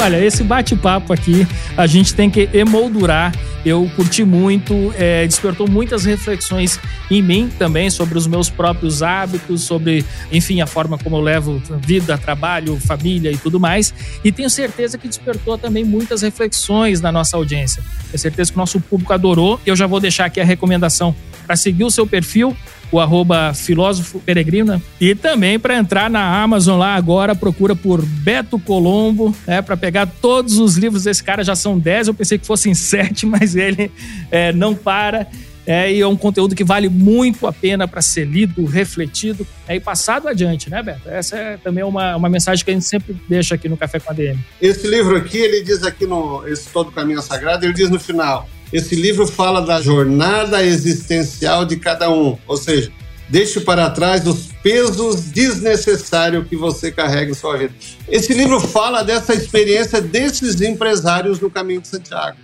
Olha, 0.00 0.24
esse 0.24 0.44
bate-papo 0.44 1.12
aqui 1.12 1.46
a 1.76 1.86
gente 1.86 2.14
tem 2.14 2.30
que 2.30 2.48
emoldurar. 2.54 3.32
Eu 3.68 3.86
curti 3.94 4.24
muito, 4.24 4.94
é, 4.96 5.26
despertou 5.26 5.68
muitas 5.68 6.06
reflexões 6.06 6.80
em 7.10 7.20
mim 7.20 7.50
também 7.58 7.90
sobre 7.90 8.16
os 8.16 8.26
meus 8.26 8.48
próprios 8.48 9.02
hábitos, 9.02 9.60
sobre, 9.60 10.06
enfim, 10.32 10.62
a 10.62 10.66
forma 10.66 10.96
como 10.96 11.16
eu 11.16 11.20
levo 11.20 11.62
vida, 11.78 12.16
trabalho, 12.16 12.80
família 12.80 13.30
e 13.30 13.36
tudo 13.36 13.60
mais. 13.60 13.92
E 14.24 14.32
tenho 14.32 14.48
certeza 14.48 14.96
que 14.96 15.06
despertou 15.06 15.58
também 15.58 15.84
muitas 15.84 16.22
reflexões 16.22 17.02
na 17.02 17.12
nossa 17.12 17.36
audiência. 17.36 17.82
Tenho 18.06 18.18
certeza 18.18 18.50
que 18.50 18.56
o 18.56 18.60
nosso 18.60 18.80
público 18.80 19.12
adorou. 19.12 19.60
Eu 19.66 19.76
já 19.76 19.86
vou 19.86 20.00
deixar 20.00 20.24
aqui 20.24 20.40
a 20.40 20.44
recomendação 20.44 21.14
para 21.46 21.54
seguir 21.54 21.84
o 21.84 21.90
seu 21.90 22.06
perfil 22.06 22.56
o 22.90 22.98
arroba 23.00 23.52
filósofo 23.54 24.20
peregrina. 24.20 24.80
E 25.00 25.14
também 25.14 25.58
para 25.58 25.76
entrar 25.76 26.10
na 26.10 26.42
Amazon 26.42 26.78
lá 26.78 26.94
agora, 26.94 27.34
procura 27.34 27.76
por 27.76 28.04
Beto 28.04 28.58
Colombo, 28.58 29.34
é, 29.46 29.60
para 29.60 29.76
pegar 29.76 30.06
todos 30.06 30.58
os 30.58 30.76
livros 30.76 31.04
desse 31.04 31.22
cara, 31.22 31.44
já 31.44 31.54
são 31.54 31.78
10, 31.78 32.08
eu 32.08 32.14
pensei 32.14 32.38
que 32.38 32.46
fossem 32.46 32.74
7, 32.74 33.26
mas 33.26 33.56
ele 33.56 33.90
é, 34.30 34.52
não 34.52 34.74
para. 34.74 35.26
É, 35.66 35.92
e 35.92 36.00
é 36.00 36.06
um 36.06 36.16
conteúdo 36.16 36.54
que 36.54 36.64
vale 36.64 36.88
muito 36.88 37.46
a 37.46 37.52
pena 37.52 37.86
para 37.86 38.00
ser 38.00 38.24
lido, 38.24 38.64
refletido 38.64 39.46
é, 39.68 39.76
e 39.76 39.80
passado 39.80 40.26
adiante, 40.26 40.70
né, 40.70 40.82
Beto? 40.82 41.06
Essa 41.10 41.36
é 41.36 41.56
também 41.58 41.84
uma, 41.84 42.16
uma 42.16 42.28
mensagem 42.30 42.64
que 42.64 42.70
a 42.70 42.74
gente 42.74 42.86
sempre 42.86 43.14
deixa 43.28 43.54
aqui 43.54 43.68
no 43.68 43.76
Café 43.76 44.00
com 44.00 44.10
a 44.10 44.14
DM. 44.14 44.38
Esse 44.62 44.86
livro 44.88 45.14
aqui, 45.14 45.36
ele 45.36 45.62
diz 45.62 45.82
aqui 45.82 46.06
no 46.06 46.48
Esse 46.48 46.70
Todo 46.70 46.90
Caminho 46.90 47.20
Sagrado, 47.20 47.66
ele 47.66 47.74
diz 47.74 47.90
no 47.90 48.00
final: 48.00 48.48
esse 48.72 48.94
livro 48.94 49.26
fala 49.26 49.62
da 49.62 49.80
jornada 49.80 50.62
existencial 50.62 51.64
de 51.64 51.76
cada 51.76 52.10
um, 52.10 52.36
ou 52.46 52.56
seja, 52.56 52.92
deixe 53.28 53.60
para 53.60 53.88
trás 53.90 54.26
os 54.26 54.48
pesos 54.62 55.22
desnecessários 55.22 56.46
que 56.46 56.56
você 56.56 56.92
carrega 56.92 57.30
em 57.30 57.34
sua 57.34 57.56
vida. 57.56 57.74
Esse 58.08 58.34
livro 58.34 58.60
fala 58.60 59.02
dessa 59.02 59.34
experiência 59.34 60.00
desses 60.00 60.60
empresários 60.60 61.40
no 61.40 61.50
caminho 61.50 61.80
de 61.80 61.88
Santiago. 61.88 62.36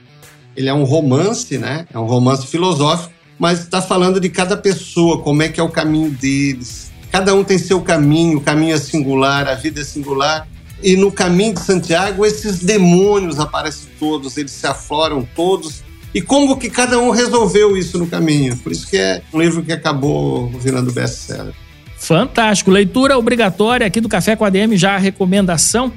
Ele 0.56 0.68
é 0.68 0.74
um 0.74 0.84
romance, 0.84 1.58
né? 1.58 1.86
É 1.92 1.98
um 1.98 2.06
romance 2.06 2.46
filosófico, 2.46 3.12
mas 3.38 3.60
está 3.60 3.82
falando 3.82 4.18
de 4.18 4.28
cada 4.30 4.56
pessoa, 4.56 5.20
como 5.20 5.42
é 5.42 5.48
que 5.48 5.60
é 5.60 5.62
o 5.62 5.68
caminho 5.68 6.10
deles. 6.10 6.90
Cada 7.10 7.34
um 7.34 7.44
tem 7.44 7.58
seu 7.58 7.80
caminho, 7.80 8.38
o 8.38 8.40
caminho 8.40 8.74
é 8.74 8.78
singular, 8.78 9.46
a 9.46 9.54
vida 9.54 9.80
é 9.80 9.84
singular. 9.84 10.48
E 10.82 10.96
no 10.96 11.12
caminho 11.12 11.54
de 11.54 11.60
Santiago, 11.60 12.24
esses 12.24 12.60
demônios 12.60 13.38
aparecem 13.38 13.88
todos, 13.98 14.36
eles 14.36 14.52
se 14.52 14.66
afloram 14.66 15.26
todos 15.34 15.82
e 16.14 16.22
como 16.22 16.56
que 16.56 16.70
cada 16.70 16.98
um 16.98 17.10
resolveu 17.10 17.76
isso 17.76 17.98
no 17.98 18.06
caminho. 18.06 18.56
Por 18.58 18.70
isso 18.70 18.86
que 18.86 18.96
é 18.96 19.20
um 19.32 19.40
livro 19.40 19.62
que 19.62 19.72
acabou 19.72 20.48
virando 20.48 20.92
best-seller. 20.92 21.52
Fantástico. 21.96 22.70
Leitura 22.70 23.18
obrigatória 23.18 23.86
aqui 23.86 24.00
do 24.00 24.08
Café 24.08 24.36
com 24.36 24.44
a 24.44 24.50
DM, 24.50 24.76
já 24.76 24.94
a 24.94 24.98
recomendação. 24.98 25.92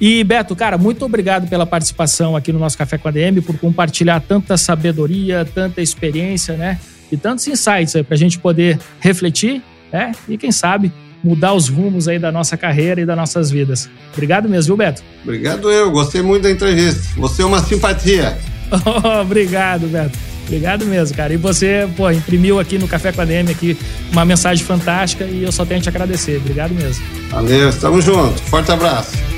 E 0.00 0.22
Beto, 0.22 0.54
cara, 0.54 0.78
muito 0.78 1.04
obrigado 1.04 1.48
pela 1.48 1.66
participação 1.66 2.36
aqui 2.36 2.52
no 2.52 2.58
nosso 2.58 2.78
Café 2.78 2.98
com 2.98 3.08
a 3.08 3.10
DM, 3.10 3.40
por 3.40 3.58
compartilhar 3.58 4.20
tanta 4.20 4.56
sabedoria, 4.56 5.44
tanta 5.52 5.82
experiência, 5.82 6.56
né? 6.56 6.78
E 7.10 7.16
tantos 7.16 7.48
insights 7.48 7.96
aí 7.96 8.04
pra 8.04 8.16
gente 8.16 8.38
poder 8.38 8.78
refletir, 9.00 9.62
né? 9.92 10.12
E 10.28 10.38
quem 10.38 10.52
sabe 10.52 10.92
mudar 11.24 11.52
os 11.52 11.68
rumos 11.68 12.06
aí 12.06 12.18
da 12.18 12.30
nossa 12.30 12.56
carreira 12.56 13.00
e 13.00 13.06
das 13.06 13.16
nossas 13.16 13.50
vidas. 13.50 13.90
Obrigado 14.12 14.48
mesmo, 14.48 14.76
viu, 14.76 14.76
Beto? 14.76 15.02
Obrigado 15.24 15.68
eu, 15.68 15.90
gostei 15.90 16.22
muito 16.22 16.44
da 16.44 16.50
entrevista. 16.50 17.02
Você 17.16 17.42
é 17.42 17.44
uma 17.44 17.60
simpatia. 17.60 18.38
Obrigado, 19.22 19.86
Beto. 19.86 20.18
Obrigado 20.46 20.86
mesmo, 20.86 21.14
cara. 21.14 21.32
E 21.32 21.36
você, 21.36 21.86
pô, 21.94 22.10
imprimiu 22.10 22.58
aqui 22.58 22.78
no 22.78 22.88
Café 22.88 23.12
com 23.12 23.20
a 23.20 23.24
DM 23.24 23.50
aqui 23.50 23.76
uma 24.10 24.24
mensagem 24.24 24.64
fantástica 24.64 25.24
e 25.24 25.42
eu 25.42 25.52
só 25.52 25.64
tenho 25.64 25.80
a 25.80 25.82
te 25.82 25.88
agradecer. 25.90 26.38
Obrigado 26.38 26.72
mesmo. 26.72 27.04
Valeu, 27.30 27.68
estamos 27.68 28.04
juntos. 28.04 28.40
Forte 28.48 28.72
abraço. 28.72 29.37